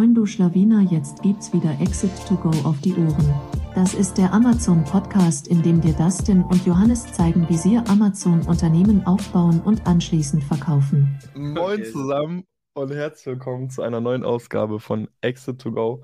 [0.00, 3.34] Moin du Schlawiner, jetzt gibt's wieder Exit to Go auf die Ohren.
[3.74, 8.40] Das ist der Amazon Podcast, in dem dir Dustin und Johannes zeigen, wie sie Amazon
[8.46, 11.18] Unternehmen aufbauen und anschließend verkaufen.
[11.34, 16.02] Moin zusammen und herzlich willkommen zu einer neuen Ausgabe von Exit to Go.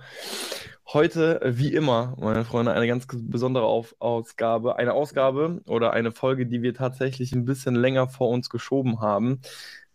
[0.92, 4.76] Heute, wie immer, meine Freunde, eine ganz besondere Auf Ausgabe.
[4.76, 9.40] Eine Ausgabe oder eine Folge, die wir tatsächlich ein bisschen länger vor uns geschoben haben.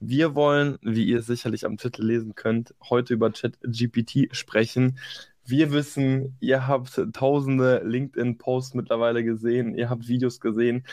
[0.04, 4.98] Wir wollen, wie ihr sicherlich am Titel lesen könnt, heute über ChatGPT sprechen.
[5.46, 10.86] Wir wissen, ihr habt tausende LinkedIn-Posts mittlerweile gesehen, ihr habt Videos gesehen.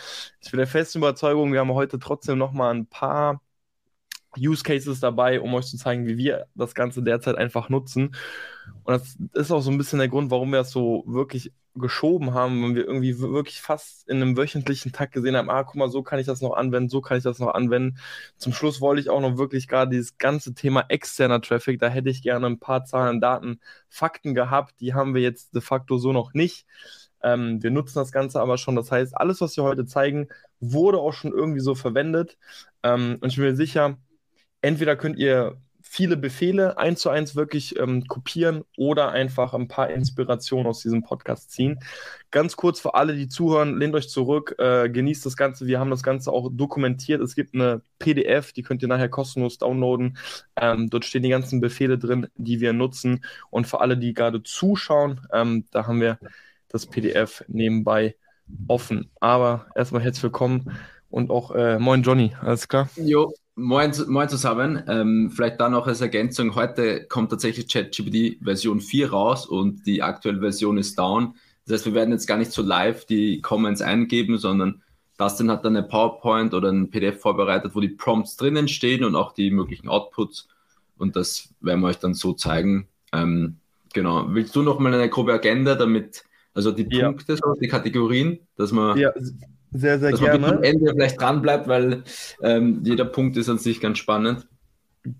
[0.42, 3.40] Ich bin der festen Überzeugung, wir haben heute trotzdem noch mal ein paar
[4.36, 8.14] Use Cases dabei, um euch zu zeigen, wie wir das Ganze derzeit einfach nutzen.
[8.84, 12.34] Und das ist auch so ein bisschen der Grund, warum wir das so wirklich geschoben
[12.34, 15.88] haben, wenn wir irgendwie wirklich fast in einem wöchentlichen Tag gesehen haben, ah, guck mal,
[15.88, 17.98] so kann ich das noch anwenden, so kann ich das noch anwenden.
[18.36, 22.10] Zum Schluss wollte ich auch noch wirklich gerade dieses ganze Thema externer Traffic, da hätte
[22.10, 26.12] ich gerne ein paar Zahlen, Daten, Fakten gehabt, die haben wir jetzt de facto so
[26.12, 26.66] noch nicht.
[27.22, 28.76] Ähm, wir nutzen das Ganze aber schon.
[28.76, 30.28] Das heißt, alles, was wir heute zeigen,
[30.60, 32.38] wurde auch schon irgendwie so verwendet.
[32.82, 33.98] Ähm, und ich bin mir sicher,
[34.60, 35.58] entweder könnt ihr
[35.90, 41.02] viele Befehle eins zu eins wirklich ähm, kopieren oder einfach ein paar Inspirationen aus diesem
[41.02, 41.80] Podcast ziehen.
[42.30, 45.66] Ganz kurz für alle, die zuhören, lehnt euch zurück, äh, genießt das Ganze.
[45.66, 47.22] Wir haben das Ganze auch dokumentiert.
[47.22, 50.18] Es gibt eine PDF, die könnt ihr nachher kostenlos downloaden.
[50.56, 53.24] Ähm, dort stehen die ganzen Befehle drin, die wir nutzen.
[53.50, 56.18] Und für alle, die gerade zuschauen, ähm, da haben wir
[56.68, 58.14] das PDF nebenbei
[58.66, 59.10] offen.
[59.20, 60.76] Aber erstmal herzlich willkommen
[61.08, 62.90] und auch äh, moin Johnny, alles klar?
[62.96, 64.84] Jo, Moin, moin zusammen.
[64.86, 66.54] Ähm, vielleicht da noch als Ergänzung.
[66.54, 71.34] Heute kommt tatsächlich ChatGPT Version 4 raus und die aktuelle Version ist down.
[71.66, 74.80] Das heißt, wir werden jetzt gar nicht so live die Comments eingeben, sondern
[75.16, 79.16] Dustin hat dann eine PowerPoint oder ein PDF vorbereitet, wo die Prompts drinnen stehen und
[79.16, 80.46] auch die möglichen Outputs.
[80.96, 82.86] Und das werden wir euch dann so zeigen.
[83.12, 83.56] Ähm,
[83.92, 84.26] genau.
[84.28, 86.22] Willst du noch mal eine grobe Agenda, damit,
[86.54, 87.54] also die Punkte, ja.
[87.60, 88.96] die Kategorien, dass man.
[88.96, 89.12] Ja,
[89.72, 90.38] sehr, sehr dass gerne.
[90.38, 92.02] man am Ende vielleicht dran bleibt, weil
[92.42, 94.46] ähm, jeder Punkt ist an sich ganz spannend.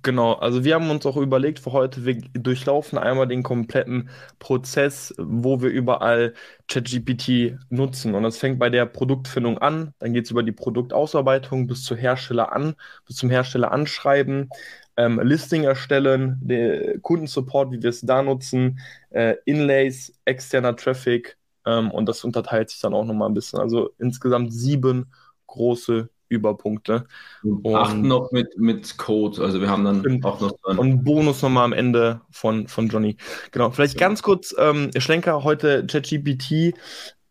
[0.03, 5.15] Genau, also wir haben uns auch überlegt für heute, wir durchlaufen einmal den kompletten Prozess,
[5.19, 6.35] wo wir überall
[6.67, 8.15] ChatGPT nutzen.
[8.15, 11.97] Und das fängt bei der Produktfindung an, dann geht es über die Produktausarbeitung bis zur
[11.97, 12.75] Hersteller an,
[13.07, 14.51] bis zum Hersteller anschreiben,
[14.97, 21.38] ähm, Listing erstellen, Kundensupport, wie wir es da nutzen, äh, Inlays, externer Traffic,
[21.69, 23.59] ähm, und das unterteilt sich dann auch nochmal ein bisschen.
[23.59, 25.13] Also insgesamt sieben
[25.47, 27.05] große Überpunkte.
[27.43, 29.43] Und acht noch mit, mit Code.
[29.43, 30.79] Also wir haben dann auch noch dran.
[30.79, 33.17] Und Bonus nochmal am Ende von, von Johnny.
[33.51, 33.71] Genau.
[33.71, 34.01] Vielleicht ja.
[34.01, 36.75] ganz kurz, ähm, Schlenker, heute ChatGPT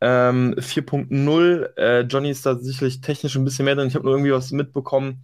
[0.01, 1.75] ähm, 4.0.
[1.77, 3.87] Äh, Johnny ist da sicherlich technisch ein bisschen mehr drin.
[3.87, 5.23] Ich habe nur irgendwie was mitbekommen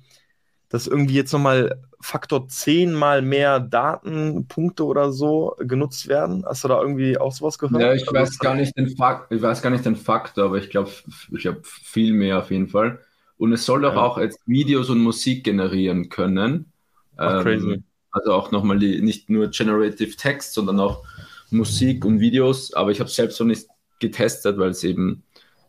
[0.73, 6.43] dass irgendwie jetzt nochmal Faktor 10 mal mehr Datenpunkte oder so genutzt werden?
[6.47, 7.79] Hast du da irgendwie auch sowas gehört?
[7.79, 10.71] Ja, ich weiß gar nicht den Fakt, ich weiß gar nicht den Faktor, aber ich
[10.71, 10.89] glaube,
[11.37, 12.97] ich habe viel mehr auf jeden Fall.
[13.37, 14.01] Und es soll doch ja.
[14.01, 16.71] auch jetzt Videos und Musik generieren können.
[17.17, 17.83] Ach, ähm, crazy.
[18.09, 21.03] Also auch nochmal die, nicht nur Generative Text, sondern auch
[21.51, 22.73] Musik und Videos.
[22.73, 23.67] Aber ich habe es selbst noch nicht
[23.99, 25.21] getestet, weil es eben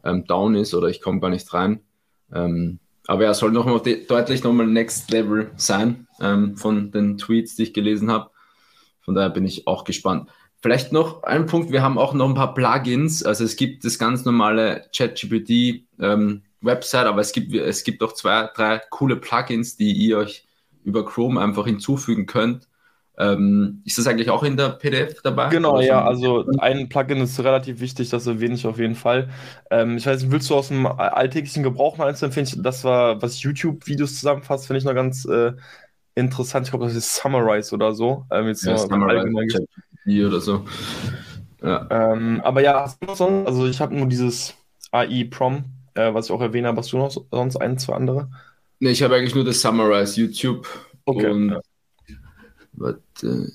[0.03, 1.81] ähm, down ist oder ich komme gar nicht rein.
[2.33, 7.57] Ähm, aber er soll noch mal deutlich nochmal Next Level sein ähm, von den Tweets,
[7.57, 8.31] die ich gelesen habe.
[9.03, 10.31] Von daher bin ich auch gespannt.
[10.63, 13.23] Vielleicht noch ein Punkt, wir haben auch noch ein paar Plugins.
[13.23, 18.15] Also es gibt das ganz normale ChatGPT ähm, Website, aber es gibt, es gibt auch
[18.15, 20.47] zwei, drei coole Plugins, die ihr euch
[20.83, 22.67] über Chrome einfach hinzufügen könnt.
[23.17, 25.49] Ähm, ist das eigentlich auch in der PDF dabei?
[25.49, 29.29] Genau, ja, also ein Plugin ist relativ wichtig, das erwähne ich auf jeden Fall.
[29.71, 32.49] Ähm, ich weiß nicht, willst du aus dem alltäglichen Gebrauch mal eins empfehlen?
[32.63, 35.53] Das war, was YouTube-Videos zusammenfasst, finde ich noch ganz äh,
[36.17, 36.67] interessant.
[36.67, 38.27] Ich glaube, das ist Summarize oder so.
[38.33, 39.29] Ähm, jetzt ja, Summarize
[40.27, 40.65] oder so.
[41.63, 41.87] Ja.
[41.91, 44.55] Ähm, aber ja, hast du noch sonst, also ich habe nur dieses
[44.91, 45.65] AI-Prom,
[45.95, 48.29] äh, was ich auch erwähne, aber hast du noch sonst ein, zwei andere?
[48.81, 50.67] Ne, ich habe eigentlich nur das Summarize YouTube
[51.07, 51.31] okay.
[51.31, 51.61] und
[52.77, 53.53] Warte.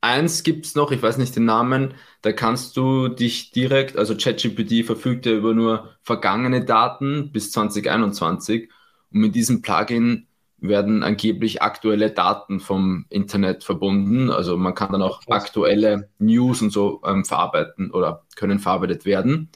[0.00, 4.14] Eins gibt es noch, ich weiß nicht den Namen, da kannst du dich direkt, also
[4.14, 8.68] ChatGPT verfügt ja über nur vergangene Daten bis 2021
[9.12, 10.26] und mit diesem Plugin
[10.68, 14.30] werden angeblich aktuelle Daten vom Internet verbunden.
[14.30, 19.50] Also man kann dann auch aktuelle News und so ähm, verarbeiten oder können verarbeitet werden.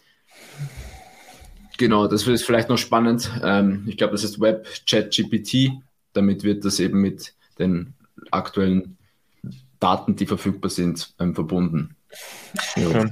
[1.78, 3.30] Genau, das ist vielleicht noch spannend.
[3.42, 5.72] Ähm, ich glaube, das ist Web ChatGPT.
[6.12, 7.94] Damit wird das eben mit den
[8.32, 8.98] aktuellen
[9.80, 11.96] Daten, die verfügbar sind, ähm, verbunden.
[12.76, 13.06] Ja.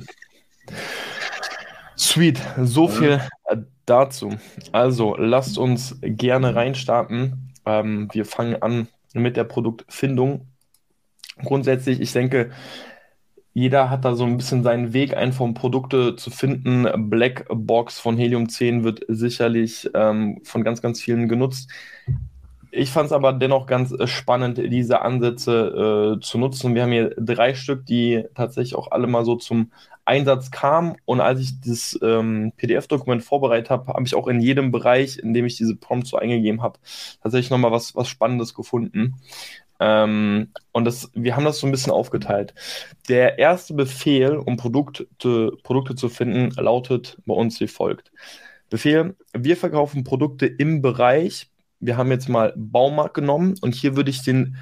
[1.97, 4.37] Sweet, so viel äh, dazu.
[4.73, 7.55] Also lasst uns gerne reinstarten.
[7.65, 10.49] Ähm, wir fangen an mit der Produktfindung.
[11.43, 12.51] grundsätzlich, ich denke,
[13.53, 17.09] jeder hat da so ein bisschen seinen Weg, einfach um Produkte zu finden.
[17.09, 21.71] Black Box von Helium 10 wird sicherlich ähm, von ganz, ganz vielen genutzt.
[22.77, 26.75] Ich fand es aber dennoch ganz äh, spannend, diese Ansätze äh, zu nutzen.
[26.75, 29.73] Wir haben hier drei Stück, die tatsächlich auch alle mal so zum
[30.05, 30.97] Einsatz kamen.
[31.07, 35.33] Und als ich das ähm, PDF-Dokument vorbereitet habe, habe ich auch in jedem Bereich, in
[35.33, 36.79] dem ich diese Prompts so eingegeben habe,
[37.23, 39.15] tatsächlich nochmal was, was Spannendes gefunden.
[39.81, 42.55] Ähm, und das, wir haben das so ein bisschen aufgeteilt.
[43.09, 45.07] Der erste Befehl, um Produkte,
[45.63, 48.13] Produkte zu finden, lautet bei uns wie folgt.
[48.69, 51.49] Befehl, wir verkaufen Produkte im Bereich,
[51.81, 54.57] wir haben jetzt mal Baumarkt genommen und hier würde ich den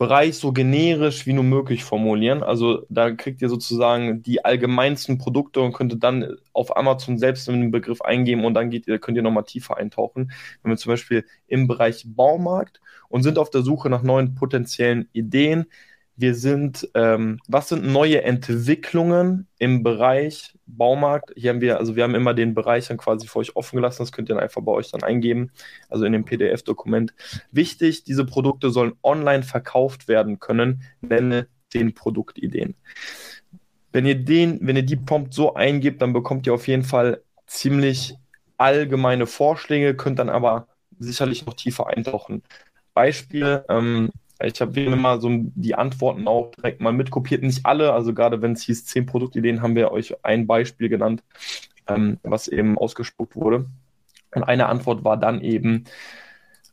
[0.00, 2.42] Bereich so generisch wie nur möglich formulieren.
[2.42, 7.70] Also da kriegt ihr sozusagen die allgemeinsten Produkte und könnt dann auf Amazon selbst den
[7.70, 10.32] Begriff eingeben und dann geht ihr, könnt ihr nochmal tiefer eintauchen.
[10.62, 12.80] Wenn wir zum Beispiel im Bereich Baumarkt
[13.10, 15.66] und sind auf der Suche nach neuen potenziellen Ideen,
[16.20, 21.32] wir sind, ähm, was sind neue Entwicklungen im Bereich Baumarkt?
[21.34, 24.02] Hier haben wir, also wir haben immer den Bereich dann quasi für euch offen gelassen,
[24.02, 25.50] das könnt ihr dann einfach bei euch dann eingeben,
[25.88, 27.14] also in dem PDF-Dokument.
[27.52, 32.74] Wichtig, diese Produkte sollen online verkauft werden können, nenne den Produktideen.
[33.92, 37.22] Wenn ihr den, wenn ihr die Prompt so eingibt, dann bekommt ihr auf jeden Fall
[37.46, 38.14] ziemlich
[38.58, 40.68] allgemeine Vorschläge, könnt dann aber
[40.98, 42.42] sicherlich noch tiefer eintauchen.
[42.92, 44.10] Beispiel, ähm,
[44.42, 47.42] ich habe mal so die Antworten auch direkt mal mitkopiert.
[47.42, 51.22] Nicht alle, also gerade wenn es hieß zehn Produktideen, haben wir euch ein Beispiel genannt,
[51.86, 53.66] ähm, was eben ausgespuckt wurde.
[54.34, 55.84] Und eine Antwort war dann eben,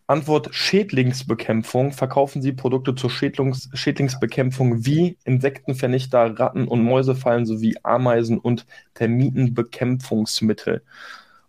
[0.10, 1.92] Antwort Schädlingsbekämpfung.
[1.92, 10.82] Verkaufen Sie Produkte zur Schädlings Schädlingsbekämpfung wie Insektenvernichter, Ratten- und Mäusefallen sowie Ameisen- und Termitenbekämpfungsmittel.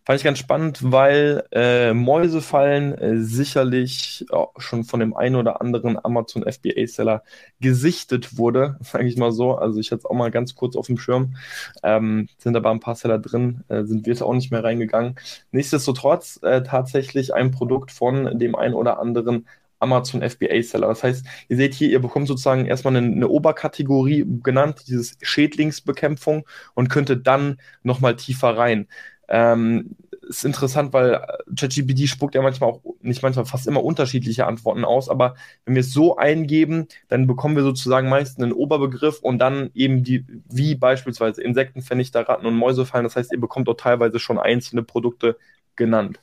[0.08, 5.60] Fand ich ganz spannend, weil äh, Mäusefallen äh, sicherlich oh, schon von dem einen oder
[5.60, 7.22] anderen Amazon FBA-Seller
[7.60, 9.56] gesichtet wurde, sage ich mal so.
[9.56, 11.36] Also ich hatte es auch mal ganz kurz auf dem Schirm.
[11.82, 15.16] Ähm, sind aber ein paar Seller drin, äh, sind wir jetzt auch nicht mehr reingegangen.
[15.52, 19.46] Nichtsdestotrotz äh, tatsächlich ein Produkt von dem einen oder anderen
[19.78, 20.88] Amazon FBA Seller.
[20.88, 26.46] Das heißt, ihr seht hier, ihr bekommt sozusagen erstmal eine, eine Oberkategorie genannt, dieses Schädlingsbekämpfung
[26.72, 28.88] und könntet dann nochmal tiefer rein.
[29.28, 29.96] Ähm,
[30.28, 31.24] ist interessant, weil
[31.56, 35.34] ChatGPT spuckt ja manchmal auch, nicht manchmal, fast immer unterschiedliche Antworten aus, aber
[35.64, 40.04] wenn wir es so eingeben, dann bekommen wir sozusagen meist einen Oberbegriff und dann eben
[40.04, 43.04] die, wie beispielsweise Insektenvernichter, Ratten und Mäusefallen.
[43.04, 45.36] Das heißt, ihr bekommt auch teilweise schon einzelne Produkte
[45.76, 46.20] genannt.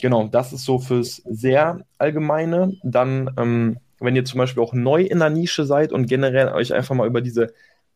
[0.00, 2.76] Genau, das ist so fürs sehr Allgemeine.
[2.82, 6.74] Dann, ähm, wenn ihr zum Beispiel auch neu in der Nische seid und generell euch
[6.74, 7.54] einfach mal über diese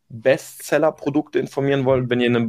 [0.08, 2.49] Bestseller-Produkte informieren wollt, wenn ihr eine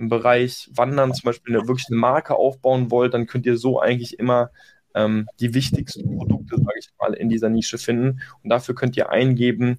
[0.00, 3.80] im Bereich Wandern zum Beispiel eine, wirklich eine Marke aufbauen wollt, dann könnt ihr so
[3.80, 4.50] eigentlich immer
[4.94, 8.20] ähm, die wichtigsten Produkte, sage ich mal, in dieser Nische finden.
[8.42, 9.78] Und dafür könnt ihr eingeben,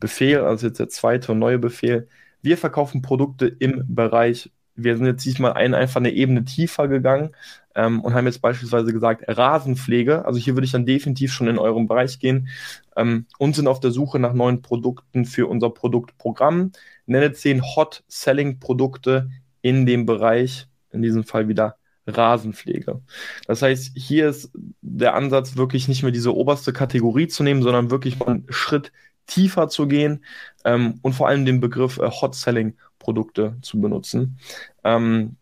[0.00, 2.08] Befehl, also jetzt der zweite und neue Befehl.
[2.42, 7.30] Wir verkaufen Produkte im Bereich, wir sind jetzt diesmal ein, einfach eine Ebene tiefer gegangen
[7.74, 10.26] ähm, und haben jetzt beispielsweise gesagt, Rasenpflege.
[10.26, 12.48] Also hier würde ich dann definitiv schon in eurem Bereich gehen
[12.96, 16.72] ähm, und sind auf der Suche nach neuen Produkten für unser Produktprogramm.
[17.06, 19.30] Nenne zehn Hot-Selling-Produkte
[19.64, 21.76] in dem Bereich, in diesem Fall wieder
[22.06, 23.00] Rasenpflege.
[23.46, 24.50] Das heißt, hier ist
[24.82, 28.92] der Ansatz wirklich nicht mehr diese oberste Kategorie zu nehmen, sondern wirklich mal einen Schritt
[29.26, 30.22] tiefer zu gehen
[30.66, 34.38] ähm, und vor allem den Begriff äh, Hot Selling Produkte zu benutzen.
[34.84, 35.36] Ähm,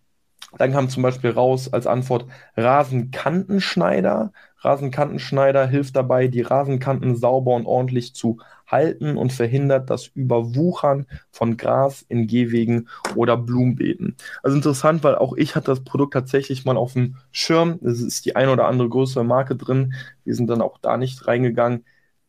[0.57, 2.27] dann kam zum Beispiel raus als Antwort
[2.57, 4.33] Rasenkantenschneider.
[4.59, 8.39] Rasenkantenschneider hilft dabei, die Rasenkanten sauber und ordentlich zu
[8.73, 14.17] halten und verhindert das Überwuchern von Gras in Gehwegen oder Blumenbeeten.
[14.43, 17.79] Also interessant, weil auch ich hatte das Produkt tatsächlich mal auf dem Schirm.
[17.85, 19.95] Es ist die ein oder andere größere Marke drin.
[20.25, 21.85] Wir sind dann auch da nicht reingegangen.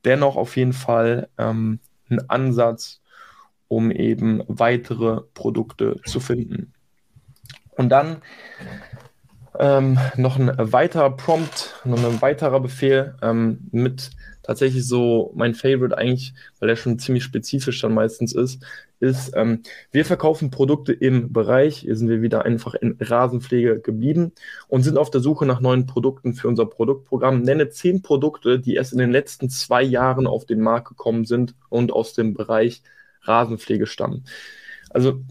[0.05, 3.01] Dennoch auf jeden Fall ähm, ein Ansatz,
[3.69, 6.73] um eben weitere Produkte zu finden.
[7.77, 8.17] Und dann
[9.59, 14.11] ähm, noch ein weiterer Prompt, noch ein weiterer Befehl ähm, mit
[14.43, 18.63] tatsächlich so mein Favorite eigentlich, weil er schon ziemlich spezifisch dann meistens ist,
[18.99, 24.33] ist, ähm, wir verkaufen Produkte im Bereich, hier sind wir wieder einfach in Rasenpflege geblieben
[24.67, 27.41] und sind auf der Suche nach neuen Produkten für unser Produktprogramm.
[27.41, 31.55] Nenne zehn Produkte, die erst in den letzten zwei Jahren auf den Markt gekommen sind
[31.69, 32.83] und aus dem Bereich
[33.23, 34.25] Rasenpflege stammen.
[34.89, 35.21] Also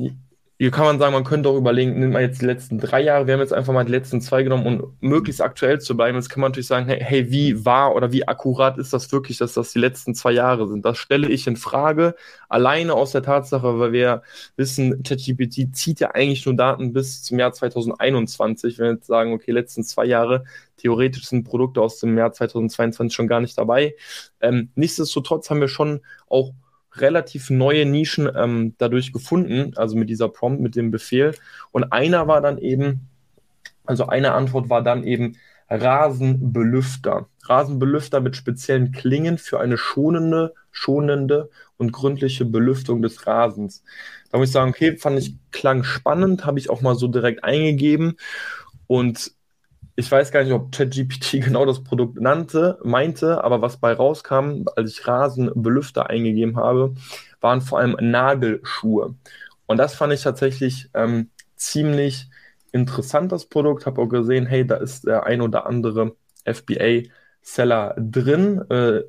[0.63, 3.27] hier kann man sagen, man könnte auch überlegen, nimmt man jetzt die letzten drei Jahre,
[3.27, 6.17] wir haben jetzt einfach mal die letzten zwei genommen, um möglichst aktuell zu bleiben.
[6.17, 9.39] Jetzt kann man natürlich sagen, hey, hey, wie wahr oder wie akkurat ist das wirklich,
[9.39, 10.85] dass das die letzten zwei Jahre sind?
[10.85, 12.15] Das stelle ich in Frage,
[12.49, 14.23] alleine aus der Tatsache, weil wir
[14.55, 18.79] wissen, ChatGPT zieht ja eigentlich nur Daten bis zum Jahr 2021.
[18.79, 20.45] Wenn wir jetzt sagen, okay, letzten zwei Jahre,
[20.77, 23.97] theoretisch sind Produkte aus dem Jahr 2022 schon gar nicht dabei.
[24.41, 26.53] Ähm, nichtsdestotrotz haben wir schon auch
[26.97, 31.35] relativ neue Nischen ähm, dadurch gefunden, also mit dieser Prompt, mit dem Befehl.
[31.71, 33.09] Und einer war dann eben,
[33.85, 35.37] also eine Antwort war dann eben
[35.69, 37.29] Rasenbelüfter.
[37.45, 43.83] Rasenbelüfter mit speziellen Klingen für eine schonende, schonende und gründliche Belüftung des Rasens.
[44.31, 47.43] Da muss ich sagen, okay, fand ich klang spannend, habe ich auch mal so direkt
[47.45, 48.17] eingegeben.
[48.87, 49.33] Und
[49.95, 54.65] ich weiß gar nicht, ob ChatGPT genau das Produkt nannte, meinte, aber was bei rauskam,
[54.77, 56.95] als ich Rasenbelüfter eingegeben habe,
[57.41, 59.15] waren vor allem Nagelschuhe.
[59.67, 62.29] Und das fand ich tatsächlich ähm, ziemlich
[62.73, 63.87] interessant, das Produkt.
[63.87, 68.63] Habe auch gesehen, hey, da ist der ein oder andere FBA-Seller drin.
[68.71, 69.03] Äh,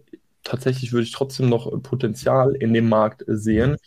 [0.43, 3.77] tatsächlich würde ich trotzdem noch Potenzial in dem Markt sehen.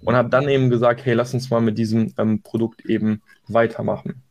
[0.00, 4.22] Und habe dann eben gesagt, hey, lass uns mal mit diesem ähm, Produkt eben weitermachen.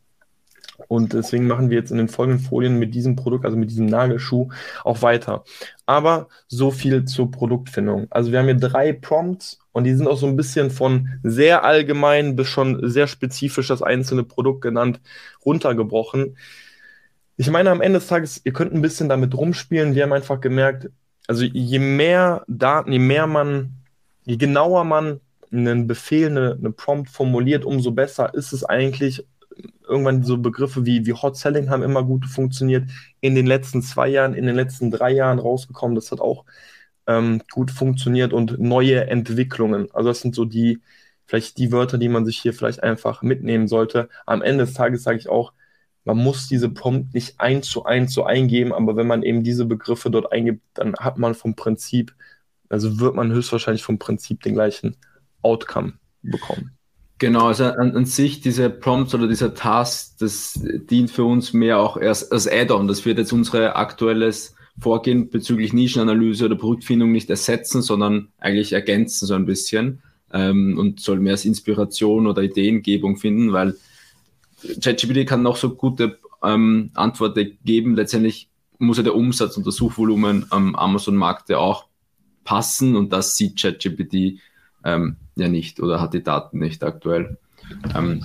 [0.88, 3.86] Und deswegen machen wir jetzt in den folgenden Folien mit diesem Produkt, also mit diesem
[3.86, 4.48] Nagelschuh,
[4.84, 5.44] auch weiter.
[5.86, 8.06] Aber so viel zur Produktfindung.
[8.10, 11.64] Also wir haben hier drei Prompts und die sind auch so ein bisschen von sehr
[11.64, 15.00] allgemein bis schon sehr spezifisch das einzelne Produkt genannt,
[15.44, 16.36] runtergebrochen.
[17.36, 19.94] Ich meine, am Ende des Tages, ihr könnt ein bisschen damit rumspielen.
[19.94, 20.90] Wir haben einfach gemerkt,
[21.26, 23.74] also je mehr Daten, je mehr man,
[24.24, 25.20] je genauer man
[25.52, 29.26] einen Befehl, eine, eine Prompt formuliert, umso besser ist es eigentlich
[29.88, 32.88] irgendwann so Begriffe wie, wie Hot Selling haben immer gut funktioniert.
[33.20, 35.94] In den letzten zwei Jahren, in den letzten drei Jahren rausgekommen.
[35.94, 36.44] Das hat auch
[37.06, 39.88] ähm, gut funktioniert und neue Entwicklungen.
[39.92, 40.80] Also das sind so die,
[41.26, 44.08] vielleicht die Wörter, die man sich hier vielleicht einfach mitnehmen sollte.
[44.26, 45.52] Am Ende des Tages sage ich auch,
[46.04, 49.64] man muss diese Prompt nicht eins zu eins so eingeben, aber wenn man eben diese
[49.64, 52.14] Begriffe dort eingibt, dann hat man vom Prinzip,
[52.68, 54.96] also wird man höchstwahrscheinlich vom Prinzip den gleichen
[55.42, 56.75] Outcome bekommen.
[57.18, 61.78] Genau, also an, an, sich diese Prompts oder dieser Task, das dient für uns mehr
[61.78, 62.88] auch erst als Add-on.
[62.88, 69.26] Das wird jetzt unsere aktuelles Vorgehen bezüglich Nischenanalyse oder Produktfindung nicht ersetzen, sondern eigentlich ergänzen
[69.26, 73.76] so ein bisschen ähm, und soll mehr als Inspiration oder Ideengebung finden, weil
[74.82, 77.96] ChatGPT kann noch so gute ähm, Antworten geben.
[77.96, 81.86] Letztendlich muss ja der Umsatz und das Suchvolumen am Amazon-Markt ja auch
[82.44, 84.40] passen und das sieht ChatGPT
[84.84, 87.38] ähm, ja nicht oder hat die Daten nicht aktuell.
[87.94, 88.22] Ähm,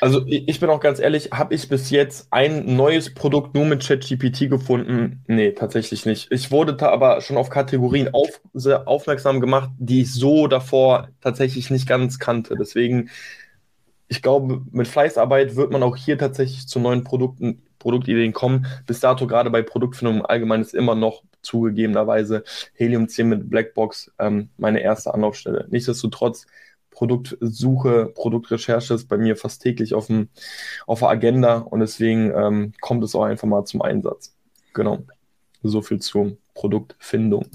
[0.00, 3.86] also ich bin auch ganz ehrlich, habe ich bis jetzt ein neues Produkt nur mit
[3.86, 5.22] ChatGPT gefunden?
[5.26, 6.30] Nee, tatsächlich nicht.
[6.30, 8.40] Ich wurde da aber schon auf Kategorien auf,
[8.86, 12.56] aufmerksam gemacht, die ich so davor tatsächlich nicht ganz kannte.
[12.58, 13.10] Deswegen,
[14.08, 18.66] ich glaube, mit Fleißarbeit wird man auch hier tatsächlich zu neuen Produkten, Produktideen kommen.
[18.86, 22.44] Bis dato gerade bei Produktfindung im Allgemeinen ist immer noch zugegebenerweise
[22.74, 25.66] Helium 10 mit Blackbox ähm, meine erste Anlaufstelle.
[25.70, 26.46] Nichtsdestotrotz,
[26.90, 30.28] Produktsuche, Produktrecherche ist bei mir fast täglich auf, dem,
[30.86, 34.34] auf der Agenda und deswegen ähm, kommt es auch einfach mal zum Einsatz.
[34.74, 35.02] Genau.
[35.62, 37.46] So viel zur Produktfindung.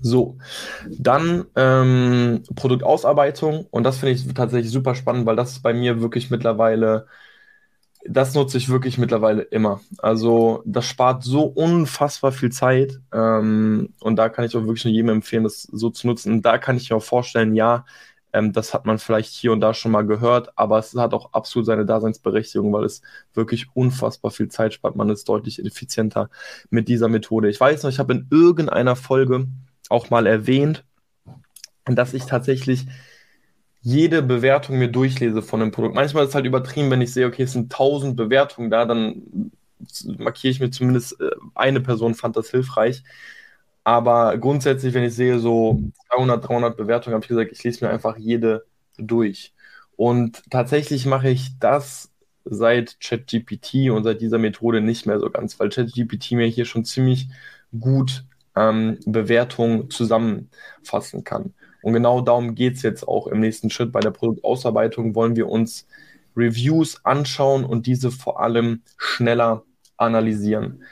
[0.00, 0.36] So,
[0.90, 6.30] dann ähm, Produktausarbeitung und das finde ich tatsächlich super spannend, weil das bei mir wirklich
[6.30, 7.06] mittlerweile
[8.04, 9.80] das nutze ich wirklich mittlerweile immer.
[9.98, 14.94] Also das spart so unfassbar viel Zeit ähm, und da kann ich auch wirklich nur
[14.94, 16.32] jedem empfehlen, das so zu nutzen.
[16.32, 17.84] Und da kann ich mir auch vorstellen, ja,
[18.32, 21.32] ähm, das hat man vielleicht hier und da schon mal gehört, aber es hat auch
[21.32, 23.02] absolut seine Daseinsberechtigung, weil es
[23.34, 24.96] wirklich unfassbar viel Zeit spart.
[24.96, 26.30] Man ist deutlich effizienter
[26.70, 27.48] mit dieser Methode.
[27.48, 29.46] Ich weiß noch, ich habe in irgendeiner Folge
[29.88, 30.84] auch mal erwähnt,
[31.84, 32.86] dass ich tatsächlich
[33.88, 35.94] jede Bewertung mir durchlese von einem Produkt.
[35.94, 39.50] Manchmal ist es halt übertrieben, wenn ich sehe, okay, es sind 1000 Bewertungen da, dann
[40.18, 43.02] markiere ich mir zumindest äh, eine Person fand das hilfreich.
[43.84, 45.80] Aber grundsätzlich, wenn ich sehe, so
[46.12, 48.66] 200, 300 Bewertungen, habe ich gesagt, ich lese mir einfach jede
[48.98, 49.54] durch.
[49.96, 52.10] Und tatsächlich mache ich das
[52.44, 56.84] seit ChatGPT und seit dieser Methode nicht mehr so ganz, weil ChatGPT mir hier schon
[56.84, 57.28] ziemlich
[57.80, 61.54] gut ähm, Bewertungen zusammenfassen kann.
[61.88, 63.92] Und genau darum geht es jetzt auch im nächsten Schritt.
[63.92, 65.86] Bei der Produktausarbeitung wollen wir uns
[66.36, 69.64] Reviews anschauen und diese vor allem schneller
[69.96, 70.82] analysieren.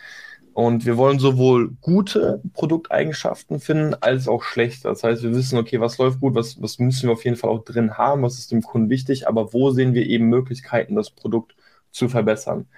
[0.54, 4.88] Und wir wollen sowohl gute Produkteigenschaften finden als auch schlechte.
[4.88, 7.50] Das heißt, wir wissen, okay, was läuft gut, was, was müssen wir auf jeden Fall
[7.50, 11.10] auch drin haben, was ist dem Kunden wichtig, aber wo sehen wir eben Möglichkeiten, das
[11.10, 11.54] Produkt
[11.90, 12.68] zu verbessern.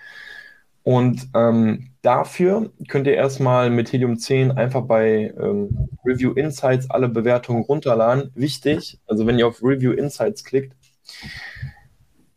[0.89, 7.11] Und ähm, dafür könnt ihr erstmal mit Helium 10 einfach bei ähm, Review Insights alle
[7.11, 8.31] Bewertungen runterladen.
[8.35, 10.75] Wichtig, also wenn ihr auf Review Insights klickt,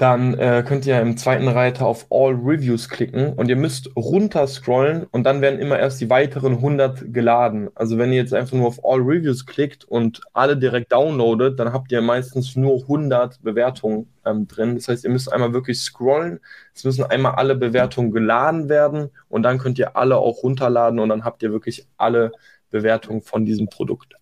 [0.01, 4.47] dann äh, könnt ihr im zweiten Reiter auf All Reviews klicken und ihr müsst runter
[4.47, 7.69] scrollen und dann werden immer erst die weiteren 100 geladen.
[7.75, 11.71] Also wenn ihr jetzt einfach nur auf All Reviews klickt und alle direkt downloadet, dann
[11.71, 14.73] habt ihr meistens nur 100 Bewertungen ähm, drin.
[14.73, 16.39] Das heißt, ihr müsst einmal wirklich scrollen.
[16.73, 21.09] Es müssen einmal alle Bewertungen geladen werden und dann könnt ihr alle auch runterladen und
[21.09, 22.31] dann habt ihr wirklich alle
[22.71, 24.15] Bewertungen von diesem Produkt.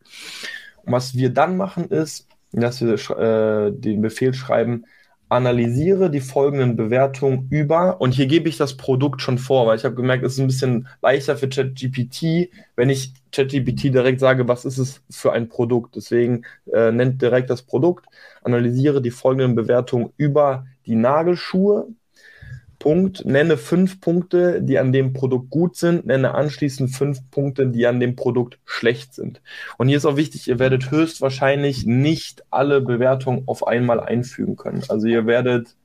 [0.83, 4.83] Und was wir dann machen ist, dass wir äh, den Befehl schreiben,
[5.29, 9.85] analysiere die folgenden Bewertungen über, und hier gebe ich das Produkt schon vor, weil ich
[9.85, 14.65] habe gemerkt, es ist ein bisschen leichter für ChatGPT, wenn ich ChatGPT direkt sage, was
[14.65, 15.95] ist es für ein Produkt.
[15.95, 18.05] Deswegen äh, nennt direkt das Produkt,
[18.41, 21.87] analysiere die folgenden Bewertungen über die Nagelschuhe,
[22.79, 27.85] Punkt, nenne fünf Punkte, die an dem Produkt gut sind, nenne anschließend fünf Punkte, die
[27.85, 29.41] an dem Produkt schlecht sind.
[29.77, 34.83] Und hier ist auch wichtig, ihr werdet höchstwahrscheinlich nicht alle Bewertungen auf einmal einfügen können.
[34.87, 35.75] Also ihr werdet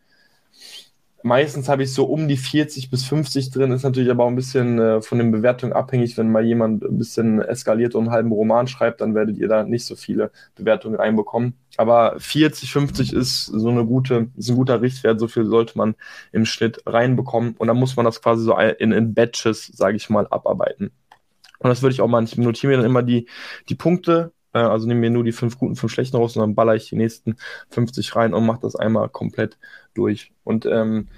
[1.26, 4.36] Meistens habe ich so um die 40 bis 50 drin, ist natürlich aber auch ein
[4.36, 6.18] bisschen äh, von den Bewertungen abhängig.
[6.18, 9.64] Wenn mal jemand ein bisschen eskaliert und einen halben Roman schreibt, dann werdet ihr da
[9.64, 11.54] nicht so viele Bewertungen reinbekommen.
[11.78, 15.94] Aber 40, 50 ist so eine gute, ist ein guter Richtwert, so viel sollte man
[16.30, 17.54] im Schnitt reinbekommen.
[17.56, 20.90] Und dann muss man das quasi so in, in Batches, sage ich mal, abarbeiten.
[21.58, 23.28] Und das würde ich auch mal, ich notiere mir dann immer die,
[23.70, 26.54] die Punkte, äh, also nehme mir nur die fünf guten, fünf schlechten raus und dann
[26.54, 27.36] baller ich die nächsten
[27.70, 29.58] 50 rein und mache das einmal komplett
[29.94, 30.32] durch.
[30.44, 31.08] Und ähm,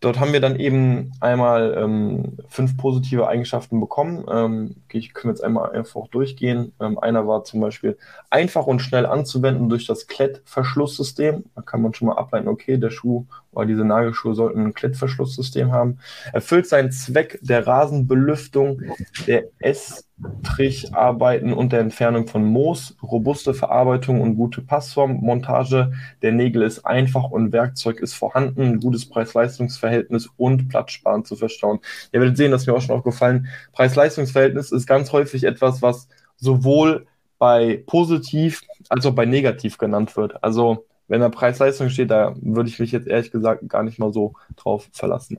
[0.00, 4.24] dort haben wir dann eben einmal ähm, fünf positive Eigenschaften bekommen.
[4.30, 6.72] Ähm, ich können jetzt einmal einfach durchgehen.
[6.80, 7.96] Ähm, einer war zum Beispiel
[8.30, 11.44] einfach und schnell anzuwenden durch das Klettverschlusssystem.
[11.54, 15.72] Da kann man schon mal ableiten, okay, der Schuh oder diese Nagelschuhe sollten ein Klettverschlusssystem
[15.72, 15.98] haben.
[16.32, 18.82] Erfüllt seinen Zweck der Rasenbelüftung,
[19.26, 25.18] der Estricharbeiten und der Entfernung von Moos, robuste Verarbeitung und gute Passform.
[25.22, 31.80] Montage der Nägel ist einfach und Werkzeug ist vorhanden, gutes Preis-Leistungs-Verhältnis und platzsparend zu verstauen.
[32.12, 36.08] Ihr werdet sehen, das ist mir auch schon aufgefallen, Preis-Leistungs-Verhältnis ist ganz häufig etwas, was
[36.36, 37.06] sowohl
[37.38, 40.42] bei positiv als auch bei negativ genannt wird.
[40.42, 44.12] Also wenn da Preis-Leistung steht, da würde ich mich jetzt ehrlich gesagt gar nicht mal
[44.12, 45.38] so drauf verlassen.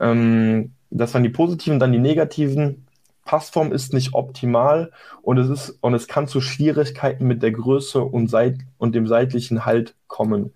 [0.00, 2.86] Ähm, das waren die positiven, dann die negativen.
[3.24, 4.90] Passform ist nicht optimal
[5.20, 9.06] und es ist und es kann zu Schwierigkeiten mit der Größe und, Seit und dem
[9.06, 10.52] seitlichen Halt kommen.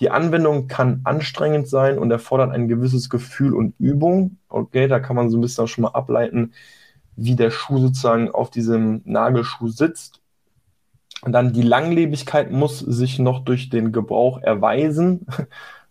[0.00, 4.38] Die Anwendung kann anstrengend sein und erfordert ein gewisses Gefühl und Übung.
[4.48, 6.54] Okay, da kann man so ein bisschen auch schon mal ableiten,
[7.16, 10.20] wie der Schuh sozusagen auf diesem Nagelschuh sitzt.
[11.22, 15.26] Und dann die Langlebigkeit muss sich noch durch den Gebrauch erweisen.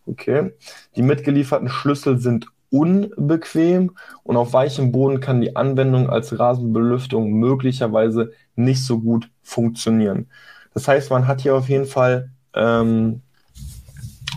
[0.06, 0.52] Okay.
[0.98, 3.92] Die mitgelieferten Schlüssel sind unbequem
[4.24, 10.28] und auf weichem Boden kann die Anwendung als Rasenbelüftung möglicherweise nicht so gut funktionieren.
[10.74, 13.22] Das heißt, man hat hier auf jeden Fall ähm,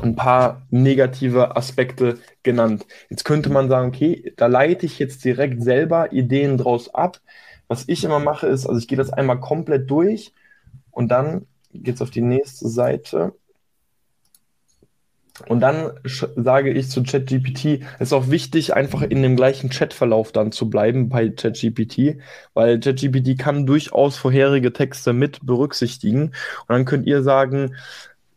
[0.02, 2.86] ein paar negative Aspekte genannt.
[3.08, 7.20] Jetzt könnte man sagen, okay, da leite ich jetzt direkt selber Ideen draus ab.
[7.68, 10.32] Was ich immer mache, ist, also ich gehe das einmal komplett durch
[10.96, 13.34] und dann geht es auf die nächste Seite.
[15.46, 15.90] Und dann
[16.36, 20.70] sage ich zu ChatGPT, es ist auch wichtig, einfach in dem gleichen Chatverlauf dann zu
[20.70, 22.16] bleiben bei ChatGPT,
[22.54, 26.22] weil ChatGPT kann durchaus vorherige Texte mit berücksichtigen.
[26.22, 27.74] Und dann könnt ihr sagen,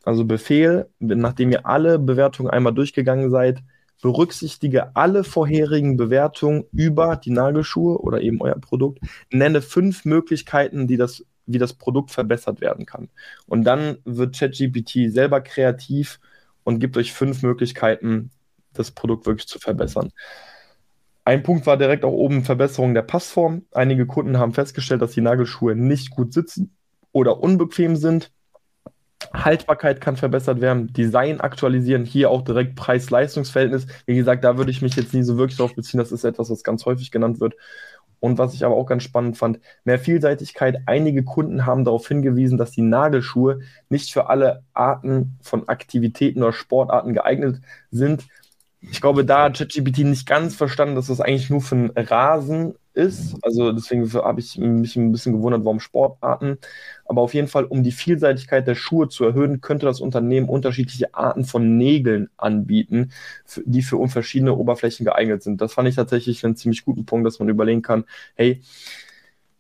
[0.04, 3.60] also Befehl, nachdem ihr alle Bewertungen einmal durchgegangen seid,
[4.02, 9.00] berücksichtige alle vorherigen Bewertungen über die Nagelschuhe oder eben euer Produkt,
[9.32, 13.10] nenne fünf Möglichkeiten, die das wie das Produkt verbessert werden kann.
[13.48, 16.20] Und dann wird ChatGPT selber kreativ
[16.64, 18.32] und gibt euch fünf Möglichkeiten,
[18.74, 20.12] das Produkt wirklich zu verbessern.
[21.26, 23.64] Ein Punkt war direkt auch oben Verbesserung der Passform.
[23.72, 26.76] Einige Kunden haben festgestellt, dass die Nagelschuhe nicht gut sitzen
[27.12, 28.32] oder unbequem sind.
[29.34, 33.86] Haltbarkeit kann verbessert werden, Design aktualisieren, hier auch direkt Preis-Leistungs-Verhältnis.
[34.06, 36.50] Wie gesagt, da würde ich mich jetzt nie so wirklich drauf beziehen, das ist etwas,
[36.50, 37.56] was ganz häufig genannt wird.
[38.20, 40.84] Und was ich aber auch ganz spannend fand, mehr Vielseitigkeit.
[40.86, 46.54] Einige Kunden haben darauf hingewiesen, dass die Nagelschuhe nicht für alle Arten von Aktivitäten oder
[46.54, 48.28] Sportarten geeignet sind.
[48.82, 52.76] Ich glaube, da hat ChatGPT nicht ganz verstanden, dass das eigentlich nur für einen Rasen
[53.00, 53.38] ist.
[53.42, 56.58] Also deswegen habe ich mich ein bisschen gewundert, warum Sportarten.
[57.06, 61.14] Aber auf jeden Fall, um die Vielseitigkeit der Schuhe zu erhöhen, könnte das Unternehmen unterschiedliche
[61.16, 63.12] Arten von Nägeln anbieten,
[63.66, 65.62] die für verschiedene Oberflächen geeignet sind.
[65.62, 68.62] Das fand ich tatsächlich einen ziemlich guten Punkt, dass man überlegen kann, hey,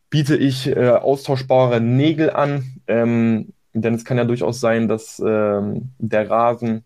[0.09, 2.81] biete ich äh, austauschbare Nägel an?
[2.87, 6.83] Ähm, denn es kann ja durchaus sein, dass ähm, der Rasen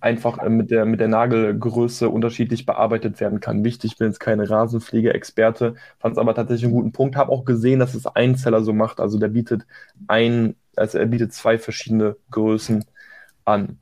[0.00, 3.64] einfach äh, mit der, mit der Nagelgröße unterschiedlich bearbeitet werden kann.
[3.64, 7.16] Wichtig, ich bin jetzt keine Rasenpflege-Experte, fand es aber tatsächlich einen guten Punkt.
[7.16, 9.00] Habe auch gesehen, dass es ein Zeller so macht.
[9.00, 9.66] Also der bietet
[10.08, 12.84] ein, also er bietet zwei verschiedene Größen
[13.44, 13.78] an.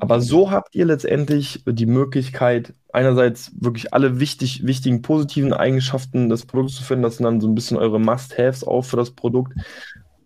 [0.00, 6.46] Aber so habt ihr letztendlich die Möglichkeit, einerseits wirklich alle wichtig, wichtigen positiven Eigenschaften des
[6.46, 7.02] Produkts zu finden.
[7.02, 9.52] Das sind dann so ein bisschen eure Must-Haves auch für das Produkt.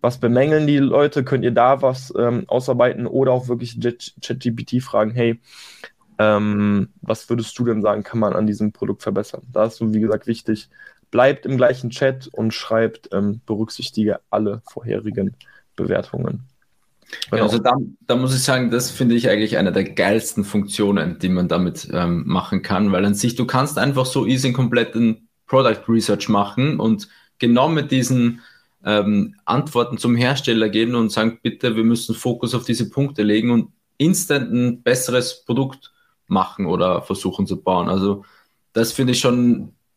[0.01, 1.23] Was bemängeln die Leute?
[1.23, 5.39] Könnt ihr da was ähm, ausarbeiten oder auch wirklich ChatGPT fragen, hey,
[6.17, 9.43] ähm, was würdest du denn sagen, kann man an diesem Produkt verbessern?
[9.51, 10.69] Da ist so, wie gesagt, wichtig,
[11.11, 15.35] bleibt im gleichen Chat und schreibt, ähm, berücksichtige alle vorherigen
[15.75, 16.47] Bewertungen.
[17.29, 17.43] Genau.
[17.43, 17.73] Also da,
[18.07, 21.89] da, muss ich sagen, das finde ich eigentlich eine der geilsten Funktionen, die man damit
[21.91, 26.29] ähm, machen kann, weil an sich, du kannst einfach so easy einen kompletten Product Research
[26.29, 28.41] machen und genau mit diesen
[28.85, 33.51] ähm, Antworten zum Hersteller geben und sagen, bitte, wir müssen Fokus auf diese Punkte legen
[33.51, 35.91] und instant ein besseres Produkt
[36.27, 37.89] machen oder versuchen zu bauen.
[37.89, 38.25] Also
[38.73, 39.51] das finde ich schon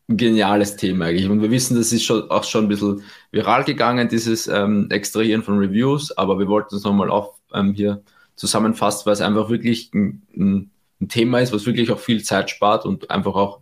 [0.08, 1.28] ein geniales Thema eigentlich.
[1.28, 5.42] Und wir wissen, das ist schon, auch schon ein bisschen viral gegangen, dieses ähm, Extrahieren
[5.42, 8.02] von Reviews, aber wir wollten es nochmal auf ähm, hier
[8.36, 10.70] zusammenfassen, weil es einfach wirklich ein, ein,
[11.08, 13.60] Thema ist, was wirklich auch viel Zeit spart und einfach auch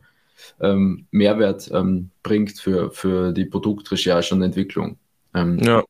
[0.61, 4.97] ähm, Mehrwert ähm, bringt für, für die Produktrecherche und Entwicklung.
[5.35, 5.83] Ähm, ja.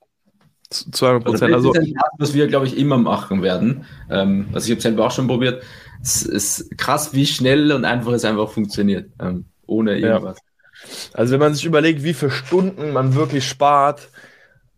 [0.71, 1.55] 200 Prozent.
[1.55, 3.85] Also, das ist also, was wir, glaube ich, immer machen werden.
[4.11, 5.63] Ähm, also ich habe selber auch schon probiert.
[6.03, 9.11] Es ist krass, wie schnell und einfach es einfach funktioniert.
[9.21, 10.39] Ähm, ohne irgendwas.
[10.39, 11.19] Ja.
[11.19, 14.09] Also wenn man sich überlegt, wie viele Stunden man wirklich spart,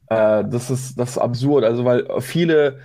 [0.09, 1.65] äh, das, ist, das ist absurd.
[1.65, 2.81] Also weil viele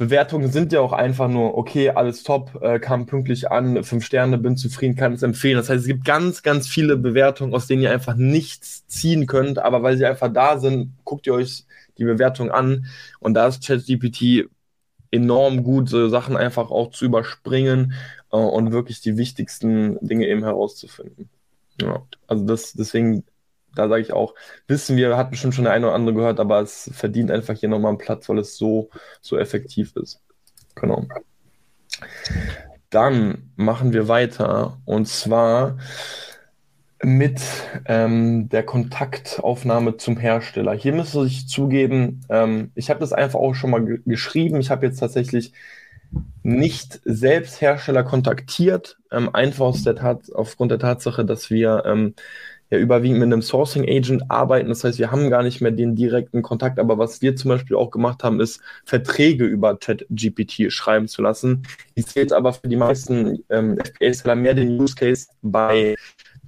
[0.00, 4.38] Bewertungen sind ja auch einfach nur, okay, alles top, äh, kam pünktlich an, fünf Sterne,
[4.38, 5.58] bin zufrieden, kann es empfehlen.
[5.58, 9.58] Das heißt, es gibt ganz, ganz viele Bewertungen, aus denen ihr einfach nichts ziehen könnt,
[9.58, 11.66] aber weil sie einfach da sind, guckt ihr euch
[11.98, 12.86] die Bewertung an
[13.18, 14.48] und da ist ChatGPT
[15.10, 17.92] enorm gut, so Sachen einfach auch zu überspringen
[18.32, 21.28] äh, und wirklich die wichtigsten Dinge eben herauszufinden.
[21.78, 23.24] Ja, also das, deswegen,
[23.74, 24.34] da sage ich auch,
[24.66, 27.68] wissen wir, hat bestimmt schon der eine oder andere gehört, aber es verdient einfach hier
[27.68, 30.22] nochmal einen Platz, weil es so, so effektiv ist.
[30.74, 31.06] Genau.
[32.90, 35.78] Dann machen wir weiter und zwar
[37.02, 37.40] mit
[37.86, 40.74] ähm, der Kontaktaufnahme zum Hersteller.
[40.74, 44.60] Hier müsste ich zugeben, ähm, ich habe das einfach auch schon mal geschrieben.
[44.60, 45.52] Ich habe jetzt tatsächlich
[46.42, 52.14] nicht selbst Hersteller kontaktiert, ähm, einfach aus der Tat, aufgrund der Tatsache, dass wir ähm,
[52.70, 54.68] ja überwiegend mit einem Sourcing Agent arbeiten.
[54.68, 56.78] Das heißt, wir haben gar nicht mehr den direkten Kontakt.
[56.78, 61.64] Aber was wir zum Beispiel auch gemacht haben, ist Verträge über ChatGPT schreiben zu lassen.
[61.94, 65.96] Ich sehe jetzt aber für die meisten ähm, FBA-Seller mehr den Use Case bei,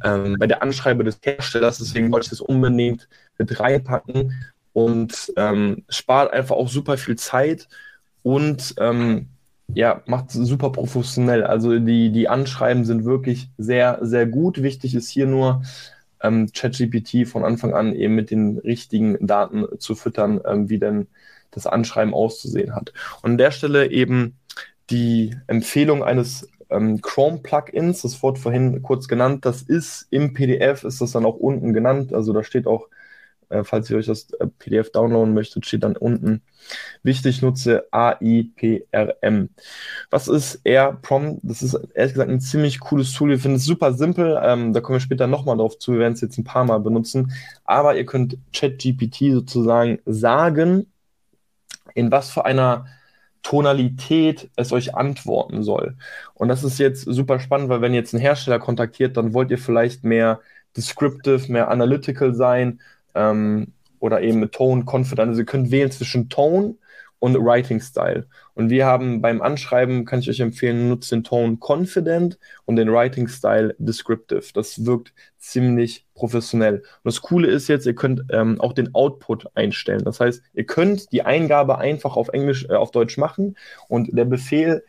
[0.04, 1.78] ähm, bei der Anschreibe des Herstellers.
[1.78, 4.32] Deswegen wollte ich das unbedingt mit reinpacken
[4.72, 7.68] und ähm, spart einfach auch super viel Zeit
[8.22, 9.26] und ähm,
[9.74, 11.44] ja, macht super professionell.
[11.44, 14.62] Also die, die Anschreiben sind wirklich sehr, sehr gut.
[14.62, 15.62] Wichtig ist hier nur,
[16.22, 21.08] ähm, ChatGPT von Anfang an eben mit den richtigen Daten zu füttern, ähm, wie denn
[21.50, 22.92] das Anschreiben auszusehen hat.
[23.22, 24.36] Und an der Stelle eben
[24.90, 31.00] die Empfehlung eines ähm, Chrome-Plugins, das wurde vorhin kurz genannt, das ist im PDF, ist
[31.00, 32.14] das dann auch unten genannt.
[32.14, 32.88] Also da steht auch
[33.52, 36.42] äh, falls ihr euch das äh, PDF downloaden möchtet, steht dann unten.
[37.02, 39.50] Wichtig, nutze AIPRM.
[40.10, 41.40] Was ist AirProm?
[41.42, 43.30] Das ist ehrlich gesagt ein ziemlich cooles Tool.
[43.30, 44.40] Wir finden es super simpel.
[44.42, 45.92] Ähm, da kommen wir später nochmal drauf zu.
[45.92, 47.32] Wir werden es jetzt ein paar Mal benutzen.
[47.64, 50.86] Aber ihr könnt ChatGPT sozusagen sagen,
[51.94, 52.86] in was für einer
[53.42, 55.96] Tonalität es euch antworten soll.
[56.34, 59.50] Und das ist jetzt super spannend, weil wenn ihr jetzt einen Hersteller kontaktiert, dann wollt
[59.50, 60.40] ihr vielleicht mehr
[60.76, 62.80] descriptive, mehr analytical sein
[63.14, 65.28] ähm, oder eben mit Tone, Confident.
[65.28, 66.76] Also ihr könnt wählen zwischen Tone
[67.22, 68.26] und Writing Style.
[68.54, 72.92] Und wir haben beim Anschreiben, kann ich euch empfehlen, nutzt den Tone Confident und den
[72.92, 74.42] Writing Style Descriptive.
[74.54, 76.78] Das wirkt ziemlich professionell.
[76.78, 80.02] Und das Coole ist jetzt, ihr könnt ähm, auch den Output einstellen.
[80.04, 84.24] Das heißt, ihr könnt die Eingabe einfach auf Englisch, äh, auf Deutsch machen und der
[84.24, 84.84] Befehl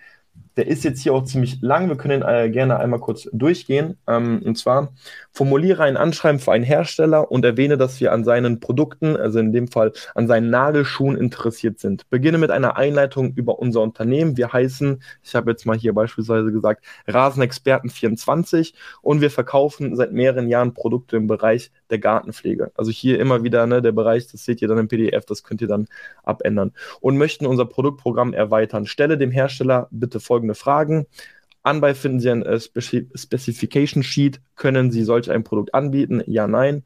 [0.55, 1.89] der ist jetzt hier auch ziemlich lang.
[1.89, 3.97] Wir können ihn äh, gerne einmal kurz durchgehen.
[4.07, 4.93] Ähm, und zwar
[5.31, 9.51] formuliere ein Anschreiben für einen Hersteller und erwähne, dass wir an seinen Produkten, also in
[9.51, 12.07] dem Fall an seinen Nagelschuhen interessiert sind.
[12.09, 14.37] Beginne mit einer Einleitung über unser Unternehmen.
[14.37, 20.47] Wir heißen, ich habe jetzt mal hier beispielsweise gesagt, Rasenexperten24 und wir verkaufen seit mehreren
[20.47, 22.71] Jahren Produkte im Bereich der Gartenpflege.
[22.75, 25.61] Also hier immer wieder ne, der Bereich, das seht ihr dann im PDF, das könnt
[25.61, 25.87] ihr dann
[26.23, 26.73] abändern.
[26.99, 28.85] Und möchten unser Produktprogramm erweitern.
[28.85, 31.05] Stelle dem Hersteller bitte folgende Fragen.
[31.61, 34.41] Anbei finden Sie ein äh, Specification Sheet.
[34.55, 36.21] Können Sie solch ein Produkt anbieten?
[36.25, 36.83] Ja, nein.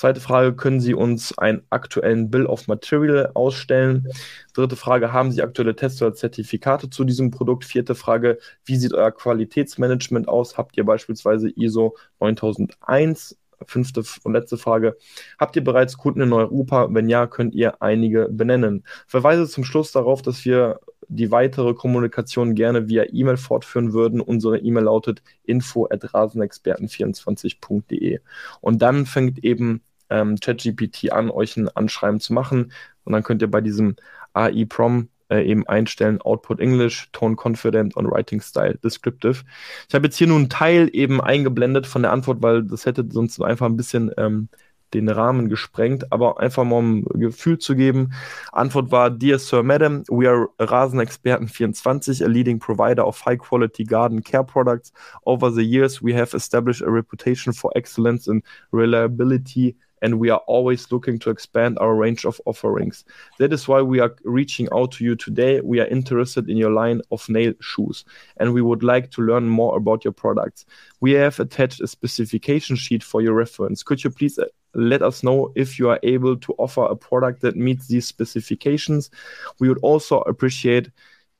[0.00, 4.08] Zweite Frage, können Sie uns einen aktuellen Bill of Material ausstellen?
[4.54, 7.66] Dritte Frage, haben Sie aktuelle Tests oder Zertifikate zu diesem Produkt?
[7.66, 10.56] Vierte Frage, wie sieht euer Qualitätsmanagement aus?
[10.56, 13.36] Habt ihr beispielsweise ISO 9001?
[13.66, 14.96] Fünfte und letzte Frage,
[15.38, 16.88] habt ihr bereits Kunden in Europa?
[16.90, 18.84] Wenn ja, könnt ihr einige benennen.
[19.06, 24.58] Verweise zum Schluss darauf, dass wir die weitere Kommunikation gerne via E-Mail fortführen würden, unsere
[24.58, 28.20] E-Mail lautet info@rasenexperten24.de.
[28.60, 32.70] Und dann fängt eben ähm, ChatGPT an, euch ein Anschreiben zu machen.
[33.04, 33.96] Und dann könnt ihr bei diesem
[34.34, 39.44] AI-Prom äh, eben einstellen, Output English, Tone Confident und Writing Style Descriptive.
[39.88, 43.06] Ich habe jetzt hier nur einen Teil eben eingeblendet von der Antwort, weil das hätte
[43.10, 44.48] sonst einfach ein bisschen ähm,
[44.94, 48.12] den Rahmen gesprengt, aber einfach mal um ein Gefühl zu geben.
[48.52, 54.22] Antwort war, Dear Sir Madam, we are Rasenexperten24, a leading provider of high quality garden
[54.22, 54.92] care products.
[55.24, 60.42] Over the years, we have established a reputation for excellence and reliability and we are
[60.46, 63.04] always looking to expand our range of offerings.
[63.38, 65.60] That is why we are reaching out to you today.
[65.60, 68.04] We are interested in your line of nail shoes
[68.38, 70.64] and we would like to learn more about your products.
[71.00, 73.82] We have attached a specification sheet for your reference.
[73.82, 77.42] Could you please uh, let us know if you are able to offer a product
[77.42, 79.10] that meets these specifications?
[79.58, 80.90] We would also appreciate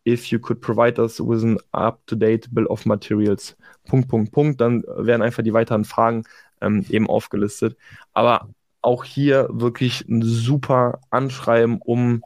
[0.04, 3.54] if you could provide us with an up-to-date bill of materials.
[3.86, 4.60] Punkt, Punkt, Punkt.
[4.60, 6.24] Dann werden einfach die weiteren Fragen
[6.60, 7.76] ähm, eben aufgelistet.
[8.12, 8.48] Aber
[8.82, 12.22] auch hier wirklich ein super Anschreiben, um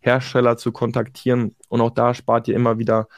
[0.00, 1.54] Hersteller zu kontaktieren.
[1.68, 3.08] Und auch da spart ihr immer wieder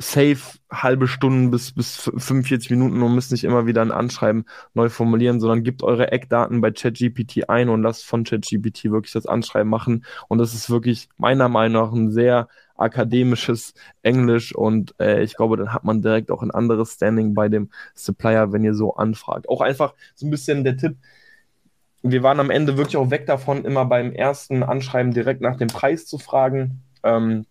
[0.00, 4.88] safe halbe Stunden bis, bis 45 Minuten und müsst nicht immer wieder ein Anschreiben neu
[4.88, 9.68] formulieren, sondern gebt eure Eckdaten bei ChatGPT ein und lasst von ChatGPT wirklich das Anschreiben
[9.68, 10.06] machen.
[10.28, 12.48] Und das ist wirklich meiner Meinung nach ein sehr
[12.80, 17.48] akademisches Englisch und äh, ich glaube, dann hat man direkt auch ein anderes Standing bei
[17.48, 19.48] dem Supplier, wenn ihr so anfragt.
[19.48, 20.96] Auch einfach so ein bisschen der Tipp,
[22.02, 25.68] wir waren am Ende wirklich auch weg davon, immer beim ersten Anschreiben direkt nach dem
[25.68, 26.82] Preis zu fragen.
[27.02, 27.46] Ähm,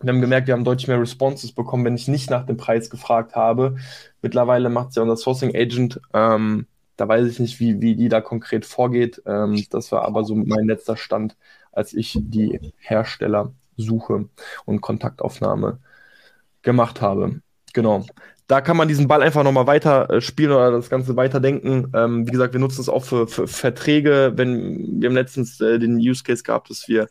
[0.00, 2.88] wir haben gemerkt, wir haben deutlich mehr Responses bekommen, wenn ich nicht nach dem Preis
[2.88, 3.76] gefragt habe.
[4.22, 6.00] Mittlerweile macht es ja unser Sourcing Agent.
[6.14, 9.22] Ähm, da weiß ich nicht, wie, wie die da konkret vorgeht.
[9.26, 11.36] Ähm, das war aber so mein letzter Stand,
[11.72, 14.28] als ich die Hersteller Suche
[14.64, 15.78] und Kontaktaufnahme
[16.62, 17.40] gemacht habe.
[17.72, 18.04] Genau.
[18.46, 21.92] Da kann man diesen Ball einfach nochmal weiter äh, spielen oder das Ganze weiterdenken.
[21.94, 24.32] Ähm, wie gesagt, wir nutzen es auch für, für, Verträge.
[24.34, 27.08] Wenn wir haben letztens äh, den Use Case gehabt, dass wir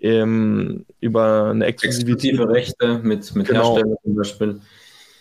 [0.00, 1.64] ähm, über eine.
[1.64, 3.74] Exklusive Rechte mit, mit genau.
[3.74, 4.60] Herstellern zum Beispiel.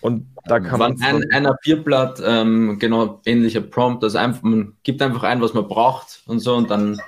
[0.01, 1.01] Und da kann man.
[1.01, 4.03] Ein, ein A4-Blatt, ähm, genau, ähnlicher Prompt.
[4.03, 6.99] Also einfach, man gibt einfach ein, was man braucht und so und dann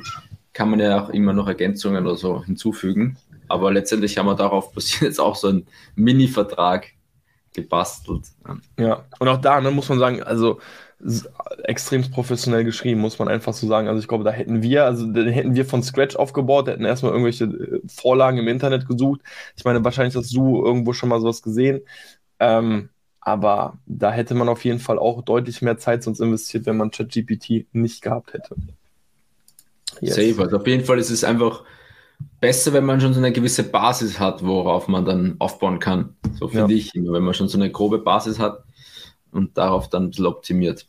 [0.53, 3.17] kann man ja auch immer noch Ergänzungen oder so hinzufügen.
[3.47, 6.87] Aber letztendlich haben wir darauf jetzt auch so einen Mini-Vertrag
[7.53, 8.23] gebastelt.
[8.77, 10.59] Ja, und auch da ne, muss man sagen, also
[11.63, 13.87] extrem professionell geschrieben, muss man einfach so sagen.
[13.87, 17.11] Also ich glaube, da hätten wir, also den hätten wir von Scratch aufgebaut, hätten erstmal
[17.11, 19.21] irgendwelche äh, Vorlagen im Internet gesucht.
[19.55, 21.81] Ich meine, wahrscheinlich hast du irgendwo schon mal sowas gesehen.
[22.39, 22.89] Ähm,
[23.21, 26.91] aber da hätte man auf jeden Fall auch deutlich mehr Zeit sonst investiert, wenn man
[26.91, 28.55] ChatGPT nicht gehabt hätte.
[30.01, 30.15] Yes.
[30.15, 30.41] Safe.
[30.41, 31.63] Also auf jeden Fall ist es einfach
[32.39, 36.15] besser, wenn man schon so eine gewisse Basis hat, worauf man dann aufbauen kann.
[36.39, 36.79] So finde ja.
[36.79, 38.63] ich, wenn man schon so eine grobe Basis hat
[39.31, 40.87] und darauf dann ein bisschen optimiert.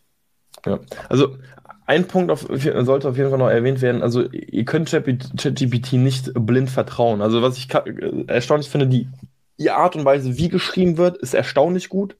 [0.66, 1.36] Ja, also
[1.86, 4.02] ein Punkt auf, sollte auf jeden Fall noch erwähnt werden.
[4.02, 7.22] Also, ihr könnt ChatGPT nicht blind vertrauen.
[7.22, 7.68] Also, was ich
[8.26, 9.08] erstaunlich finde, die,
[9.58, 12.16] die Art und Weise, wie geschrieben wird, ist erstaunlich gut.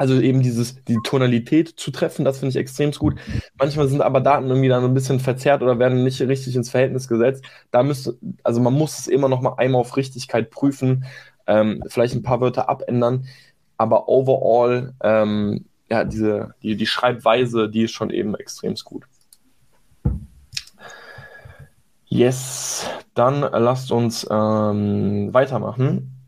[0.00, 3.20] Also eben dieses, die Tonalität zu treffen, das finde ich extrem gut.
[3.58, 7.06] Manchmal sind aber Daten irgendwie dann ein bisschen verzerrt oder werden nicht richtig ins Verhältnis
[7.06, 7.44] gesetzt.
[7.70, 11.04] Da müsste, also man muss es immer noch mal einmal auf Richtigkeit prüfen,
[11.46, 13.26] ähm, vielleicht ein paar Wörter abändern,
[13.76, 19.04] aber overall, ähm, ja, diese, die, die Schreibweise, die ist schon eben extrem gut.
[22.06, 26.19] Yes, dann lasst uns ähm, weitermachen.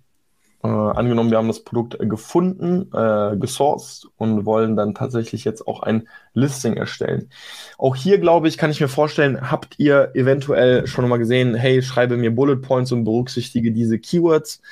[0.65, 5.67] Äh, angenommen, wir haben das Produkt äh, gefunden, äh, gesourced und wollen dann tatsächlich jetzt
[5.67, 7.31] auch ein Listing erstellen.
[7.79, 11.83] Auch hier, glaube ich, kann ich mir vorstellen, habt ihr eventuell schon mal gesehen, hey,
[11.83, 14.63] schreibe mir Bullet Points und berücksichtige diese Keywords.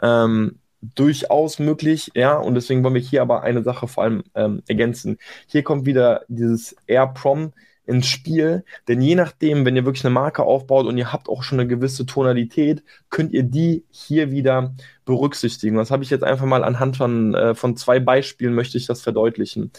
[0.00, 0.60] Ähm,
[0.94, 5.18] durchaus möglich, ja, und deswegen wollen wir hier aber eine Sache vor allem ähm, ergänzen.
[5.46, 7.52] Hier kommt wieder dieses Air Prom
[7.86, 11.42] ins Spiel, denn je nachdem, wenn ihr wirklich eine Marke aufbaut und ihr habt auch
[11.42, 15.76] schon eine gewisse Tonalität, könnt ihr die hier wieder berücksichtigen.
[15.76, 19.02] Das habe ich jetzt einfach mal anhand von, äh, von zwei Beispielen möchte ich das
[19.02, 19.72] verdeutlichen.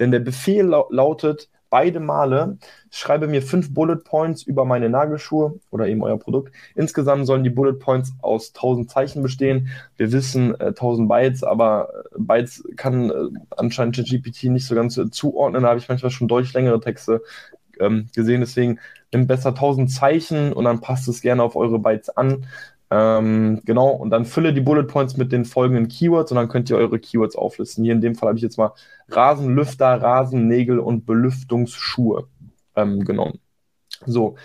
[0.00, 2.58] Denn der Befehl la lautet, beide Male
[2.90, 6.54] schreibe mir fünf Bullet Points über meine Nagelschuhe oder eben euer Produkt.
[6.74, 9.68] Insgesamt sollen die Bullet Points aus 1000 Zeichen bestehen.
[9.96, 13.14] Wir wissen äh, 1000 Bytes, aber äh, Bytes kann äh,
[13.56, 15.62] anscheinend GPT nicht so ganz äh, zuordnen.
[15.62, 17.22] Da habe ich manchmal schon deutlich längere Texte
[17.80, 18.40] ähm, gesehen.
[18.40, 18.78] Deswegen
[19.12, 22.46] nimmt besser 1000 Zeichen und dann passt es gerne auf eure Bytes an.
[22.90, 26.70] Ähm, genau, und dann fülle die Bullet Points mit den folgenden Keywords und dann könnt
[26.70, 27.84] ihr eure Keywords auflisten.
[27.84, 28.72] Hier in dem Fall habe ich jetzt mal
[29.08, 32.28] Rasenlüfter, Rasennägel und Belüftungsschuhe
[32.76, 33.40] ähm, genommen.
[34.06, 34.36] So,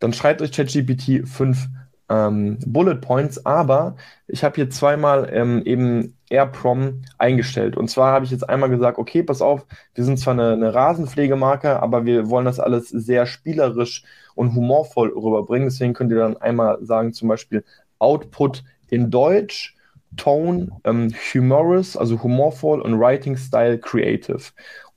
[0.00, 1.68] dann schreibt euch ChatGPT fünf
[2.08, 7.76] ähm, Bullet Points, aber ich habe hier zweimal ähm, eben AirProm eingestellt.
[7.76, 10.74] Und zwar habe ich jetzt einmal gesagt, okay, pass auf, wir sind zwar eine, eine
[10.74, 14.04] Rasenpflegemarke, aber wir wollen das alles sehr spielerisch
[14.34, 15.68] und humorvoll rüberbringen.
[15.68, 17.64] Deswegen könnt ihr dann einmal sagen, zum Beispiel
[18.04, 19.74] Output in Deutsch,
[20.16, 24.52] Tone ähm, humorous, also humorvoll und Writing Style creative.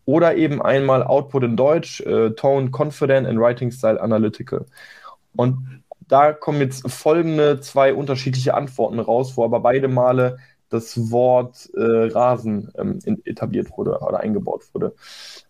[0.05, 4.65] Oder eben einmal Output in Deutsch, äh, Tone confident and Writing Style analytical.
[5.35, 10.37] Und da kommen jetzt folgende zwei unterschiedliche Antworten raus, wo aber beide Male
[10.69, 14.93] das Wort äh, Rasen ähm, etabliert wurde oder eingebaut wurde.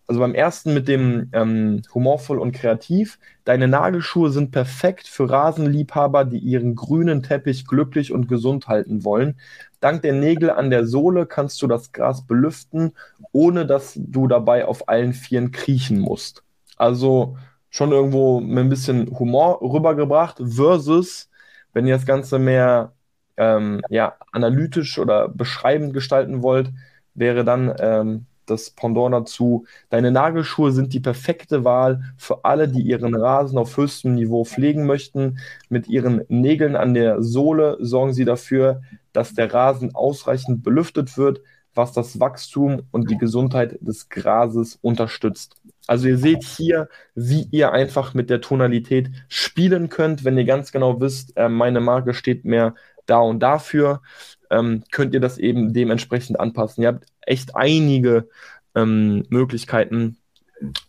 [0.07, 3.19] Also beim ersten mit dem ähm, humorvoll und kreativ.
[3.43, 9.37] Deine Nagelschuhe sind perfekt für Rasenliebhaber, die ihren grünen Teppich glücklich und gesund halten wollen.
[9.81, 12.93] Dank der Nägel an der Sohle kannst du das Gras belüften,
[13.33, 16.41] ohne dass du dabei auf allen Vieren kriechen musst.
[16.77, 17.37] Also
[17.69, 21.29] schon irgendwo mit ein bisschen Humor rübergebracht, versus,
[21.73, 22.93] wenn ihr das Ganze mehr
[23.35, 26.71] ähm, ja, analytisch oder beschreibend gestalten wollt,
[27.13, 32.81] wäre dann ähm, das Pendant dazu, deine Nagelschuhe sind die perfekte Wahl für alle, die
[32.81, 35.39] ihren Rasen auf höchstem Niveau pflegen möchten.
[35.69, 38.81] Mit ihren Nägeln an der Sohle sorgen sie dafür,
[39.13, 41.41] dass der Rasen ausreichend belüftet wird,
[41.77, 45.55] was das Wachstum und die Gesundheit des Grases unterstützt.
[45.85, 50.71] Also ihr seht hier, wie ihr einfach mit der Tonalität spielen könnt, wenn ihr ganz
[50.71, 52.73] genau wisst, äh, meine Marke steht mehr
[53.05, 54.01] da und dafür,
[54.49, 56.83] ähm, könnt ihr das eben dementsprechend anpassen.
[56.83, 58.29] Ihr habt echt einige
[58.75, 60.17] ähm, Möglichkeiten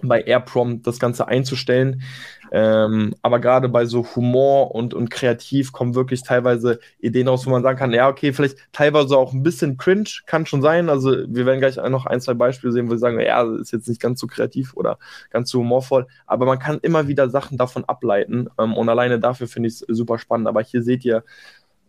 [0.02, 2.02] bei AirPrompt das Ganze einzustellen.
[2.50, 7.50] Ähm, aber gerade bei so Humor und, und kreativ kommen wirklich teilweise Ideen raus, wo
[7.50, 10.88] man sagen kann, ja, okay, vielleicht teilweise auch ein bisschen cringe, kann schon sein.
[10.88, 13.88] Also wir werden gleich noch ein, zwei Beispiele sehen, wo wir sagen, ja, ist jetzt
[13.88, 14.98] nicht ganz so kreativ oder
[15.30, 16.06] ganz so humorvoll.
[16.26, 18.48] Aber man kann immer wieder Sachen davon ableiten.
[18.58, 20.48] Ähm, und alleine dafür finde ich es super spannend.
[20.48, 21.24] Aber hier seht ihr,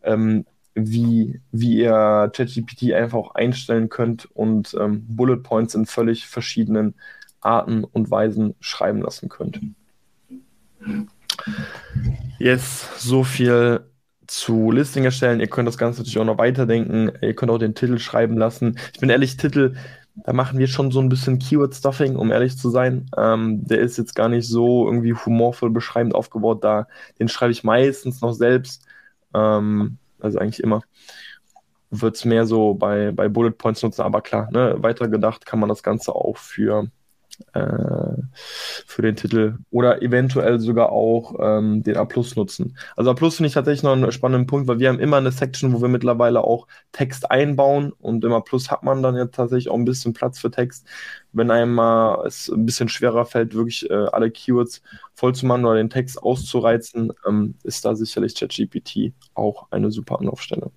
[0.04, 6.28] ähm, wie, wie ihr ChatGPT einfach auch einstellen könnt und ähm, Bullet Points in völlig
[6.28, 6.96] verschiedenen
[7.42, 9.60] Arten und Weisen schreiben lassen könnt.
[12.38, 13.82] Yes, so viel
[14.28, 15.40] zu Listing erstellen.
[15.40, 17.12] Ihr könnt das Ganze natürlich auch noch weiterdenken.
[17.22, 18.78] Ihr könnt auch den Titel schreiben lassen.
[18.94, 19.76] Ich bin ehrlich, Titel,
[20.16, 23.10] da machen wir schon so ein bisschen Keyword-Stuffing, um ehrlich zu sein.
[23.18, 26.64] Ähm, der ist jetzt gar nicht so irgendwie humorvoll beschreibend aufgebaut.
[26.64, 26.88] Da,
[27.20, 28.86] den schreibe ich meistens noch selbst.
[29.34, 30.82] Ähm, also eigentlich immer.
[31.92, 35.60] Wird es mehr so bei, bei Bullet Points nutzen, aber klar, ne, weiter gedacht kann
[35.60, 36.88] man das Ganze auch für,
[37.54, 38.22] äh,
[38.86, 42.78] für den Titel oder eventuell sogar auch ähm, den A Plus nutzen.
[42.96, 45.32] Also A Plus finde ich tatsächlich noch einen spannenden Punkt, weil wir haben immer eine
[45.32, 49.26] Section, wo wir mittlerweile auch Text einbauen und im A Plus hat man dann ja
[49.26, 50.86] tatsächlich auch ein bisschen Platz für Text.
[51.32, 54.82] Wenn einem mal es ein bisschen schwerer fällt, wirklich äh, alle Keywords
[55.14, 60.20] voll zu machen oder den Text auszureizen, ähm, ist da sicherlich ChatGPT auch eine super
[60.20, 60.72] Anlaufstelle.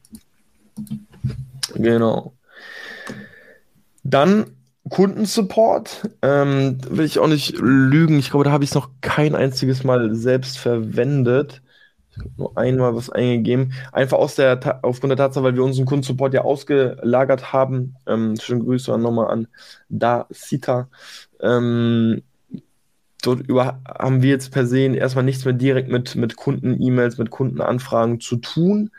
[1.75, 2.35] Genau.
[4.05, 4.57] Dann
[4.89, 8.19] Kundensupport, ähm, will ich auch nicht lügen.
[8.19, 11.63] Ich glaube, da habe ich es noch kein einziges Mal selbst verwendet.
[12.37, 13.73] Nur einmal was eingegeben.
[13.93, 17.97] Einfach aus der aufgrund der Tatsache, weil wir unseren Kundensupport ja ausgelagert haben.
[18.07, 19.49] Ähm, schöne Grüße nochmal an
[19.89, 20.89] Da Sita.
[21.41, 22.23] Ähm,
[23.23, 27.31] dort über, haben wir jetzt per se erstmal nichts mehr direkt mit, mit Kunden-E-Mails, mit
[27.31, 28.91] Kundenanfragen zu tun.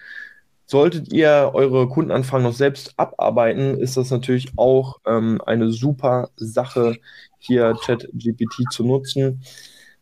[0.65, 6.97] Solltet ihr eure Kundenanfragen noch selbst abarbeiten, ist das natürlich auch ähm, eine super Sache,
[7.39, 9.43] hier ChatGPT zu nutzen.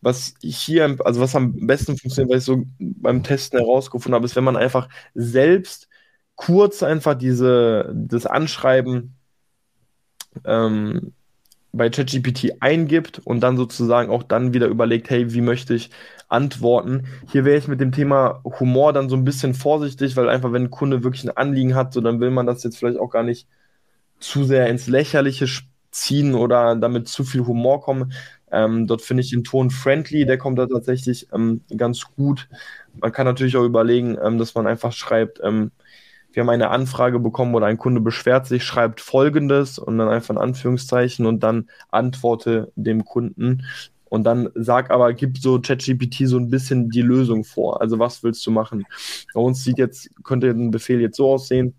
[0.02, 4.36] Was hier, also was am besten funktioniert, weil ich so beim Testen herausgefunden habe, ist,
[4.36, 5.88] wenn man einfach selbst
[6.36, 9.16] kurz einfach diese, das Anschreiben
[10.46, 11.14] ähm,
[11.74, 15.90] bei ChatGPT eingibt und dann sozusagen auch dann wieder überlegt, hey, wie möchte ich
[16.32, 17.08] antworten.
[17.32, 20.64] Hier wäre ich mit dem Thema Humor dann so ein bisschen vorsichtig, weil einfach, wenn
[20.64, 23.24] ein Kunde wirklich ein Anliegen hat, so dann will man das jetzt vielleicht auch gar
[23.24, 23.48] nicht
[24.20, 25.48] zu sehr ins Lächerliche
[25.92, 28.14] ziehen oder damit zu viel Humor kommen.
[28.52, 32.48] Ähm, dort finde ich den Ton friendly, der kommt da tatsächlich ähm, ganz gut.
[33.00, 35.72] Man kann natürlich auch überlegen, ähm, dass man einfach schreibt, ähm,
[36.34, 40.34] wir haben eine Anfrage bekommen oder ein Kunde beschwert sich, schreibt folgendes und dann einfach
[40.34, 43.66] ein Anführungszeichen und dann antworte dem Kunden.
[44.12, 47.80] Und dann sag aber, gib so ChatGPT so ein bisschen die Lösung vor.
[47.80, 48.84] Also was willst du machen?
[49.34, 51.76] Bei uns sieht jetzt, könnte ein Befehl jetzt so aussehen.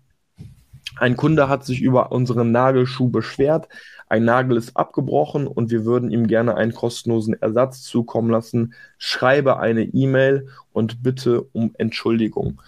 [0.95, 3.69] Ein Kunde hat sich über unseren Nagelschuh beschwert.
[4.09, 8.73] Ein Nagel ist abgebrochen und wir würden ihm gerne einen kostenlosen Ersatz zukommen lassen.
[8.97, 12.59] Schreibe eine E-Mail und bitte um Entschuldigung.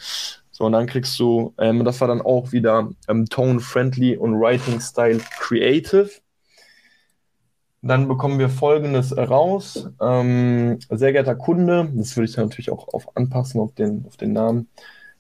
[0.51, 4.39] So, und dann kriegst du, ähm, das war dann auch wieder ähm, Tone Friendly und
[4.39, 6.11] Writing Style Creative.
[7.87, 9.89] Dann bekommen wir folgendes raus.
[10.01, 14.33] Ähm, sehr geehrter Kunde, das würde ich natürlich auch auf anpassen auf den, auf den
[14.33, 14.69] Namen.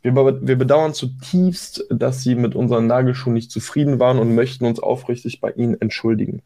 [0.01, 4.79] Wir, wir bedauern zutiefst, dass Sie mit unseren Nagelschuhen nicht zufrieden waren und möchten uns
[4.79, 6.41] aufrichtig bei Ihnen entschuldigen.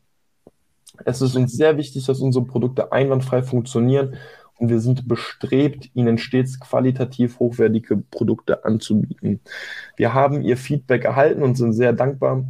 [1.06, 4.16] Es ist uns sehr wichtig, dass unsere Produkte einwandfrei funktionieren
[4.58, 9.40] und wir sind bestrebt, Ihnen stets qualitativ hochwertige Produkte anzubieten.
[9.96, 12.44] Wir haben Ihr Feedback erhalten und sind sehr dankbar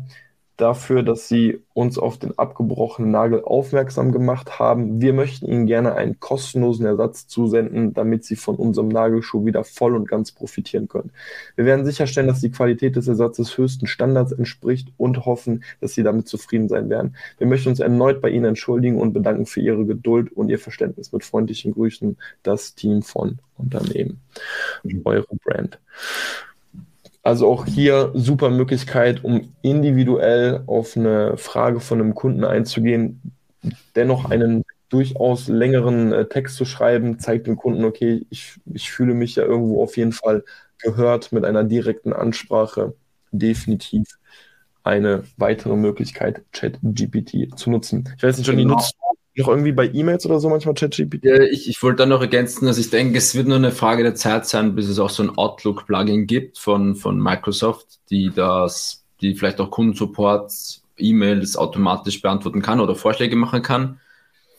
[0.60, 5.02] dafür, dass Sie uns auf den abgebrochenen Nagel aufmerksam gemacht haben.
[5.02, 9.96] Wir möchten Ihnen gerne einen kostenlosen Ersatz zusenden, damit Sie von unserem Nagelschuh wieder voll
[9.96, 11.12] und ganz profitieren können.
[11.56, 16.04] Wir werden sicherstellen, dass die Qualität des Ersatzes höchsten Standards entspricht und hoffen, dass Sie
[16.04, 17.16] damit zufrieden sein werden.
[17.38, 21.12] Wir möchten uns erneut bei Ihnen entschuldigen und bedanken für Ihre Geduld und Ihr Verständnis.
[21.12, 24.22] Mit freundlichen Grüßen, das Team von Unternehmen.
[25.06, 25.80] Eure Brand.
[27.22, 33.34] Also auch hier super Möglichkeit, um individuell auf eine Frage von einem Kunden einzugehen,
[33.96, 39.14] dennoch einen durchaus längeren äh, Text zu schreiben, zeigt dem Kunden, okay, ich, ich fühle
[39.14, 40.44] mich ja irgendwo auf jeden Fall
[40.80, 42.96] gehört mit einer direkten Ansprache.
[43.32, 44.18] Definitiv
[44.84, 48.10] eine weitere Möglichkeit, ChatGPT zu nutzen.
[48.18, 48.76] Ich weiß nicht, Johnny, genau.
[48.76, 48.96] nutzt
[49.40, 51.24] noch irgendwie bei E-Mails oder so manchmal ChatGPT?
[51.24, 54.04] Ja, ich, ich wollte da noch ergänzen, dass ich denke, es wird nur eine Frage
[54.04, 59.04] der Zeit sein, bis es auch so ein Outlook-Plugin gibt von, von Microsoft, die das,
[59.22, 60.52] die vielleicht auch Kundensupport,
[60.98, 64.00] E-Mails automatisch beantworten kann oder Vorschläge machen kann.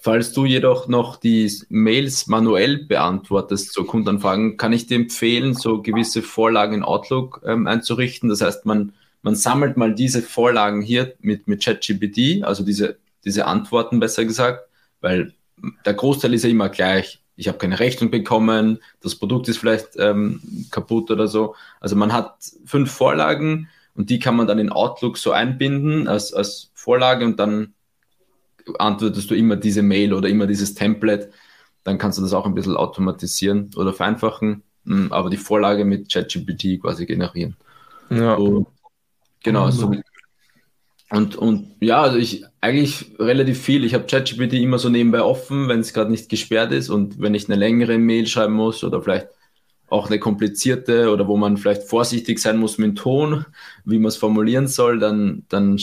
[0.00, 5.82] Falls du jedoch noch die Mails manuell beantwortest, so Kundenanfragen, kann ich dir empfehlen, so
[5.82, 8.30] gewisse Vorlagen in Outlook ähm, einzurichten.
[8.30, 13.46] Das heißt, man, man sammelt mal diese Vorlagen hier mit, mit ChatGPT, also diese diese
[13.46, 14.68] Antworten besser gesagt,
[15.00, 15.34] weil
[15.84, 17.22] der Großteil ist ja immer gleich.
[17.36, 21.54] Ich habe keine Rechnung bekommen, das Produkt ist vielleicht ähm, kaputt oder so.
[21.80, 22.34] Also man hat
[22.66, 27.40] fünf Vorlagen und die kann man dann in Outlook so einbinden als, als Vorlage und
[27.40, 27.74] dann
[28.78, 31.30] antwortest du immer diese Mail oder immer dieses Template.
[31.82, 36.12] Dann kannst du das auch ein bisschen automatisieren oder vereinfachen, hm, aber die Vorlage mit
[36.12, 37.56] ChatGPT quasi generieren.
[38.10, 38.36] Ja.
[38.36, 38.66] So,
[39.42, 39.90] genau, so
[41.10, 43.84] und, und ja, also ich eigentlich relativ viel.
[43.84, 47.34] Ich habe ChatGPT immer so nebenbei offen, wenn es gerade nicht gesperrt ist und wenn
[47.34, 49.28] ich eine längere Mail schreiben muss oder vielleicht
[49.88, 53.44] auch eine komplizierte oder wo man vielleicht vorsichtig sein muss mit dem Ton,
[53.84, 55.80] wie man es formulieren soll, dann, dann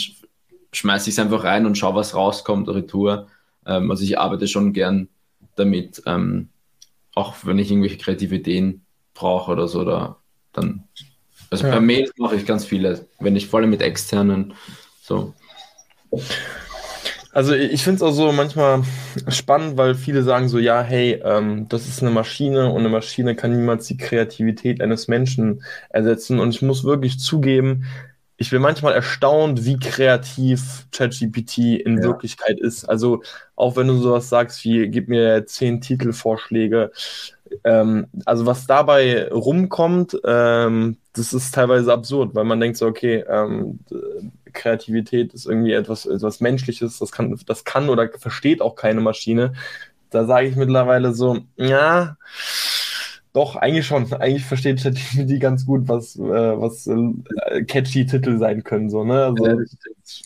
[0.72, 3.28] schmeiße ich es einfach rein und schaue, was rauskommt, Retour.
[3.66, 5.10] Ähm, also ich arbeite schon gern
[5.56, 6.50] damit, ähm,
[7.16, 10.20] auch wenn ich irgendwelche kreative Ideen brauche oder so, oder
[10.54, 10.86] dann.
[11.50, 11.74] Also ja.
[11.74, 14.54] bei Mails mache ich ganz viele, wenn ich vor allem mit externen
[15.08, 15.34] so.
[17.32, 18.84] Also ich finde es auch so manchmal
[19.30, 23.36] spannend, weil viele sagen so, ja, hey, ähm, das ist eine Maschine und eine Maschine
[23.36, 26.40] kann niemals die Kreativität eines Menschen ersetzen.
[26.40, 27.86] Und ich muss wirklich zugeben,
[28.38, 32.04] ich bin manchmal erstaunt, wie kreativ ChatGPT in ja.
[32.04, 32.86] Wirklichkeit ist.
[32.86, 33.24] Also
[33.56, 36.92] auch wenn du sowas sagst wie, gib mir zehn Titelvorschläge,
[37.64, 43.24] ähm, also was dabei rumkommt, ähm, das ist teilweise absurd, weil man denkt so, okay,
[43.28, 43.80] ähm,
[44.54, 49.54] Kreativität ist irgendwie etwas, etwas Menschliches, das kann, das kann oder versteht auch keine Maschine.
[50.10, 52.18] Da sage ich mittlerweile so, ja,
[53.38, 54.12] doch, eigentlich schon.
[54.20, 58.90] Eigentlich versteht ChatGPT ganz gut, was, äh, was äh, catchy Titel sein können.
[58.90, 59.26] So, ne?
[59.26, 59.58] Also, ja,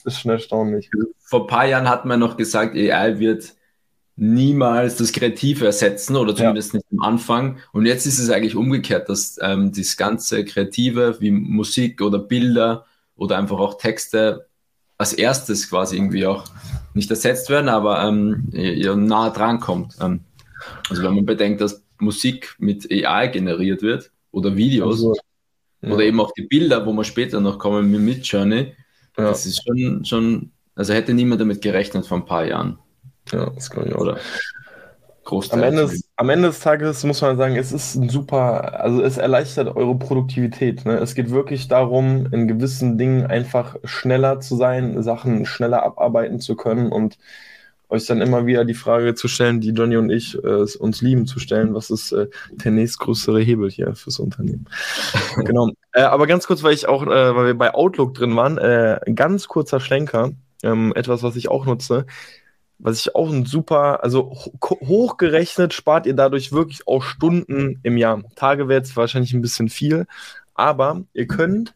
[0.06, 0.90] ist schon erstaunlich.
[1.20, 3.54] Vor ein paar Jahren hat man noch gesagt, AI wird
[4.16, 6.78] niemals das Kreative ersetzen oder zumindest ja.
[6.78, 7.58] nicht am Anfang.
[7.74, 12.86] Und jetzt ist es eigentlich umgekehrt, dass ähm, das ganze Kreative wie Musik oder Bilder
[13.18, 14.48] oder einfach auch Texte
[14.98, 16.46] als erstes quasi irgendwie auch
[16.94, 19.96] nicht ersetzt werden, aber ähm, ja, nahe dran kommt.
[20.00, 20.22] Ähm,
[20.90, 25.16] also wenn man bedenkt, dass Musik mit AI generiert wird oder Videos also,
[25.82, 25.92] ja.
[25.92, 28.74] oder eben auch die Bilder, wo wir später noch kommen mit Midjourney,
[29.18, 29.30] ja.
[29.30, 32.80] das ist schon, schon, also hätte niemand damit gerechnet vor ein paar Jahren.
[33.32, 34.02] Ja, das kann ich auch.
[34.02, 34.18] Oder.
[35.52, 39.18] Am Ende, am Ende des Tages muss man sagen, es ist ein super, also es
[39.18, 40.84] erleichtert eure Produktivität.
[40.84, 40.98] Ne?
[40.98, 46.56] Es geht wirklich darum, in gewissen Dingen einfach schneller zu sein, Sachen schneller abarbeiten zu
[46.56, 47.18] können und
[47.92, 51.28] euch dann immer wieder die Frage zu stellen, die Johnny und ich äh, uns lieben
[51.28, 54.66] zu stellen, was ist äh, der nächstgrößere Hebel hier fürs Unternehmen?
[55.38, 55.70] genau.
[55.94, 59.00] Äh, aber ganz kurz, weil ich auch, äh, weil wir bei Outlook drin waren, äh,
[59.14, 60.32] ganz kurzer Schlenker,
[60.64, 62.06] ähm, etwas, was ich auch nutze
[62.84, 64.32] was ich auch ein super, also
[64.64, 68.24] hochgerechnet spart ihr dadurch wirklich auch Stunden im Jahr.
[68.36, 70.08] Tage wäre jetzt wahrscheinlich ein bisschen viel,
[70.56, 71.76] aber ihr könnt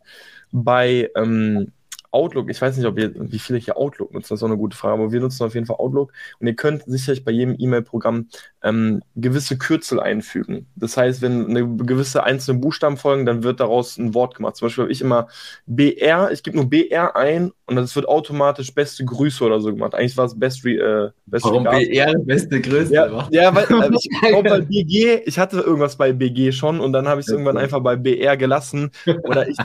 [0.51, 1.71] bei ähm,
[2.15, 4.57] Outlook, ich weiß nicht, ob ihr, wie viele hier Outlook nutzen, das ist auch eine
[4.57, 7.55] gute Frage, aber wir nutzen auf jeden Fall Outlook und ihr könnt sicherlich bei jedem
[7.59, 8.29] E-Mail-Programm
[8.63, 10.67] ähm, gewisse Kürzel einfügen.
[10.77, 14.55] Das heißt, wenn eine gewisse einzelne Buchstaben folgen, dann wird daraus ein Wort gemacht.
[14.55, 15.27] Zum Beispiel habe ich immer
[15.65, 19.93] BR, ich gebe nur BR ein und das wird automatisch beste Grüße oder so gemacht.
[19.93, 21.89] Eigentlich war es best, äh, best Warum Regards.
[21.89, 22.93] BR beste Grüße?
[22.93, 26.93] Ja, ja weil äh, ich glaube bei BG, ich hatte irgendwas bei BG schon und
[26.93, 28.91] dann habe ich es irgendwann einfach bei BR gelassen
[29.23, 29.57] oder ich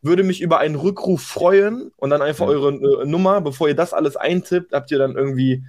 [0.00, 2.52] würde mich über einen Rückruf freuen und dann einfach ja.
[2.52, 5.64] eure äh, Nummer, bevor ihr das alles eintippt, habt ihr dann irgendwie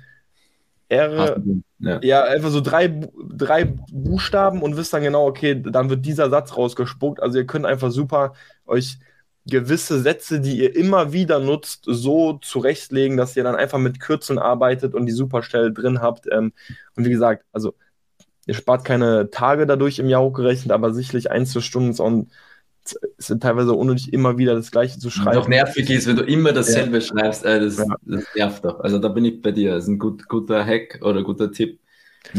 [0.88, 1.42] R,
[1.80, 2.00] ja.
[2.02, 2.24] ja.
[2.24, 2.88] einfach so drei,
[3.32, 7.22] drei Buchstaben und wisst dann genau, okay, dann wird dieser Satz rausgespuckt.
[7.22, 8.34] Also ihr könnt einfach super
[8.66, 8.98] euch
[9.46, 14.40] gewisse Sätze, die ihr immer wieder nutzt, so zurechtlegen, dass ihr dann einfach mit Kürzeln
[14.40, 16.28] arbeitet und die Superstelle drin habt.
[16.32, 16.54] Ähm,
[16.96, 17.74] und wie gesagt, also
[18.46, 22.32] ihr spart keine Tage dadurch im Jahr hochgerechnet, aber sicherlich Einzelstunden ist auch ein
[23.18, 25.36] es sind teilweise unnötig, immer wieder das Gleiche zu schreiben.
[25.36, 27.02] Doch nervig ist, wenn du immer dasselbe ja.
[27.02, 27.86] schreibst, äh, das, ja.
[28.06, 28.80] das, nervt doch.
[28.80, 29.76] Also da bin ich bei dir.
[29.76, 31.80] Das ist ein gut, guter Hack oder guter Tipp.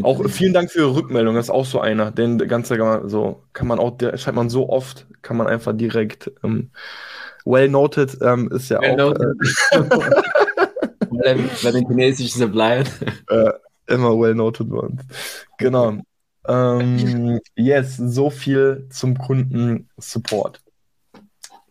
[0.03, 2.11] Auch vielen Dank für Ihre Rückmeldung, das ist auch so einer.
[2.11, 2.77] Den ganze
[3.07, 6.71] so kann man auch, der schreibt man so oft, kann man einfach direkt ähm,
[7.45, 9.15] well noted ähm, ist ja well auch.
[11.23, 12.87] Äh, bei den chinesischen Suppliern.
[13.29, 13.51] Äh,
[13.89, 15.03] immer well noted bei uns.
[15.59, 15.99] Genau.
[16.47, 20.61] Ähm, yes, so viel zum Kundensupport.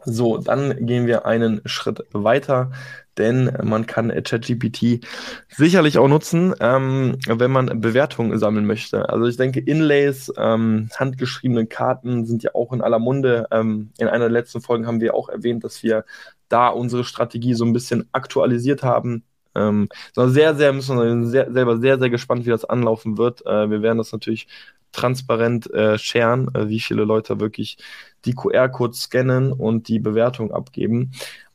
[0.06, 2.72] So, dann gehen wir einen Schritt weiter,
[3.18, 5.06] denn man kann ChatGPT
[5.50, 9.10] sicherlich auch nutzen, ähm, wenn man Bewertungen sammeln möchte.
[9.10, 13.48] Also ich denke, Inlays, ähm, handgeschriebene Karten sind ja auch in aller Munde.
[13.52, 16.06] Ähm, in einer der letzten Folgen haben wir auch erwähnt, dass wir
[16.48, 19.26] da unsere Strategie so ein bisschen aktualisiert haben.
[19.56, 23.46] Ähm, sehr, sehr, müssen wir sehr, selber sehr, sehr gespannt, wie das anlaufen wird.
[23.46, 24.48] Äh, wir werden das natürlich
[24.92, 27.78] transparent äh, sharen, äh, wie viele Leute wirklich
[28.26, 31.12] die QR-Codes scannen und die Bewertung abgeben.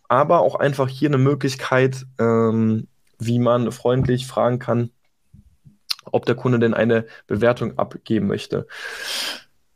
[0.09, 2.86] Aber auch einfach hier eine Möglichkeit, ähm,
[3.18, 4.90] wie man freundlich fragen kann,
[6.05, 8.66] ob der Kunde denn eine Bewertung abgeben möchte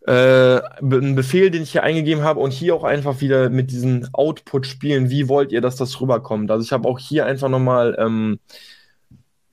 [0.09, 4.09] äh, ein Befehl, den ich hier eingegeben habe und hier auch einfach wieder mit diesen
[4.15, 5.11] Output spielen.
[5.11, 6.51] Wie wollt ihr, dass das rüberkommt?
[6.51, 8.39] Also ich habe auch hier einfach nochmal ähm,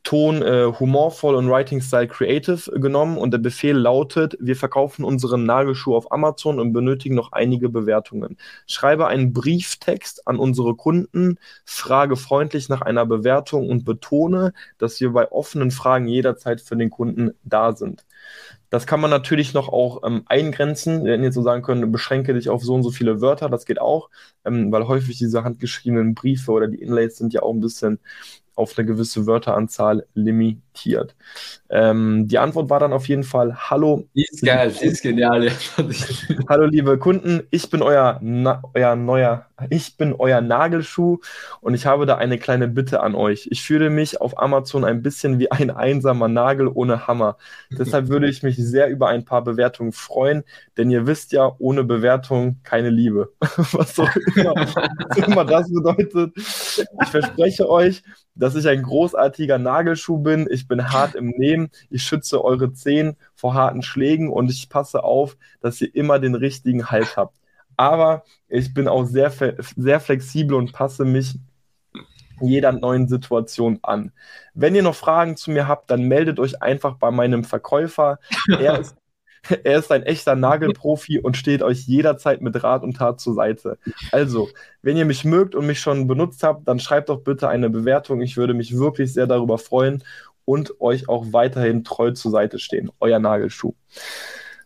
[0.03, 5.45] Ton äh, humorvoll und Writing Style Creative genommen und der Befehl lautet, wir verkaufen unseren
[5.45, 8.37] Nagelschuh auf Amazon und benötigen noch einige Bewertungen.
[8.67, 15.11] Schreibe einen Brieftext an unsere Kunden, frage freundlich nach einer Bewertung und betone, dass wir
[15.11, 18.05] bei offenen Fragen jederzeit für den Kunden da sind.
[18.75, 21.05] Das kann man natürlich noch auch ähm, eingrenzen.
[21.05, 23.65] Wir hätten jetzt so sagen können, beschränke dich auf so und so viele Wörter, das
[23.65, 24.09] geht auch,
[24.43, 27.99] ähm, weil häufig diese handgeschriebenen Briefe oder die Inlays sind ja auch ein bisschen
[28.53, 31.15] auf eine gewisse Wörteranzahl limitiert.
[31.69, 34.07] Ähm, die Antwort war dann auf jeden Fall: Hallo.
[34.13, 35.49] Die ist geil, die ist genial.
[36.49, 41.19] Hallo, liebe Kunden, ich bin euer, Na euer neuer, ich bin euer Nagelschuh
[41.61, 43.47] und ich habe da eine kleine Bitte an euch.
[43.49, 47.37] Ich fühle mich auf Amazon ein bisschen wie ein einsamer Nagel ohne Hammer.
[47.71, 50.43] Deshalb würde ich mich sehr über ein paar Bewertungen freuen,
[50.77, 53.33] denn ihr wisst ja, ohne Bewertung keine Liebe.
[53.39, 54.53] Was so immer,
[55.15, 56.33] immer das bedeutet.
[56.35, 58.03] Ich verspreche euch,
[58.35, 60.47] dass ich ein großartiger Nagelschuh bin.
[60.51, 61.69] Ich bin hart im Nehmen.
[61.89, 66.35] Ich schütze eure Zehen vor harten Schlägen und ich passe auf, dass ihr immer den
[66.35, 67.37] richtigen Halt habt.
[67.77, 69.31] Aber ich bin auch sehr,
[69.75, 71.37] sehr flexibel und passe mich
[72.41, 74.11] jeder neuen Situation an.
[74.53, 78.19] Wenn ihr noch Fragen zu mir habt, dann meldet euch einfach bei meinem Verkäufer.
[78.47, 78.97] Er ist
[79.63, 83.77] er ist ein echter Nagelprofi und steht euch jederzeit mit Rat und Tat zur Seite.
[84.11, 84.49] Also,
[84.81, 88.21] wenn ihr mich mögt und mich schon benutzt habt, dann schreibt doch bitte eine Bewertung.
[88.21, 90.03] Ich würde mich wirklich sehr darüber freuen
[90.45, 92.91] und euch auch weiterhin treu zur Seite stehen.
[92.99, 93.73] Euer Nagelschuh.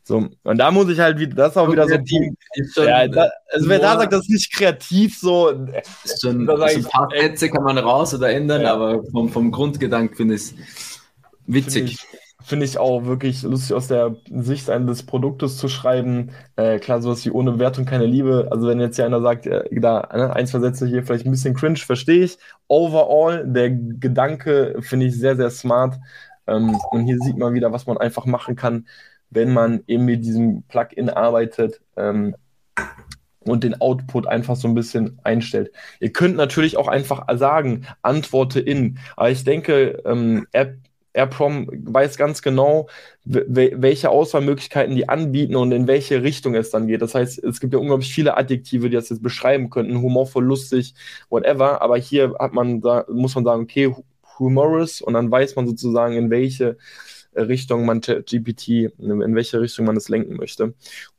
[0.04, 1.96] So, und da muss ich halt wieder, das ist auch wieder so.
[2.74, 5.50] Schon, ja, da, also wer da sagt, das ist nicht kreativ, so.
[6.04, 8.74] Ist schon, also ein paar Sätze kann man raus oder ändern, ja.
[8.74, 10.56] aber vom, vom Grundgedanken finde ich es
[11.46, 12.00] witzig.
[12.00, 16.32] Find ich, Finde ich auch wirklich lustig aus der Sicht eines Produktes zu schreiben.
[16.56, 18.48] Äh, klar, sowas wie ohne Wertung keine Liebe.
[18.50, 21.32] Also wenn jetzt hier einer sagt, äh, da ne, ein, zwei Sätze hier vielleicht ein
[21.32, 22.40] bisschen cringe, verstehe ich.
[22.68, 26.00] Overall, der Gedanke finde ich sehr, sehr smart.
[26.48, 28.88] Ähm, und hier sieht man wieder, was man einfach machen kann,
[29.30, 31.82] wenn man eben mit diesem Plugin arbeitet.
[31.98, 32.36] Ähm,
[33.42, 35.72] und den Output einfach so ein bisschen einstellt.
[36.00, 38.98] Ihr könnt natürlich auch einfach sagen, antworte in.
[39.16, 40.78] Aber ich denke, ähm, App
[41.14, 42.88] AirProm weiß ganz genau,
[43.26, 47.02] welche Auswahlmöglichkeiten die anbieten und in welche Richtung es dann geht.
[47.02, 50.94] Das heißt, es gibt ja unglaublich viele Adjektive, die das jetzt beschreiben könnten, humorvoll, lustig,
[51.30, 51.82] whatever.
[51.82, 53.94] Aber hier hat man, muss man sagen, okay,
[54.38, 56.78] humorous und dann weiß man sozusagen, in welche
[57.36, 60.74] Richtung man GPT, in welche Richtung man es lenken möchte.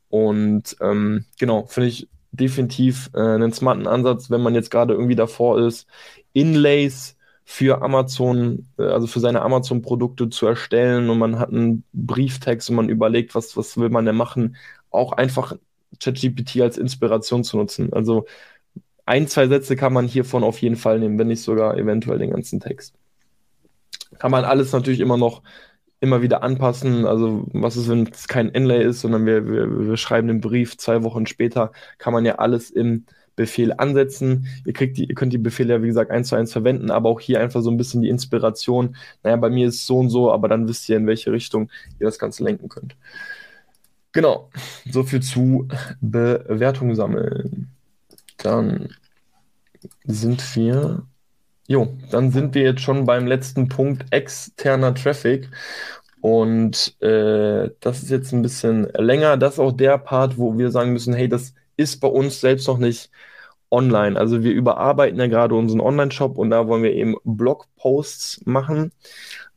[0.09, 5.15] Und ähm, genau, finde ich definitiv äh, einen smarten Ansatz, wenn man jetzt gerade irgendwie
[5.15, 5.87] davor ist,
[6.33, 7.17] Inlays
[7.51, 12.77] für Amazon, äh, also für seine Amazon-Produkte zu erstellen und man hat einen Brieftext und
[12.77, 14.55] man überlegt, was, was will man denn machen,
[14.89, 15.57] auch einfach
[15.99, 17.91] ChatGPT als Inspiration zu nutzen.
[17.91, 18.25] Also
[19.05, 22.31] ein, zwei Sätze kann man hiervon auf jeden Fall nehmen, wenn nicht sogar eventuell den
[22.31, 22.95] ganzen Text.
[24.17, 25.41] Kann man alles natürlich immer noch
[25.99, 27.05] immer wieder anpassen.
[27.05, 30.77] Also was ist, wenn es kein Inlay ist, sondern wir, wir, wir schreiben den Brief
[30.77, 33.05] zwei Wochen später, kann man ja alles im
[33.35, 34.47] Befehl ansetzen.
[34.65, 37.09] Ihr, kriegt die, ihr könnt die Befehle ja, wie gesagt, eins zu eins verwenden, aber
[37.09, 38.95] auch hier einfach so ein bisschen die Inspiration.
[39.23, 41.69] Naja, bei mir ist es so und so, aber dann wisst ihr, in welche Richtung
[41.99, 42.95] ihr das Ganze lenken könnt.
[44.13, 44.49] Genau,
[44.89, 45.67] so viel zu
[46.01, 47.69] Bewertung sammeln.
[48.37, 48.89] Dann
[50.03, 51.03] sind wir,
[51.67, 55.49] jo, dann sind wir jetzt schon beim letzten Punkt externer Traffic.
[56.19, 59.37] Und äh, das ist jetzt ein bisschen länger.
[59.37, 62.67] Das ist auch der Part, wo wir sagen müssen, hey, das ist bei uns selbst
[62.67, 63.09] noch nicht
[63.71, 64.19] online.
[64.19, 68.91] Also wir überarbeiten ja gerade unseren Online-Shop und da wollen wir eben Blogposts machen.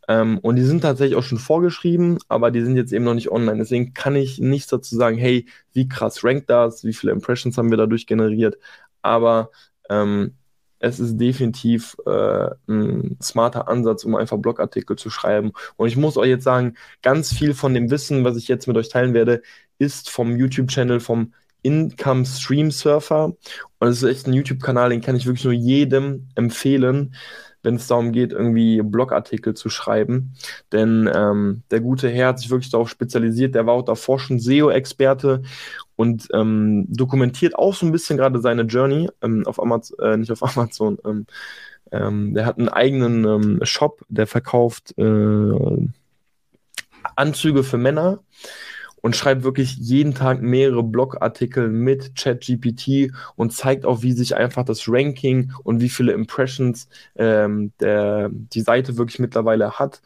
[0.08, 3.30] Ähm, und die sind tatsächlich auch schon vorgeschrieben, aber die sind jetzt eben noch nicht
[3.30, 3.58] online.
[3.58, 7.70] Deswegen kann ich nichts dazu sagen, hey, wie krass rankt das, wie viele Impressions haben
[7.70, 8.58] wir dadurch generiert.
[9.02, 9.50] Aber
[9.90, 10.34] ähm,
[10.78, 15.52] es ist definitiv äh, ein smarter Ansatz, um einfach Blogartikel zu schreiben.
[15.76, 18.76] Und ich muss euch jetzt sagen, ganz viel von dem Wissen, was ich jetzt mit
[18.76, 19.42] euch teilen werde,
[19.78, 21.32] ist vom YouTube-Channel vom
[21.64, 23.24] Income Stream Surfer.
[23.24, 23.38] Und
[23.80, 27.14] das ist echt ein YouTube-Kanal, den kann ich wirklich nur jedem empfehlen,
[27.62, 30.34] wenn es darum geht, irgendwie Blogartikel zu schreiben.
[30.70, 33.54] Denn ähm, der gute Herr hat sich wirklich darauf spezialisiert.
[33.54, 35.42] Der war auch davor schon SEO-Experte
[35.96, 40.30] und ähm, dokumentiert auch so ein bisschen gerade seine Journey ähm, auf Amazon, äh, nicht
[40.30, 40.98] auf Amazon.
[41.06, 41.26] Ähm,
[41.90, 45.88] ähm, der hat einen eigenen ähm, Shop, der verkauft äh,
[47.16, 48.20] Anzüge für Männer
[49.04, 54.64] und schreibt wirklich jeden Tag mehrere Blogartikel mit ChatGPT und zeigt auch, wie sich einfach
[54.64, 60.00] das Ranking und wie viele Impressions ähm, der, die Seite wirklich mittlerweile hat.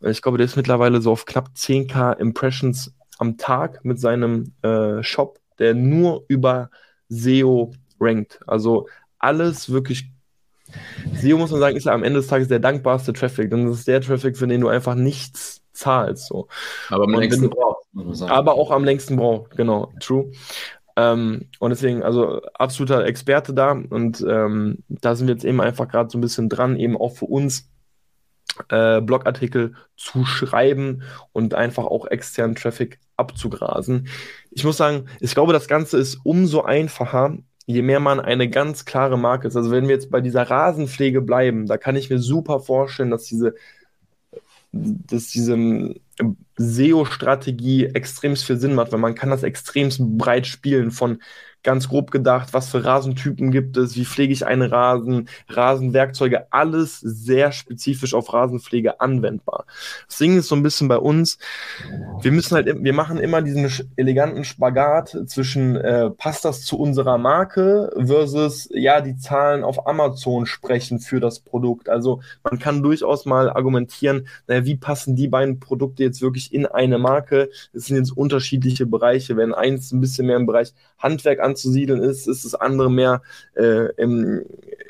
[0.00, 4.52] Und ich glaube, der ist mittlerweile so auf knapp 10k Impressions am Tag mit seinem
[4.60, 6.68] äh, Shop, der nur über
[7.08, 8.40] SEO rankt.
[8.46, 8.86] Also
[9.18, 10.10] alles wirklich.
[11.14, 13.50] SEO muss man sagen, ist ja am Ende des Tages der dankbarste Traffic.
[13.50, 16.26] Denn das ist der Traffic, für den du einfach nichts zahlst.
[16.26, 16.48] So.
[16.90, 17.50] Aber man sagen.
[18.30, 20.30] Aber auch am längsten braucht, genau, true.
[20.96, 23.72] Ähm, und deswegen, also absoluter Experte da.
[23.72, 27.14] Und ähm, da sind wir jetzt eben einfach gerade so ein bisschen dran, eben auch
[27.14, 27.70] für uns
[28.68, 34.08] äh, Blogartikel zu schreiben und einfach auch externen Traffic abzugrasen.
[34.50, 38.84] Ich muss sagen, ich glaube, das Ganze ist umso einfacher, je mehr man eine ganz
[38.84, 39.56] klare Marke ist.
[39.56, 43.24] Also wenn wir jetzt bei dieser Rasenpflege bleiben, da kann ich mir super vorstellen, dass
[43.24, 43.54] diese,
[44.72, 45.56] dass diese
[46.56, 51.22] SEO-Strategie extremst viel Sinn macht, weil man kann das extremst breit spielen von
[51.62, 56.98] ganz grob gedacht, was für Rasentypen gibt es, wie pflege ich einen Rasen, Rasenwerkzeuge, alles
[57.00, 59.64] sehr spezifisch auf Rasenpflege anwendbar.
[60.08, 61.38] Das Ding ist so ein bisschen bei uns,
[62.20, 67.18] wir müssen halt, wir machen immer diesen eleganten Spagat zwischen, äh, passt das zu unserer
[67.18, 71.88] Marke versus, ja, die Zahlen auf Amazon sprechen für das Produkt.
[71.88, 76.66] Also man kann durchaus mal argumentieren, naja, wie passen die beiden Produkte jetzt wirklich in
[76.66, 77.50] eine Marke?
[77.72, 82.02] Es sind jetzt unterschiedliche Bereiche, wenn eins ein bisschen mehr im Bereich Handwerk an anzusiedeln
[82.02, 83.22] ist, ist das andere mehr
[83.54, 84.42] äh, im,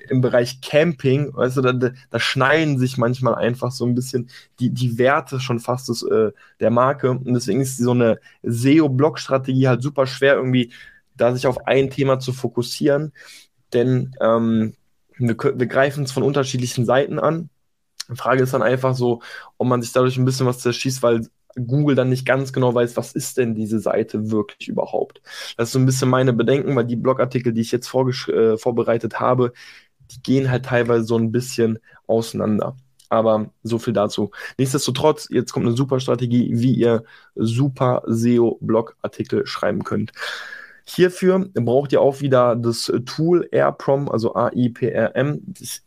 [0.09, 1.35] im Bereich Camping.
[1.35, 5.59] Weißt du, da, da schneiden sich manchmal einfach so ein bisschen die, die Werte schon
[5.59, 7.11] fast des, äh, der Marke.
[7.11, 10.73] Und deswegen ist so eine SEO-Blog-Strategie halt super schwer, irgendwie
[11.15, 13.13] da sich auf ein Thema zu fokussieren.
[13.73, 14.75] Denn ähm,
[15.19, 17.51] wir, wir greifen es von unterschiedlichen Seiten an.
[18.11, 19.23] Die Frage ist dann einfach so,
[19.59, 22.97] ob man sich dadurch ein bisschen was zerschießt, weil Google dann nicht ganz genau weiß,
[22.97, 25.21] was ist denn diese Seite wirklich überhaupt.
[25.57, 29.21] Das ist so ein bisschen meine Bedenken, weil die Blogartikel, die ich jetzt äh, vorbereitet
[29.21, 29.53] habe,
[30.11, 32.77] die gehen halt teilweise so ein bisschen auseinander.
[33.09, 34.31] Aber so viel dazu.
[34.57, 40.13] Nichtsdestotrotz, jetzt kommt eine super Strategie, wie ihr super SEO-Blogartikel schreiben könnt.
[40.87, 45.43] Hierfür braucht ihr auch wieder das Tool AirProm, also A-I-P-R-M.
[45.47, 45.83] Das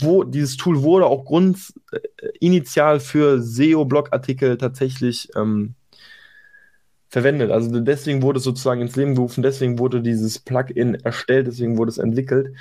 [0.00, 1.58] wo dieses Tool wurde auch Grund
[1.92, 1.98] äh,
[2.40, 5.74] initial für SEO-Blogartikel tatsächlich ähm,
[7.08, 7.50] verwendet.
[7.50, 11.90] Also deswegen wurde es sozusagen ins Leben gerufen, deswegen wurde dieses Plugin erstellt, deswegen wurde
[11.90, 12.54] es entwickelt.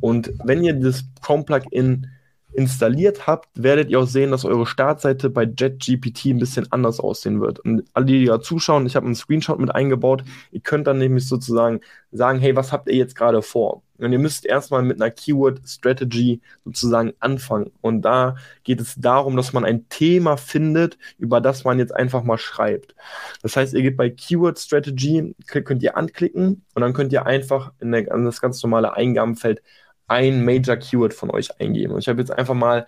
[0.00, 2.06] Und wenn ihr das Chrome-Plugin
[2.52, 7.40] installiert habt, werdet ihr auch sehen, dass eure Startseite bei JetGPT ein bisschen anders aussehen
[7.40, 7.60] wird.
[7.60, 10.24] Und alle, die da zuschauen, ich habe einen Screenshot mit eingebaut.
[10.50, 13.82] Ihr könnt dann nämlich sozusagen sagen, hey, was habt ihr jetzt gerade vor?
[14.04, 17.70] Und ihr müsst erstmal mit einer Keyword Strategy sozusagen anfangen.
[17.80, 22.22] Und da geht es darum, dass man ein Thema findet, über das man jetzt einfach
[22.22, 22.94] mal schreibt.
[23.42, 27.72] Das heißt, ihr geht bei Keyword Strategy, könnt ihr anklicken und dann könnt ihr einfach
[27.80, 29.62] in, der, in das ganz normale Eingabenfeld
[30.08, 31.94] ein Major Keyword von euch eingeben.
[31.94, 32.86] Und ich habe jetzt einfach mal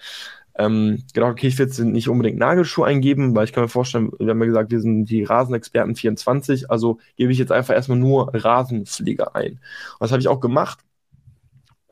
[0.58, 4.10] ähm, genau, okay, ich will jetzt nicht unbedingt Nagelschuh eingeben, weil ich kann mir vorstellen,
[4.18, 7.98] wir haben ja gesagt, wir sind die Rasenexperten 24, also gebe ich jetzt einfach erstmal
[7.98, 9.52] nur Rasenpflege ein.
[9.52, 9.60] Und
[10.00, 10.80] das habe ich auch gemacht.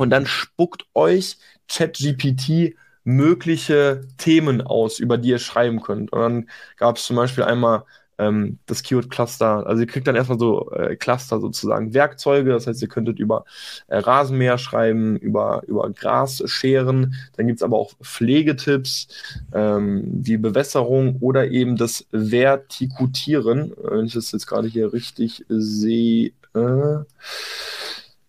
[0.00, 1.36] Und dann spuckt euch
[1.68, 2.74] ChatGPT
[3.04, 6.10] mögliche Themen aus, über die ihr schreiben könnt.
[6.10, 7.82] Und dann gab es zum Beispiel einmal
[8.16, 9.66] ähm, das Keyword-Cluster.
[9.66, 13.44] Also ihr kriegt dann erstmal so äh, Cluster sozusagen, Werkzeuge, das heißt, ihr könntet über
[13.88, 17.14] äh, Rasenmäher schreiben, über, über Gras scheren.
[17.36, 19.06] Dann gibt es aber auch Pflegetipps,
[19.52, 23.74] ähm, wie Bewässerung oder eben das Vertikutieren.
[23.76, 26.32] Wenn ich das jetzt gerade hier richtig sehe.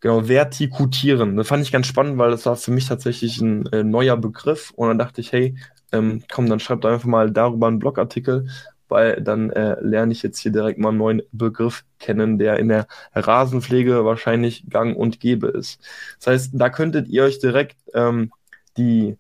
[0.02, 1.38] Genau, vertikutieren.
[1.38, 4.72] Das fand ich ganz spannend, weil das war für mich tatsächlich ein äh, neuer Begriff.
[4.76, 5.56] Und dann dachte ich, hey,
[5.92, 8.48] ähm, komm, dann schreibt einfach mal darüber einen Blogartikel,
[8.88, 12.70] weil dann äh, lerne ich jetzt hier direkt mal einen neuen Begriff kennen, der in
[12.70, 15.80] der Rasenpflege wahrscheinlich gang und gäbe ist.
[16.18, 18.32] Das heißt, da könntet ihr euch direkt ähm,
[18.78, 19.18] die,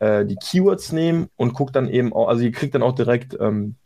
[0.00, 3.34] äh, die Keywords nehmen und guckt dann eben auch, also ihr kriegt dann auch direkt
[3.40, 3.76] ähm,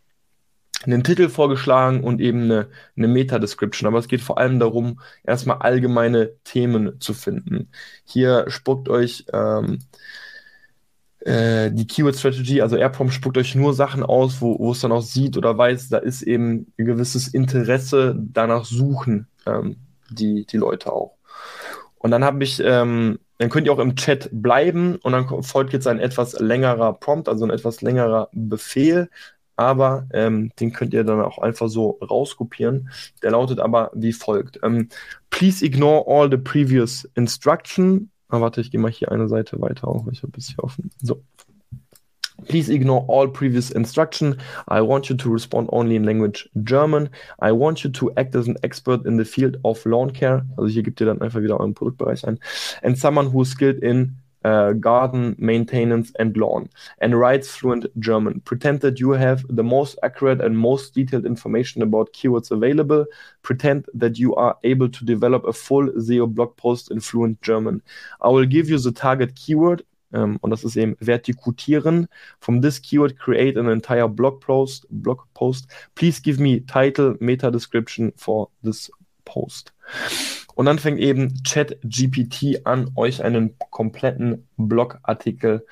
[0.84, 3.86] einen Titel vorgeschlagen und eben eine, eine Meta-Description.
[3.86, 7.70] Aber es geht vor allem darum, erstmal allgemeine Themen zu finden.
[8.04, 9.78] Hier spuckt euch ähm,
[11.24, 14.92] äh, die Keyword Strategy, also AirPrompt spuckt euch nur Sachen aus, wo, wo es dann
[14.92, 19.76] auch sieht oder weiß, da ist eben ein gewisses Interesse, danach suchen ähm,
[20.10, 21.16] die, die Leute auch.
[21.98, 25.72] Und dann habe ich, ähm, dann könnt ihr auch im Chat bleiben und dann folgt
[25.72, 29.08] jetzt ein etwas längerer Prompt, also ein etwas längerer Befehl,
[29.56, 32.90] aber ähm, den könnt ihr dann auch einfach so rauskopieren.
[33.22, 34.58] Der lautet aber wie folgt.
[34.62, 34.88] Ähm,
[35.30, 39.88] Please ignore all the previous instruction Ah, warte, ich gehe mal hier eine Seite weiter
[39.88, 40.06] auf.
[40.10, 40.90] Ich habe es hier offen.
[41.02, 41.22] So.
[42.46, 44.36] Please ignore all previous instruction.
[44.70, 47.10] I want you to respond only in language German.
[47.42, 50.46] I want you to act as an expert in the field of lawn care.
[50.56, 52.38] Also hier gebt ihr dann einfach wieder euren Produktbereich ein.
[52.82, 56.68] And someone who is skilled in uh, garden maintenance and lawn
[57.00, 58.40] and writes fluent German.
[58.40, 63.06] Pretend that you have the most accurate and most detailed information about keywords available.
[63.42, 67.82] Pretend that you are able to develop a full SEO blog post in fluent German.
[68.20, 69.82] I will give you the target keyword.
[70.14, 72.06] Um, und das ist eben vertikutieren.
[72.38, 74.86] From this keyword, create an entire blog post.
[74.90, 75.66] Blog post.
[75.94, 78.90] Please give me title, meta description for this
[79.32, 79.72] post.
[80.54, 85.66] Und dann fängt eben ChatGPT an, euch einen kompletten Blogartikel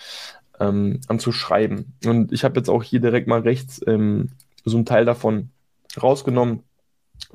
[0.58, 1.92] ähm, an zu schreiben.
[2.04, 4.30] Und ich habe jetzt auch hier direkt mal rechts ähm,
[4.64, 5.50] so einen Teil davon
[6.00, 6.62] rausgenommen.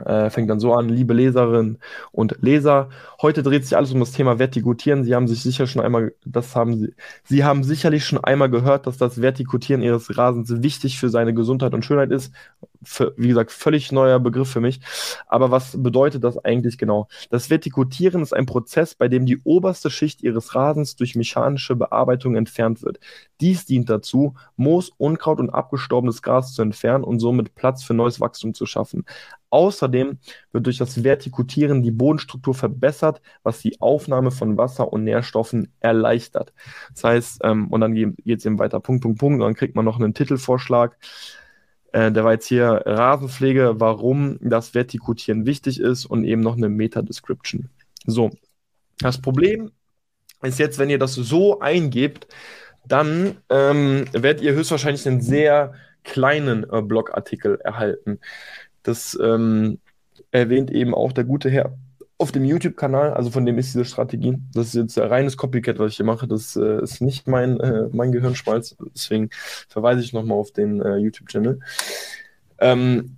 [0.03, 1.77] Äh, fängt dann so an, liebe Leserinnen
[2.11, 2.89] und Leser.
[3.21, 5.03] Heute dreht sich alles um das Thema Vertikutieren.
[5.03, 8.87] Sie haben sich sicher schon einmal, das haben Sie, Sie haben sicherlich schon einmal gehört,
[8.87, 12.33] dass das Vertikutieren Ihres Rasens wichtig für seine Gesundheit und Schönheit ist
[13.17, 14.79] wie gesagt, völlig neuer Begriff für mich.
[15.27, 17.07] Aber was bedeutet das eigentlich genau?
[17.29, 22.35] Das Vertikutieren ist ein Prozess, bei dem die oberste Schicht ihres Rasens durch mechanische Bearbeitung
[22.35, 22.99] entfernt wird.
[23.41, 28.19] Dies dient dazu, Moos, Unkraut und abgestorbenes Gras zu entfernen und somit Platz für neues
[28.19, 29.05] Wachstum zu schaffen.
[29.55, 30.17] Außerdem
[30.51, 36.53] wird durch das Vertikutieren die Bodenstruktur verbessert, was die Aufnahme von Wasser und Nährstoffen erleichtert.
[36.93, 39.85] Das heißt, ähm, und dann geht es eben weiter, Punkt, Punkt, Punkt, dann kriegt man
[39.85, 40.97] noch einen Titelvorschlag.
[41.95, 46.67] Äh, der war jetzt hier Rasenpflege, warum das Vertikutieren wichtig ist und eben noch eine
[46.67, 47.69] Meta-Description.
[48.05, 48.31] So,
[48.99, 49.71] das Problem
[50.41, 52.27] ist jetzt, wenn ihr das so eingebt,
[52.85, 55.73] dann ähm, werdet ihr höchstwahrscheinlich einen sehr
[56.03, 58.19] kleinen äh, Blogartikel erhalten.
[58.83, 59.79] Das ähm,
[60.31, 61.77] erwähnt eben auch der gute Herr
[62.17, 64.37] auf dem YouTube-Kanal, also von dem ist diese Strategie.
[64.53, 66.27] Das ist jetzt ein reines Copycat, was ich hier mache.
[66.27, 68.77] Das äh, ist nicht mein, äh, mein Gehirnschmalz.
[68.93, 69.29] Deswegen
[69.67, 71.59] verweise ich nochmal auf den äh, YouTube-Channel.
[72.59, 73.17] Ähm,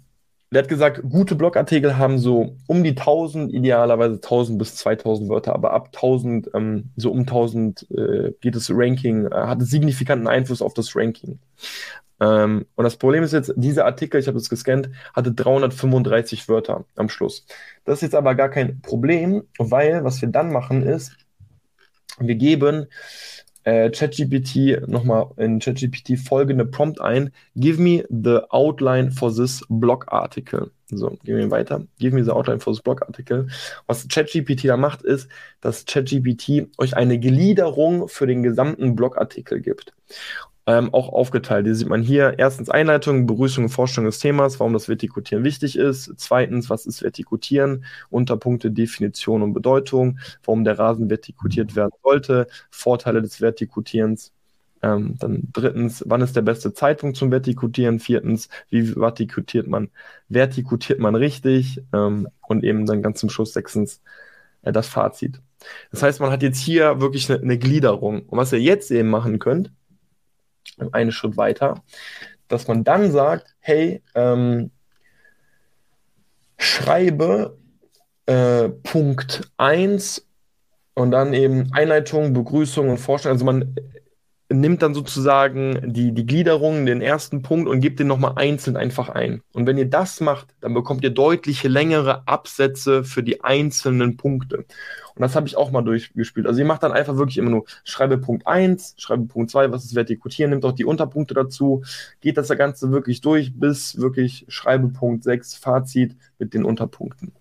[0.51, 5.53] der hat gesagt, gute Blogartikel haben so um die 1000, idealerweise 1000 bis 2000 Wörter,
[5.53, 10.61] aber ab 1000, ähm, so um 1000 äh, geht das Ranking, äh, hat signifikanten Einfluss
[10.61, 11.39] auf das Ranking.
[12.19, 16.85] Ähm, und das Problem ist jetzt, dieser Artikel, ich habe es gescannt, hatte 335 Wörter
[16.95, 17.45] am Schluss.
[17.85, 21.15] Das ist jetzt aber gar kein Problem, weil was wir dann machen ist,
[22.19, 22.87] wir geben
[23.67, 30.05] äh, ChatGPT nochmal in ChatGPT folgende Prompt ein: Give me the outline for this blog
[30.07, 30.71] article.
[30.89, 31.83] So, gehen wir weiter.
[31.99, 33.47] Give me the outline for this blog article.
[33.85, 35.27] Was ChatGPT da macht, ist,
[35.59, 39.93] dass ChatGPT euch eine Gliederung für den gesamten Blogartikel gibt.
[40.67, 41.65] Ähm, auch aufgeteilt.
[41.65, 45.77] Hier sieht man hier erstens Einleitung, Begrüßung und Vorstellung des Themas, warum das Vertikutieren wichtig
[45.77, 46.13] ist.
[46.17, 47.85] Zweitens, was ist Vertikutieren?
[48.09, 54.33] Unterpunkte, Definition und Bedeutung, warum der Rasen vertikutiert werden sollte, Vorteile des Vertikutierens.
[54.83, 57.99] Ähm, dann drittens, wann ist der beste Zeitpunkt zum Vertikutieren?
[57.99, 59.89] Viertens, wie vertikutiert man?
[60.27, 61.81] Vertikutiert man richtig?
[61.93, 64.01] Ähm, und eben dann ganz zum Schluss sechstens
[64.63, 65.41] äh, das Fazit.
[65.91, 68.23] Das heißt, man hat jetzt hier wirklich eine, eine Gliederung.
[68.23, 69.71] Und was ihr jetzt eben machen könnt,
[70.91, 71.83] einen Schritt weiter,
[72.47, 74.71] dass man dann sagt, hey, ähm,
[76.57, 77.57] schreibe
[78.25, 80.27] äh, Punkt 1
[80.93, 83.35] und dann eben Einleitung, Begrüßung und Vorstellung.
[83.35, 83.75] Also man
[84.49, 89.09] nimmt dann sozusagen die, die Gliederung, den ersten Punkt und gibt den nochmal einzeln einfach
[89.09, 89.41] ein.
[89.53, 94.65] Und wenn ihr das macht, dann bekommt ihr deutliche längere Absätze für die einzelnen Punkte.
[95.17, 96.47] Und das habe ich auch mal durchgespielt.
[96.47, 99.83] Also ihr macht dann einfach wirklich immer nur, schreibe Punkt 1, schreibe Punkt 2, was
[99.83, 101.83] ist Vertikutieren, nimmt auch die Unterpunkte dazu,
[102.21, 107.33] geht das Ganze wirklich durch bis wirklich schreibe Punkt 6, Fazit mit den Unterpunkten.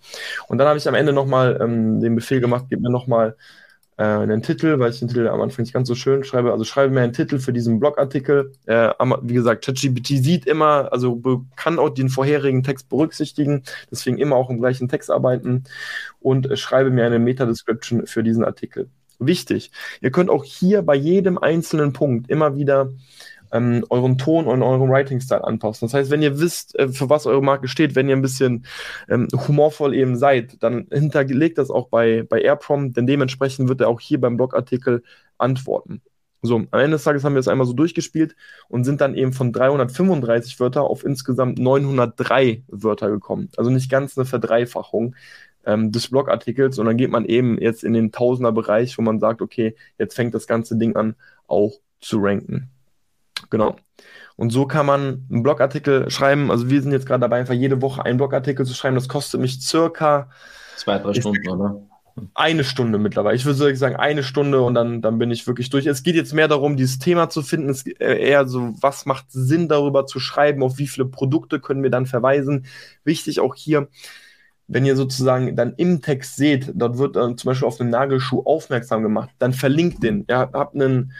[0.48, 3.36] Und dann habe ich am Ende nochmal ähm, den Befehl gemacht, gib mir nochmal
[3.98, 6.52] äh, einen Titel, weil ich den Titel am Anfang nicht ganz so schön schreibe.
[6.52, 8.52] Also schreibe mir einen Titel für diesen Blogartikel.
[8.66, 8.90] Äh,
[9.22, 11.20] wie gesagt, ChatGPT sieht immer, also
[11.56, 15.64] kann auch den vorherigen Text berücksichtigen, deswegen immer auch im gleichen Text arbeiten
[16.20, 18.88] und äh, schreibe mir eine Meta-Description für diesen Artikel.
[19.18, 19.70] Wichtig,
[20.02, 22.92] ihr könnt auch hier bei jedem einzelnen Punkt immer wieder
[23.56, 25.86] ähm, euren Ton und euren Writing-Style anpassen.
[25.86, 28.66] Das heißt, wenn ihr wisst, äh, für was eure Marke steht, wenn ihr ein bisschen
[29.08, 33.88] ähm, humorvoll eben seid, dann hinterlegt das auch bei, bei AirProm, denn dementsprechend wird er
[33.88, 35.02] auch hier beim Blogartikel
[35.38, 36.02] antworten.
[36.42, 38.36] So, am Ende des Tages haben wir es einmal so durchgespielt
[38.68, 43.48] und sind dann eben von 335 Wörter auf insgesamt 903 Wörter gekommen.
[43.56, 45.16] Also nicht ganz eine Verdreifachung
[45.64, 49.42] ähm, des Blogartikels und dann geht man eben jetzt in den Tausender-Bereich, wo man sagt,
[49.42, 51.16] okay, jetzt fängt das ganze Ding an,
[51.48, 52.70] auch zu ranken.
[53.50, 53.76] Genau.
[54.36, 56.50] Und so kann man einen Blogartikel schreiben.
[56.50, 58.94] Also wir sind jetzt gerade dabei, einfach jede Woche einen Blogartikel zu schreiben.
[58.94, 60.30] Das kostet mich circa
[60.76, 61.80] zwei, drei Stunden, oder?
[62.34, 63.36] Eine Stunde mittlerweile.
[63.36, 65.84] Ich würde sagen, eine Stunde und dann, dann bin ich wirklich durch.
[65.86, 67.68] Es geht jetzt mehr darum, dieses Thema zu finden.
[67.68, 71.82] Es ist eher so, was macht Sinn, darüber zu schreiben, auf wie viele Produkte können
[71.82, 72.66] wir dann verweisen.
[73.04, 73.88] Wichtig auch hier,
[74.66, 78.42] wenn ihr sozusagen dann im Text seht, dort wird dann zum Beispiel auf einen Nagelschuh
[78.44, 80.24] aufmerksam gemacht, dann verlinkt den.
[80.28, 81.12] Ihr habt einen,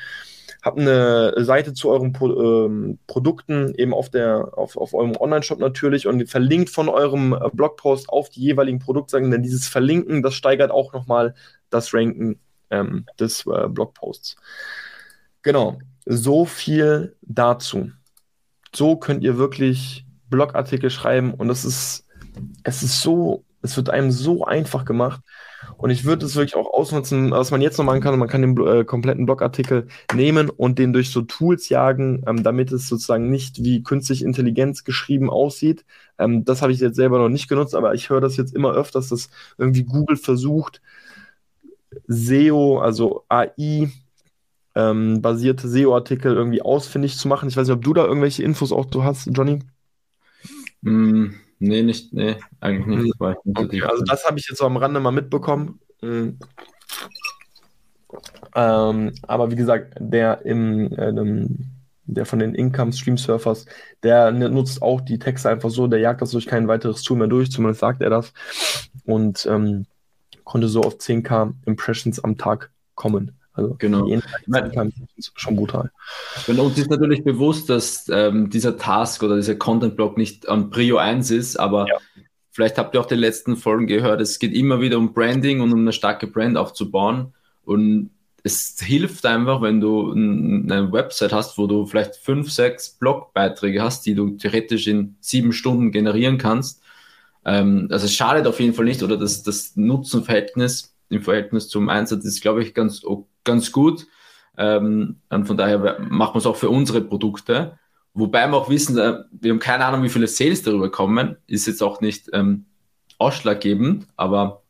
[0.67, 5.61] habt eine Seite zu euren Pro ähm, Produkten eben auf, der, auf, auf eurem Online-Shop
[5.61, 10.35] natürlich und verlinkt von eurem äh, Blogpost auf die jeweiligen Produktseiten, denn dieses Verlinken, das
[10.35, 11.35] steigert auch nochmal
[11.71, 12.41] das Ranken
[12.71, 14.35] ähm, des äh, Blogposts.
[15.43, 17.93] Genau, so viel dazu.
[18.75, 22.09] So könnt ihr wirklich Blogartikel schreiben und es ist,
[22.65, 25.21] es ist so, es wird einem so einfach gemacht.
[25.77, 28.19] Und ich würde es wirklich auch ausnutzen, was man jetzt noch machen kann.
[28.19, 32.73] Man kann den äh, kompletten Blogartikel nehmen und den durch so Tools jagen, ähm, damit
[32.73, 35.85] es sozusagen nicht wie künstliche Intelligenz geschrieben aussieht.
[36.19, 38.73] Ähm, das habe ich jetzt selber noch nicht genutzt, aber ich höre das jetzt immer
[38.73, 40.81] öfters, dass irgendwie Google versucht,
[42.07, 43.91] SEO, also AI,
[44.75, 47.49] ähm, basierte SEO-Artikel irgendwie ausfindig zu machen.
[47.49, 49.61] Ich weiß nicht, ob du da irgendwelche Infos auch du hast, Johnny?
[50.83, 53.21] Mm, Nee, nicht, nee, eigentlich nicht.
[53.21, 55.81] nicht okay, also das habe ich jetzt so am Rande mal mitbekommen.
[56.03, 56.39] Mhm.
[58.55, 61.49] Ähm, aber wie gesagt, der im, äh,
[62.07, 63.67] der von den Income Stream Surfers,
[64.03, 67.27] der nutzt auch die Texte einfach so, der jagt das durch kein weiteres Tool mehr
[67.27, 68.33] durch, zumindest sagt er das.
[69.05, 69.87] Und ähm,
[70.45, 73.39] konnte so auf 10k Impressions am Tag kommen.
[73.57, 74.07] Also genau.
[75.35, 75.91] schon brutal.
[76.47, 80.99] Und uns ist natürlich bewusst, dass ähm, dieser Task oder dieser Content-Block nicht an Prio
[80.99, 81.97] 1 ist, aber ja.
[82.51, 85.73] vielleicht habt ihr auch die letzten Folgen gehört, es geht immer wieder um Branding und
[85.73, 87.33] um eine starke Brand aufzubauen.
[87.65, 88.11] Und
[88.43, 94.05] es hilft einfach, wenn du eine Website hast, wo du vielleicht fünf, sechs Blogbeiträge hast,
[94.05, 96.83] die du theoretisch in sieben Stunden generieren kannst.
[97.47, 101.89] Ähm, also es schadet auf jeden Fall nicht oder das, das Nutzenverhältnis im Verhältnis zum
[101.89, 103.03] Einsatz ist, glaube ich, ganz,
[103.47, 104.07] ganz gut.
[104.59, 107.79] Ähm, und von daher machen wir es auch für unsere Produkte.
[108.15, 111.37] Wobei wir auch wissen, äh, wir haben keine Ahnung, wie viele Sales darüber kommen.
[111.47, 112.67] Ist jetzt auch nicht ähm,
[113.19, 114.63] ausschlaggebend, aber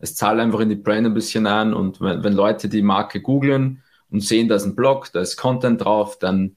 [0.00, 1.74] es zahlt einfach in die Brand ein bisschen ein.
[1.74, 5.36] Und wenn, wenn Leute die Marke googeln und sehen, da ist ein Blog, da ist
[5.36, 6.56] Content drauf, dann,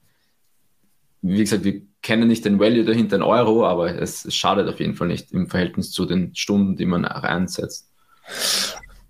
[1.20, 4.80] wie gesagt, wir kennen nicht den Value dahinter in Euro, aber es, es schadet auf
[4.80, 7.88] jeden Fall nicht im Verhältnis zu den Stunden, die man einsetzt.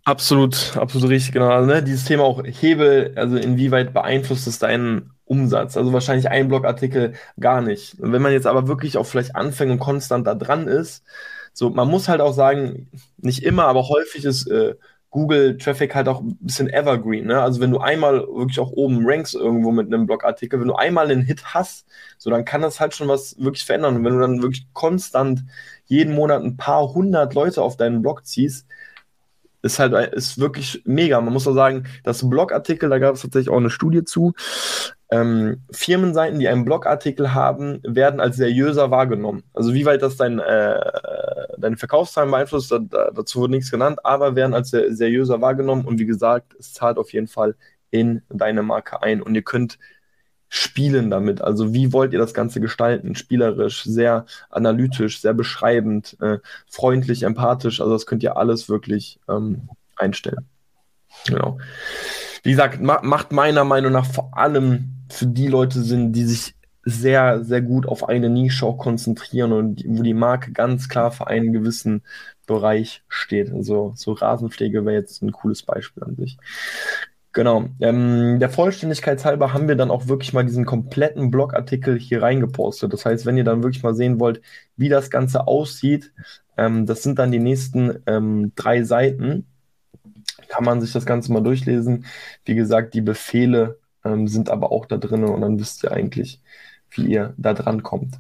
[0.05, 1.49] Absolut, absolut richtig, genau.
[1.49, 5.77] Also, ne, dieses Thema auch Hebel, also inwieweit beeinflusst es deinen Umsatz?
[5.77, 8.01] Also wahrscheinlich ein Blogartikel gar nicht.
[8.01, 11.05] Und wenn man jetzt aber wirklich auch vielleicht anfängt und konstant da dran ist,
[11.53, 14.75] so, man muss halt auch sagen, nicht immer, aber häufig ist äh,
[15.11, 17.27] Google Traffic halt auch ein bisschen evergreen.
[17.27, 17.41] Ne?
[17.41, 21.11] Also wenn du einmal wirklich auch oben rankst irgendwo mit einem Blogartikel, wenn du einmal
[21.11, 21.87] einen Hit hast,
[22.19, 23.97] so dann kann das halt schon was wirklich verändern.
[23.97, 25.45] Und wenn du dann wirklich konstant
[25.85, 28.67] jeden Monat ein paar hundert Leute auf deinen Blog ziehst,
[29.63, 31.21] ist halt ist wirklich mega.
[31.21, 34.35] Man muss auch sagen, das Blogartikel, da gab es tatsächlich auch eine Studie zu.
[35.11, 39.45] Ähm, Firmenseiten, die einen Blogartikel haben, werden als seriöser wahrgenommen.
[39.53, 40.81] Also wie weit das dein, äh,
[41.59, 42.79] deine Verkaufszahlen beeinflusst, da,
[43.11, 47.13] dazu wurde nichts genannt, aber werden als seriöser wahrgenommen und wie gesagt, es zahlt auf
[47.13, 47.55] jeden Fall
[47.91, 49.79] in deine Marke ein und ihr könnt
[50.55, 51.41] spielen damit.
[51.41, 53.15] Also wie wollt ihr das Ganze gestalten?
[53.15, 57.81] Spielerisch, sehr analytisch, sehr beschreibend, äh, freundlich, empathisch.
[57.81, 60.47] Also das könnt ihr alles wirklich ähm, einstellen.
[61.27, 61.59] Genau.
[62.43, 66.55] Wie gesagt, ma macht meiner Meinung nach vor allem für die Leute Sinn, die sich
[66.85, 71.29] sehr, sehr gut auf eine Nische auch konzentrieren und wo die Marke ganz klar für
[71.29, 72.03] einen gewissen
[72.47, 73.51] Bereich steht.
[73.51, 76.37] Also so Rasenpflege wäre jetzt ein cooles Beispiel an sich.
[77.33, 77.71] Genau.
[77.81, 82.93] Ähm, der Vollständigkeit halber haben wir dann auch wirklich mal diesen kompletten Blogartikel hier reingepostet.
[82.93, 84.43] Das heißt, wenn ihr dann wirklich mal sehen wollt,
[84.77, 86.13] wie das Ganze aussieht,
[86.59, 89.47] ähm, das sind dann die nächsten ähm, drei Seiten.
[90.49, 92.05] Kann man sich das Ganze mal durchlesen.
[92.45, 96.43] Wie gesagt, die Befehle ähm, sind aber auch da drin und dann wisst ihr eigentlich,
[96.91, 98.17] wie ihr da dran kommt.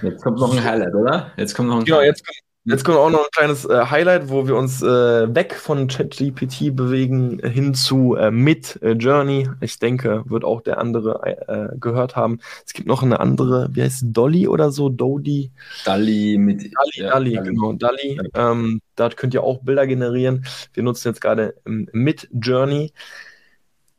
[0.00, 1.32] Jetzt kommt noch ein Highlight, oder?
[1.36, 2.38] Jetzt kommt noch ein Genau, jetzt kommt
[2.70, 6.76] Jetzt kommt auch noch ein kleines äh, Highlight, wo wir uns äh, weg von ChatGPT
[6.76, 9.48] bewegen hin zu äh, Mid äh, Journey.
[9.60, 12.40] Ich denke, wird auch der andere äh, gehört haben.
[12.66, 14.90] Es gibt noch eine andere, wie heißt Dolly oder so?
[14.90, 15.50] Dodi?
[15.86, 18.20] Dolly mit Dolly, ja, Dolly, Dolly, genau, Dolly.
[18.34, 20.44] Ähm, da könnt ihr auch Bilder generieren.
[20.74, 22.92] Wir nutzen jetzt gerade ähm, Mid Journey.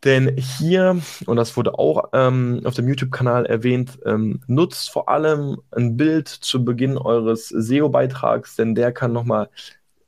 [0.05, 5.57] Denn hier, und das wurde auch ähm, auf dem YouTube-Kanal erwähnt, ähm, nutzt vor allem
[5.71, 9.49] ein Bild zu Beginn eures SEO-Beitrags, denn der kann nochmal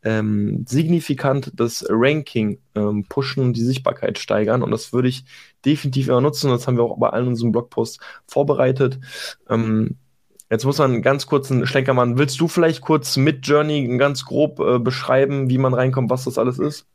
[0.03, 4.63] ähm, signifikant das Ranking ähm, pushen und die Sichtbarkeit steigern.
[4.63, 5.25] Und das würde ich
[5.65, 6.49] definitiv immer nutzen.
[6.49, 8.99] Das haben wir auch bei allen unseren Blogposts vorbereitet.
[9.49, 9.97] Ähm,
[10.49, 12.17] jetzt muss man einen ganz kurzen Schlenker machen.
[12.17, 16.37] Willst du vielleicht kurz mit Journey ganz grob äh, beschreiben, wie man reinkommt, was das
[16.37, 16.87] alles ist?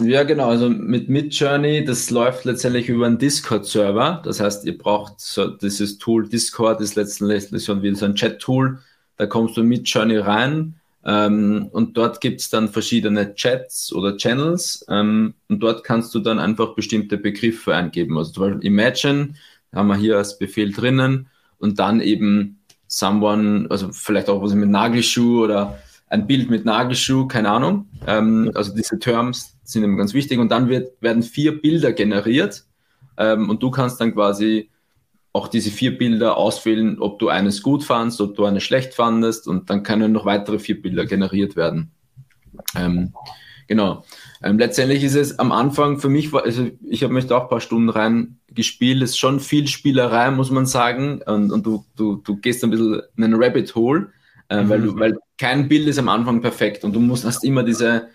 [0.00, 0.50] Ja, genau.
[0.50, 4.20] Also mit Midjourney, das läuft letztendlich über einen Discord-Server.
[4.24, 8.78] Das heißt, ihr braucht so dieses Tool Discord, ist letztendlich so wie so ein Chat-Tool.
[9.16, 10.74] Da kommst du mit Midjourney rein
[11.06, 16.18] ähm, und dort gibt es dann verschiedene Chats oder Channels ähm, und dort kannst du
[16.18, 18.18] dann einfach bestimmte Begriffe eingeben.
[18.18, 19.34] Also zum Beispiel Imagine
[19.74, 21.28] haben wir hier als Befehl drinnen
[21.58, 25.78] und dann eben someone, also vielleicht auch was mit Nagelschuh oder
[26.08, 27.88] ein Bild mit Nagelschuh, keine Ahnung.
[28.06, 30.38] Ähm, also diese Terms sind eben ganz wichtig.
[30.38, 32.64] Und dann wird, werden vier Bilder generiert
[33.18, 34.70] ähm, und du kannst dann quasi
[35.32, 39.46] auch diese vier Bilder auswählen, ob du eines gut fandst, ob du eines schlecht fandest
[39.46, 41.90] und dann können noch weitere vier Bilder generiert werden.
[42.74, 43.12] Ähm,
[43.66, 44.04] genau.
[44.42, 47.48] Ähm, letztendlich ist es am Anfang für mich, also ich habe mich da auch ein
[47.50, 51.84] paar Stunden rein gespielt, es ist schon viel Spielerei, muss man sagen, und, und du,
[51.96, 54.12] du, du gehst ein bisschen in einen Rabbit Hole,
[54.48, 54.68] äh, mhm.
[54.70, 58.08] weil, du, weil kein Bild ist am Anfang perfekt und du musst hast immer diese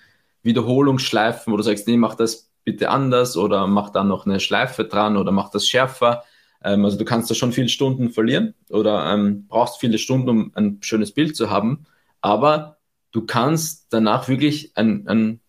[0.43, 4.85] Wiederholungsschleifen, wo du sagst, nee, mach das bitte anders oder mach da noch eine Schleife
[4.85, 6.23] dran oder mach das schärfer.
[6.63, 10.51] Ähm, also du kannst da schon viele Stunden verlieren oder ähm, brauchst viele Stunden, um
[10.55, 11.85] ein schönes Bild zu haben,
[12.21, 12.77] aber
[13.11, 15.39] du kannst danach wirklich ein, ein,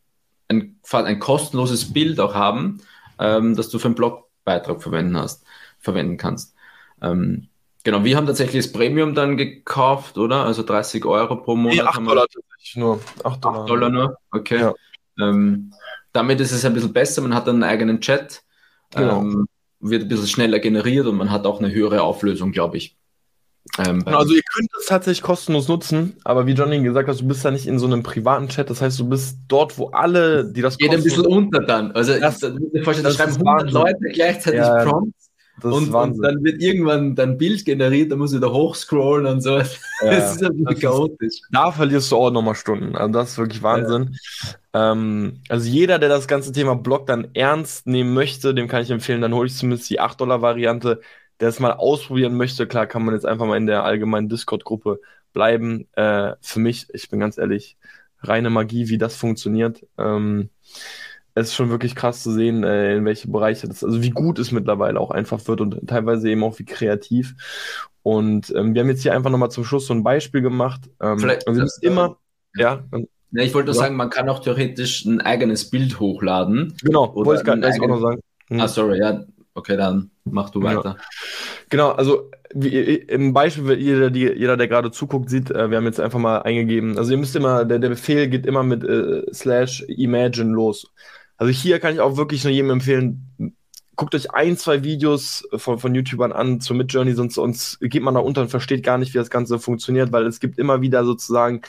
[0.49, 2.81] ein, ein kostenloses Bild auch haben,
[3.19, 5.45] ähm, das du für einen Blogbeitrag verwenden hast,
[5.79, 6.55] verwenden kannst.
[7.01, 7.49] Ähm,
[7.85, 10.45] Genau, wir haben tatsächlich das Premium dann gekauft, oder?
[10.45, 11.77] Also 30 Euro pro Monat.
[11.77, 13.01] Nee, 8 Dollar tatsächlich nur.
[13.25, 14.61] 8 Dollar, 8 Dollar nur, okay.
[14.61, 14.75] Ja.
[15.21, 15.73] Ähm,
[16.13, 18.43] damit ist es ein bisschen besser, man hat einen eigenen Chat,
[18.95, 19.21] genau.
[19.21, 19.47] ähm,
[19.81, 22.97] wird ein bisschen schneller generiert und man hat auch eine höhere Auflösung, glaube ich.
[23.79, 27.27] Ähm, genau, also ihr könnt es tatsächlich kostenlos nutzen, aber wie Johnny gesagt hat, du
[27.27, 30.45] bist da nicht in so einem privaten Chat, das heißt, du bist dort, wo alle,
[30.45, 31.93] die das Geht ein bisschen unter dann.
[31.93, 35.32] Also das, ich, ich, vorstellen, da schreiben 100 Leute gleichzeitig ja, Prompts
[35.65, 39.61] und, und, dann wird irgendwann dein Bild generiert, dann musst du da hochscrollen und so.
[40.03, 41.41] Ja, das ist ein bisschen chaotisch.
[41.53, 42.97] da verlierst du auch nochmal Stunden.
[42.97, 44.17] Also das ist wirklich Wahnsinn.
[44.75, 44.93] Ja.
[44.93, 48.91] Ähm, also jeder, der das ganze Thema Blog dann ernst nehmen möchte, dem kann ich
[48.91, 51.01] empfehlen, dann hole ich zumindest die 8-Dollar-Variante.
[51.41, 55.01] Der es mal ausprobieren möchte, klar kann man jetzt einfach mal in der allgemeinen Discord-Gruppe
[55.33, 55.89] bleiben.
[55.93, 57.77] Äh, für mich, ich bin ganz ehrlich,
[58.23, 59.85] reine Magie, wie das funktioniert.
[59.99, 60.51] Ähm,
[61.35, 64.39] es ist schon wirklich krass zu sehen, äh, in welche Bereiche das, also wie gut
[64.39, 67.35] es mittlerweile auch einfach wird und teilweise eben auch wie kreativ.
[68.03, 70.91] Und ähm, wir haben jetzt hier einfach nochmal zum Schluss so ein Beispiel gemacht.
[71.01, 72.19] Ähm, Vielleicht, also das, immer,
[72.57, 72.85] ja.
[72.93, 73.43] ja.
[73.43, 73.75] Ich wollte ja.
[73.75, 76.75] sagen, man kann auch theoretisch ein eigenes Bild hochladen.
[76.83, 78.21] Genau, wollte ich gerade auch noch sagen.
[78.51, 78.61] Mhm.
[78.61, 79.25] Ah, sorry, ja,
[79.55, 80.97] okay, dann mach du weiter.
[80.99, 81.05] Ja.
[81.71, 85.87] Genau, also wie, im Beispiel, jeder, die, jeder, der gerade zuguckt, sieht, äh, wir haben
[85.87, 86.99] jetzt einfach mal eingegeben.
[86.99, 90.93] Also ihr müsst immer, der, der Befehl geht immer mit äh, slash imagine los.
[91.43, 93.57] Also hier kann ich auch wirklich nur jedem empfehlen,
[93.97, 98.15] guckt euch ein, zwei Videos von, von YouTubern an zur Midjourney, sonst, sonst geht man
[98.15, 101.05] da unter und versteht gar nicht, wie das Ganze funktioniert, weil es gibt immer wieder
[101.05, 101.63] sozusagen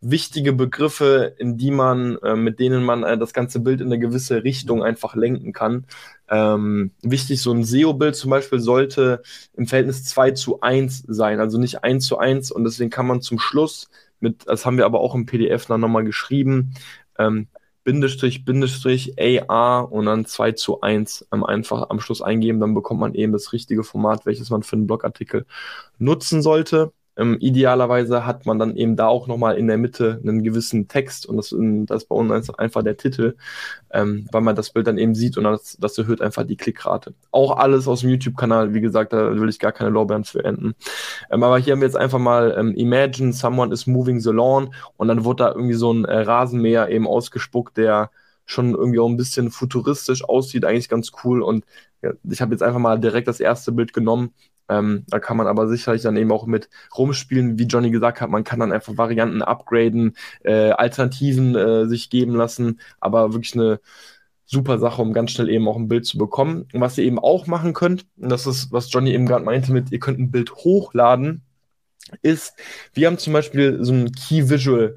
[0.00, 3.98] wichtige Begriffe, in die man, äh, mit denen man äh, das ganze Bild in eine
[3.98, 5.86] gewisse Richtung einfach lenken kann.
[6.28, 9.22] Ähm, wichtig, so ein SEO-Bild zum Beispiel sollte
[9.54, 13.22] im Verhältnis 2 zu 1 sein, also nicht 1 zu 1 und deswegen kann man
[13.22, 13.90] zum Schluss
[14.20, 16.74] mit, das haben wir aber auch im PDF dann nochmal geschrieben,
[17.18, 17.48] ähm,
[17.84, 23.00] Bindestrich, Bindestrich, AA und dann 2 zu 1 ähm, einfach am Schluss eingeben, dann bekommt
[23.00, 25.46] man eben das richtige Format, welches man für einen Blogartikel
[25.98, 26.92] nutzen sollte.
[27.16, 31.26] Ähm, idealerweise hat man dann eben da auch nochmal in der Mitte einen gewissen Text
[31.26, 31.54] und das,
[31.86, 33.36] das ist bei uns einfach der Titel,
[33.90, 37.14] ähm, weil man das Bild dann eben sieht und das, das erhöht einfach die Klickrate.
[37.30, 40.74] Auch alles aus dem YouTube-Kanal, wie gesagt, da will ich gar keine Lorbeeren für enden.
[41.30, 44.74] Ähm, aber hier haben wir jetzt einfach mal ähm, Imagine someone is moving the lawn
[44.96, 48.10] und dann wurde da irgendwie so ein äh, Rasenmäher eben ausgespuckt, der
[48.46, 51.64] schon irgendwie auch ein bisschen futuristisch aussieht, eigentlich ganz cool und
[52.02, 54.32] ja, ich habe jetzt einfach mal direkt das erste Bild genommen
[54.70, 58.30] ähm, da kann man aber sicherlich dann eben auch mit rumspielen, wie Johnny gesagt hat,
[58.30, 63.80] man kann dann einfach Varianten upgraden, äh, Alternativen äh, sich geben lassen, aber wirklich eine
[64.46, 66.66] super Sache, um ganz schnell eben auch ein Bild zu bekommen.
[66.72, 69.72] Und was ihr eben auch machen könnt, und das ist, was Johnny eben gerade meinte
[69.72, 71.42] mit, ihr könnt ein Bild hochladen,
[72.22, 72.54] ist,
[72.92, 74.96] wir haben zum Beispiel so ein Key Visual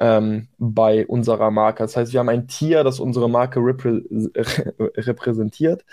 [0.00, 1.82] ähm, bei unserer Marke.
[1.82, 4.02] Das heißt, wir haben ein Tier, das unsere Marke reprä
[4.96, 5.84] repräsentiert.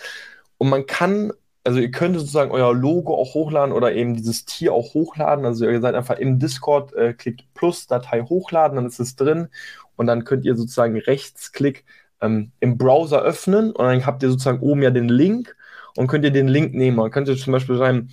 [0.58, 1.34] Und man kann
[1.66, 5.46] also ihr könnt sozusagen euer Logo auch hochladen oder eben dieses Tier auch hochladen.
[5.46, 9.50] Also ihr seid einfach im Discord, äh, klickt Plus, Datei hochladen, dann ist es drin
[9.96, 11.84] und dann könnt ihr sozusagen Rechtsklick
[12.22, 15.56] ähm, im Browser öffnen und dann habt ihr sozusagen oben ja den Link
[15.98, 16.98] und könnt ihr den Link nehmen.
[16.98, 18.10] Dann könnt ihr zum Beispiel schreiben,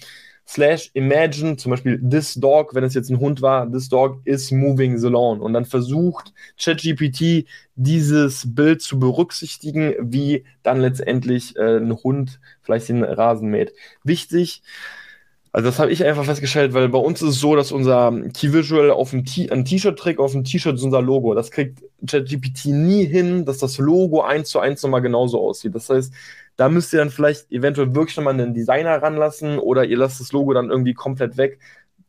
[0.47, 4.51] slash imagine, zum Beispiel this dog, wenn es jetzt ein Hund war, this dog is
[4.51, 5.41] moving the lawn.
[5.41, 12.89] Und dann versucht ChatGPT dieses Bild zu berücksichtigen, wie dann letztendlich äh, ein Hund vielleicht
[12.89, 13.73] den Rasen mäht.
[14.05, 14.63] Wichtig,
[15.55, 18.55] also das habe ich einfach festgestellt, weil bei uns ist es so, dass unser Key
[18.55, 21.35] Visual auf dem T-Shirt trägt, auf dem T-Shirt ist unser Logo.
[21.35, 25.75] Das kriegt ChatGPT nie hin, dass das Logo eins zu eins nochmal genauso aussieht.
[25.75, 26.15] Das heißt,
[26.57, 30.33] da müsst ihr dann vielleicht eventuell wirklich nochmal einen Designer ranlassen oder ihr lasst das
[30.33, 31.61] Logo dann irgendwie komplett weg.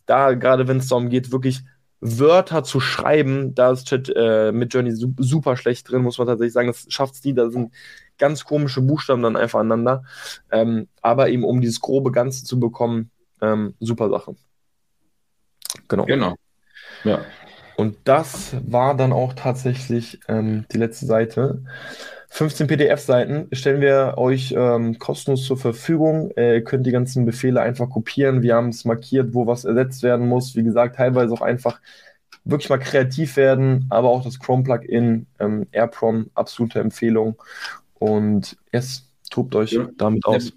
[0.06, 1.64] Da, gerade wenn es darum geht, wirklich
[2.02, 6.28] Wörter zu schreiben, da ist Chat äh, mit Journey su super schlecht drin, muss man
[6.28, 6.68] tatsächlich sagen.
[6.68, 7.74] Das schafft es nie, da sind
[8.18, 10.04] ganz komische Buchstaben dann einfach aneinander.
[10.52, 13.10] Ähm, aber eben um dieses grobe Ganze zu bekommen,
[13.42, 14.36] ähm, super Sache.
[15.88, 16.06] Genau.
[16.06, 16.36] Genau.
[17.06, 17.22] Ja.
[17.78, 21.64] Und das war dann auch tatsächlich ähm, die letzte Seite.
[22.34, 26.32] 15 PDF-Seiten stellen wir euch ähm, kostenlos zur Verfügung.
[26.36, 28.42] Äh, ihr könnt die ganzen Befehle einfach kopieren.
[28.42, 30.56] Wir haben es markiert, wo was ersetzt werden muss.
[30.56, 31.80] Wie gesagt, teilweise auch einfach
[32.44, 37.36] wirklich mal kreativ werden, aber auch das Chrome-Plugin, ähm, AirProm, absolute Empfehlung.
[37.94, 39.88] Und yes, tobt euch ja.
[39.96, 40.54] damit aus.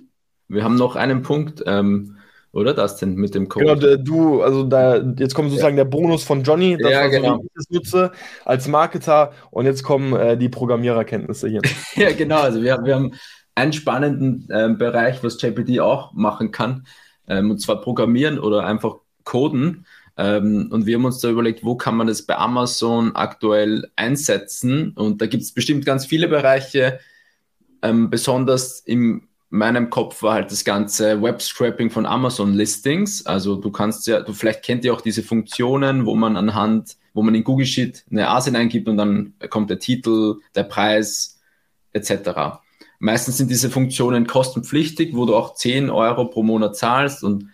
[0.48, 1.62] Wir haben noch einen Punkt.
[1.66, 2.15] Ähm,
[2.56, 3.76] oder das denn mit dem Code?
[3.76, 5.84] Genau, du, also da, jetzt kommt sozusagen ja.
[5.84, 7.40] der Bonus von Johnny, das ja, genau.
[7.42, 8.12] ich das nutze
[8.44, 11.60] als Marketer und jetzt kommen äh, die Programmiererkenntnisse hier.
[11.94, 13.12] ja, genau, also wir, wir haben
[13.54, 16.86] einen spannenden äh, Bereich, was JPD auch machen kann,
[17.28, 19.86] ähm, und zwar Programmieren oder einfach Coden.
[20.16, 24.92] Ähm, und wir haben uns da überlegt, wo kann man das bei Amazon aktuell einsetzen?
[24.92, 27.00] Und da gibt es bestimmt ganz viele Bereiche,
[27.82, 33.26] ähm, besonders im meinem Kopf war halt das ganze Web-Scrapping von Amazon-Listings.
[33.26, 37.22] Also du kannst ja, du vielleicht kennt ihr auch diese Funktionen, wo man anhand, wo
[37.22, 41.40] man in Google Sheet eine ASIN eingibt und dann kommt der Titel, der Preis
[41.92, 42.58] etc.
[42.98, 47.48] Meistens sind diese Funktionen kostenpflichtig, wo du auch 10 Euro pro Monat zahlst und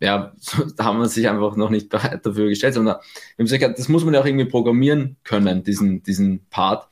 [0.00, 0.32] ja,
[0.76, 3.88] da haben wir sich einfach noch nicht bereit dafür gestellt, sondern wir haben gesagt, das
[3.88, 6.88] muss man ja auch irgendwie programmieren können, diesen, diesen Part.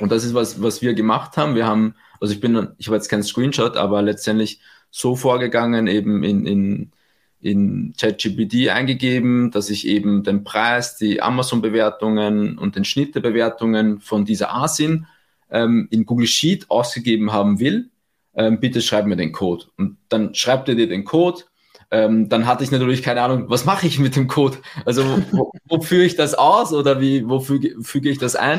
[0.00, 1.54] Und das ist was, was wir gemacht haben.
[1.54, 4.60] Wir haben also ich bin, ich habe jetzt keinen Screenshot, aber letztendlich
[4.90, 6.92] so vorgegangen, eben in, in,
[7.40, 14.00] in ChatGPT eingegeben, dass ich eben den Preis, die Amazon-Bewertungen und den Schnitt der Bewertungen
[14.00, 15.06] von dieser ASIN
[15.50, 17.90] ähm, in Google Sheet ausgegeben haben will.
[18.34, 19.66] Ähm, bitte schreib mir den Code.
[19.76, 21.42] Und dann schreibt er dir den Code
[21.90, 24.58] ähm, dann hatte ich natürlich keine Ahnung, was mache ich mit dem Code?
[24.84, 28.58] Also wo, wo führe ich das aus oder wie, wo füge, füge ich das ein?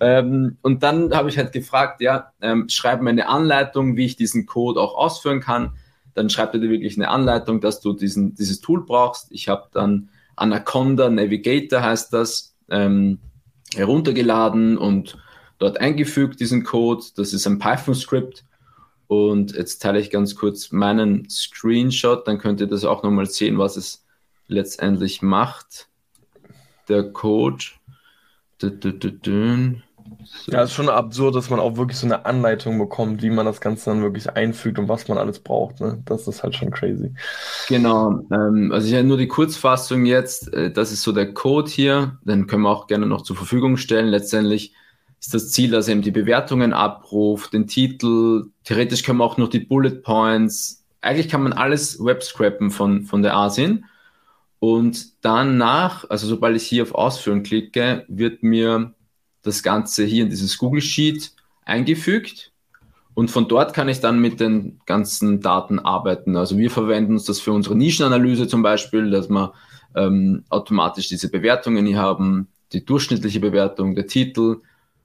[0.00, 4.16] Ähm, und dann habe ich halt gefragt, ja, ähm, schreib mir eine Anleitung, wie ich
[4.16, 5.74] diesen Code auch ausführen kann.
[6.14, 9.30] Dann schreibt er dir wirklich eine Anleitung, dass du diesen, dieses Tool brauchst.
[9.30, 13.18] Ich habe dann Anaconda Navigator heißt das, ähm,
[13.74, 15.18] heruntergeladen und
[15.58, 17.04] dort eingefügt, diesen Code.
[17.16, 18.44] Das ist ein Python-Script
[19.12, 23.58] Und jetzt teile ich ganz kurz meinen Screenshot, dann könnt ihr das auch nochmal sehen,
[23.58, 24.06] was es
[24.48, 25.88] letztendlich macht.
[26.88, 27.62] Der Code.
[30.46, 33.44] Ja, es ist schon absurd, dass man auch wirklich so eine Anleitung bekommt, wie man
[33.44, 35.82] das Ganze dann wirklich einfügt und was man alles braucht.
[35.82, 36.00] Ne?
[36.06, 37.12] Das ist halt schon crazy.
[37.68, 38.24] Genau.
[38.32, 40.50] Ähm, also ich habe nur die Kurzfassung jetzt.
[40.54, 42.18] Äh, das ist so der Code hier.
[42.22, 44.08] Den können wir auch gerne noch zur Verfügung stellen.
[44.08, 44.72] Letztendlich
[45.22, 48.50] ist das Ziel, dass er eben die Bewertungen abruft, den Titel.
[48.64, 50.84] Theoretisch können wir auch noch die Bullet Points.
[51.00, 53.84] Eigentlich kann man alles webscrappen von, von der ASIN.
[54.58, 58.94] Und danach, also sobald ich hier auf Ausführen klicke, wird mir
[59.42, 61.32] das Ganze hier in dieses Google Sheet
[61.64, 62.50] eingefügt.
[63.14, 66.36] Und von dort kann ich dann mit den ganzen Daten arbeiten.
[66.36, 69.52] Also wir verwenden uns das für unsere Nischenanalyse zum Beispiel, dass wir
[69.94, 74.62] ähm, automatisch diese Bewertungen hier haben, die durchschnittliche Bewertung, der Titel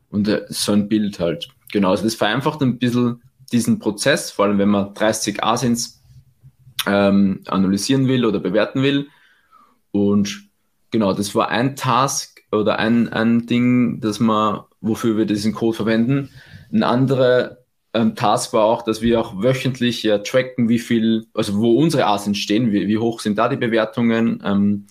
[0.10, 1.50] und äh, so ein Bild halt.
[1.72, 3.22] Genau, also das vereinfacht ein bisschen
[3.52, 6.02] diesen Prozess, vor allem wenn man 30 Asins
[6.86, 9.08] ähm, analysieren will oder bewerten will.
[9.92, 10.50] Und
[10.92, 15.76] genau, das war ein Task, oder ein, ein Ding, dass man, wofür wir diesen Code
[15.76, 16.30] verwenden.
[16.72, 17.58] Ein anderer
[17.94, 22.06] ähm, Task war auch, dass wir auch wöchentlich ja, tracken, wie viel, also wo unsere
[22.06, 24.88] Asins stehen, wie, wie hoch sind da die Bewertungen ähm,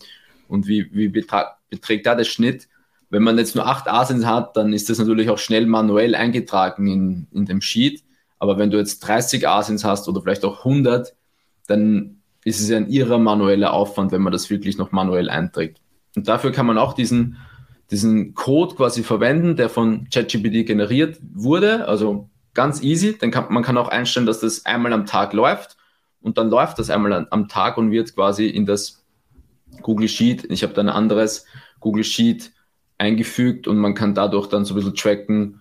[0.49, 2.69] und wie, wie beträgt da der Schnitt.
[3.09, 6.87] Wenn man jetzt nur acht Asins hat, dann ist das natürlich auch schnell manuell eingetragen
[6.87, 8.03] in, in dem Sheet.
[8.39, 11.15] Aber wenn du jetzt 30 Asins hast oder vielleicht auch 100,
[11.67, 15.81] dann ist es ja ein irrer manueller Aufwand, wenn man das wirklich noch manuell einträgt.
[16.15, 17.37] Und dafür kann man auch diesen,
[17.91, 21.87] diesen Code quasi verwenden, der von ChatGPT generiert wurde.
[21.89, 23.17] Also ganz easy.
[23.19, 25.77] Dann kann, man kann auch einstellen, dass das einmal am Tag läuft
[26.21, 29.05] und dann läuft das einmal am Tag und wird quasi in das
[29.83, 30.45] Google Sheet.
[30.51, 31.47] Ich habe da ein anderes
[31.81, 32.53] Google Sheet
[32.99, 35.61] eingefügt und man kann dadurch dann so ein bisschen tracken,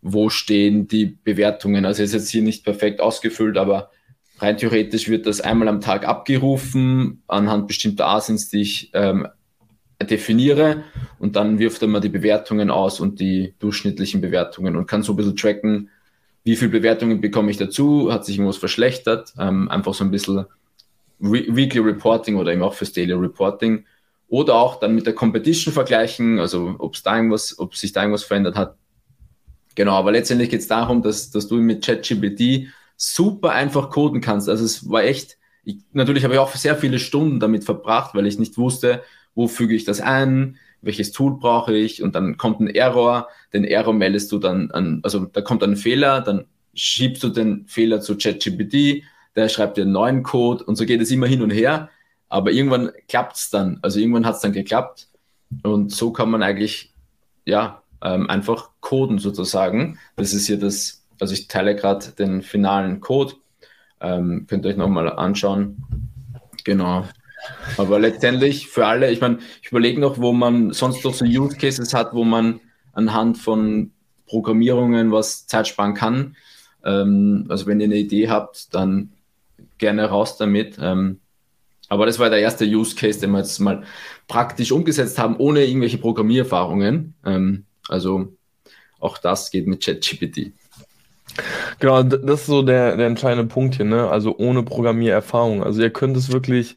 [0.00, 1.84] wo stehen die Bewertungen.
[1.84, 3.90] Also ist jetzt hier nicht perfekt ausgefüllt, aber
[4.38, 9.28] rein theoretisch wird das einmal am Tag abgerufen anhand bestimmter Asins, die ich ähm,
[10.02, 10.82] definiere
[11.20, 15.12] und dann wirft er mal die Bewertungen aus und die durchschnittlichen Bewertungen und kann so
[15.12, 15.90] ein bisschen tracken,
[16.44, 20.46] wie viele Bewertungen bekomme ich dazu, hat sich irgendwas verschlechtert, ähm, einfach so ein bisschen
[21.20, 23.84] Re Weekly Reporting oder eben auch fürs Daily Reporting
[24.32, 28.00] oder auch dann mit der Competition vergleichen, also ob es da irgendwas, ob sich da
[28.00, 28.76] irgendwas verändert hat.
[29.74, 34.48] Genau, aber letztendlich geht es darum, dass, dass du mit ChatGPT super einfach coden kannst.
[34.48, 38.26] Also es war echt, ich, natürlich habe ich auch sehr viele Stunden damit verbracht, weil
[38.26, 39.02] ich nicht wusste,
[39.34, 43.64] wo füge ich das ein, welches Tool brauche ich und dann kommt ein Error, den
[43.64, 48.00] Error meldest du dann an, also da kommt ein Fehler, dann schiebst du den Fehler
[48.00, 49.02] zu ChatGPT,
[49.36, 51.90] der schreibt dir einen neuen Code und so geht es immer hin und her,
[52.32, 55.08] aber irgendwann klappt es dann, also irgendwann hat es dann geklappt
[55.62, 56.94] und so kann man eigentlich,
[57.44, 59.98] ja, ähm, einfach coden sozusagen.
[60.16, 63.34] Das ist hier das, also ich teile gerade den finalen Code,
[64.00, 65.84] ähm, könnt ihr euch nochmal anschauen.
[66.64, 67.06] Genau.
[67.76, 71.58] Aber letztendlich für alle, ich meine, ich überlege noch, wo man sonst noch so Use
[71.58, 72.60] Cases hat, wo man
[72.94, 73.90] anhand von
[74.26, 76.34] Programmierungen was Zeit sparen kann.
[76.82, 79.12] Ähm, also wenn ihr eine Idee habt, dann
[79.76, 80.78] gerne raus damit.
[80.80, 81.18] Ähm,
[81.92, 83.82] aber das war der erste Use Case, den wir jetzt mal
[84.26, 87.12] praktisch umgesetzt haben, ohne irgendwelche Programmiererfahrungen.
[87.22, 88.32] Ähm, also
[88.98, 90.52] auch das geht mit ChatGPT.
[91.80, 94.08] Genau, das ist so der, der entscheidende Punkt hier, ne?
[94.08, 95.62] Also ohne Programmiererfahrung.
[95.62, 96.76] Also ihr könnt es wirklich,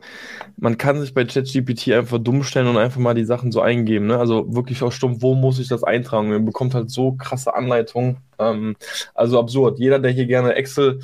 [0.58, 4.08] man kann sich bei ChatGPT einfach dumm stellen und einfach mal die Sachen so eingeben,
[4.08, 4.18] ne?
[4.18, 6.28] Also wirklich auch stumpf, wo muss ich das eintragen?
[6.28, 8.18] Man bekommt halt so krasse Anleitungen.
[8.38, 8.76] Ähm,
[9.14, 9.80] also absurd.
[9.80, 11.00] Jeder, der hier gerne Excel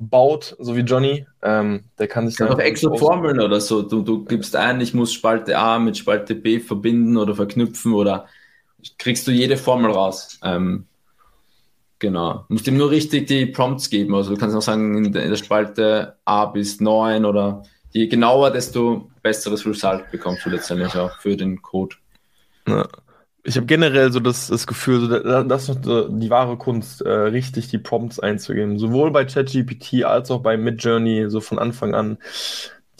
[0.00, 2.48] baut, so wie Johnny, ähm, der kann sich dann.
[2.48, 3.82] Ja, Excel-Formeln oder so.
[3.82, 8.26] Du, du gibst ein, ich muss Spalte A mit Spalte B verbinden oder verknüpfen oder
[8.98, 10.38] kriegst du jede Formel raus.
[10.42, 10.86] Ähm,
[12.00, 12.46] Genau.
[12.48, 14.14] Du musst ihm nur richtig die Prompts geben.
[14.14, 17.62] Also du kannst auch sagen, in der, Spalte A bis 9 oder
[17.92, 21.96] je genauer, desto besseres Result bekommst du letztendlich auch für den Code.
[22.66, 22.88] Ja.
[23.42, 27.68] Ich habe generell so das, das Gefühl, so, das ist die wahre Kunst, äh, richtig
[27.68, 28.78] die Prompts einzugeben.
[28.78, 32.18] Sowohl bei ChatGPT als auch bei Midjourney, so von Anfang an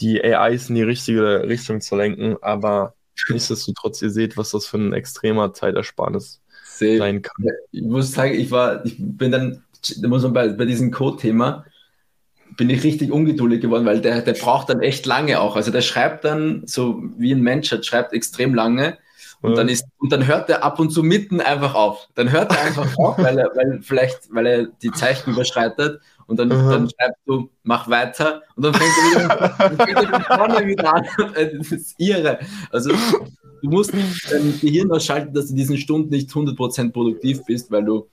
[0.01, 2.37] die AIs in die richtige Richtung zu lenken.
[2.41, 2.95] Aber
[3.29, 6.97] nichtsdestotrotz, ihr seht, was das für ein extremer Zeitersparnis Safe.
[6.97, 7.45] sein kann.
[7.71, 9.63] Ich muss sagen, ich war, ich bin dann,
[9.97, 11.65] da muss man bei, bei diesem Code-Thema,
[12.57, 15.55] bin ich richtig ungeduldig geworden, weil der, der braucht dann echt lange auch.
[15.55, 18.97] Also der schreibt dann, so wie ein Mensch hat, schreibt extrem lange.
[19.41, 19.57] Und, ja.
[19.57, 22.07] dann ist, und dann hört er ab und zu mitten einfach auf.
[22.15, 26.39] Dann hört er einfach auf, weil er, weil vielleicht, weil er die Zeichen überschreitet und
[26.39, 30.67] dann, dann schreibst du, mach weiter und dann fängt er wieder, dann fängt er vorne
[30.67, 31.05] wieder an.
[31.57, 32.39] Das ist irre.
[32.71, 37.83] Also du musst dein Gehirn ausschalten, dass du diesen Stunden nicht 100% produktiv bist, weil
[37.83, 38.07] du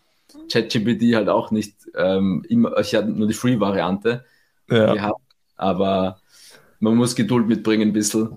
[0.51, 4.25] ChatGPT halt auch nicht ähm, immer, ich hatte nur die Free-Variante
[4.71, 4.95] ja.
[4.95, 5.23] gehabt,
[5.57, 6.21] aber
[6.81, 8.31] man muss Geduld mitbringen ein bisschen.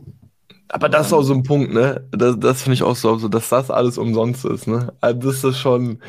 [0.74, 2.08] Aber das ist auch so ein Punkt, ne?
[2.12, 4.94] Das, das finde ich auch so, dass das alles umsonst ist, ne?
[5.02, 6.00] Also das ist schon,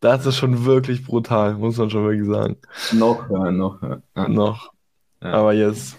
[0.00, 2.56] das ist schon wirklich brutal, muss man schon wirklich sagen.
[2.92, 4.28] Noch, ja, noch, ja.
[4.28, 4.72] Noch.
[5.22, 5.32] Ja.
[5.32, 5.96] Aber yes.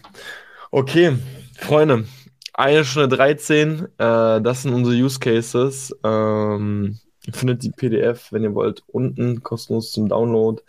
[0.69, 1.17] Okay,
[1.57, 2.05] Freunde,
[2.53, 5.95] eine Stunde 13, äh, das sind unsere Use Cases.
[6.03, 10.61] Ähm, ihr findet die PDF, wenn ihr wollt, unten kostenlos zum Download.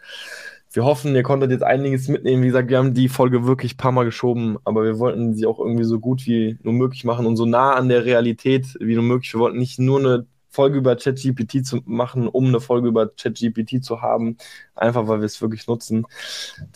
[0.72, 2.42] Wir hoffen, ihr konntet jetzt einiges mitnehmen.
[2.42, 5.46] Wie gesagt, wir haben die Folge wirklich ein paar Mal geschoben, aber wir wollten sie
[5.46, 8.94] auch irgendwie so gut wie nur möglich machen und so nah an der Realität wie
[8.94, 9.34] nur möglich.
[9.34, 13.82] Wir wollten nicht nur eine Folge über ChatGPT zu machen, um eine Folge über ChatGPT
[13.82, 14.36] zu haben,
[14.76, 16.06] einfach weil wir es wirklich nutzen.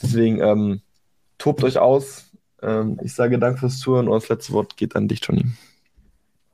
[0.03, 0.81] Deswegen ähm,
[1.39, 2.31] tobt euch aus.
[2.63, 5.45] Ähm, ich sage Dank fürs Zuhören und das letzte Wort geht an dich, Johnny.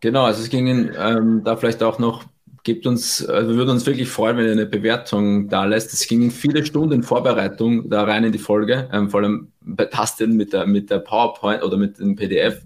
[0.00, 2.24] Genau, also es ging ähm, da vielleicht auch noch
[2.62, 5.92] gebt uns, also wir würden uns wirklich freuen, wenn ihr eine Bewertung da lässt.
[5.92, 10.36] Es gingen viele Stunden Vorbereitung da rein in die Folge, ähm, vor allem bei Tasten
[10.36, 12.62] mit der, mit der PowerPoint oder mit dem PDF.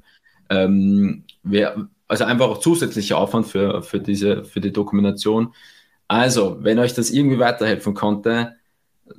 [0.51, 5.55] Ähm, wer, also einfach auch zusätzlicher Aufwand für, für, diese, für die Dokumentation.
[6.09, 8.57] Also, wenn euch das irgendwie weiterhelfen konnte,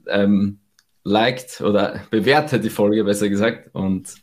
[0.07, 0.59] ähm,
[1.03, 4.15] liked oder bewertet die Folge, besser gesagt, und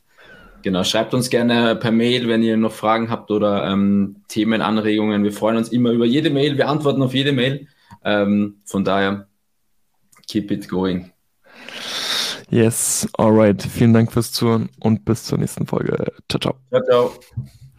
[0.63, 5.25] Genau, schreibt uns gerne per Mail, wenn ihr noch Fragen habt oder ähm, Themenanregungen.
[5.25, 6.57] Wir freuen uns immer über jede Mail.
[6.57, 7.67] Wir antworten auf jede Mail.
[8.05, 9.27] Ähm, von daher,
[10.27, 11.13] keep it going.
[12.51, 13.63] Yes, alright.
[13.63, 16.13] Vielen Dank fürs Zuhören und bis zur nächsten Folge.
[16.29, 16.55] Ciao, ciao.
[16.71, 17.53] Ciao, ciao.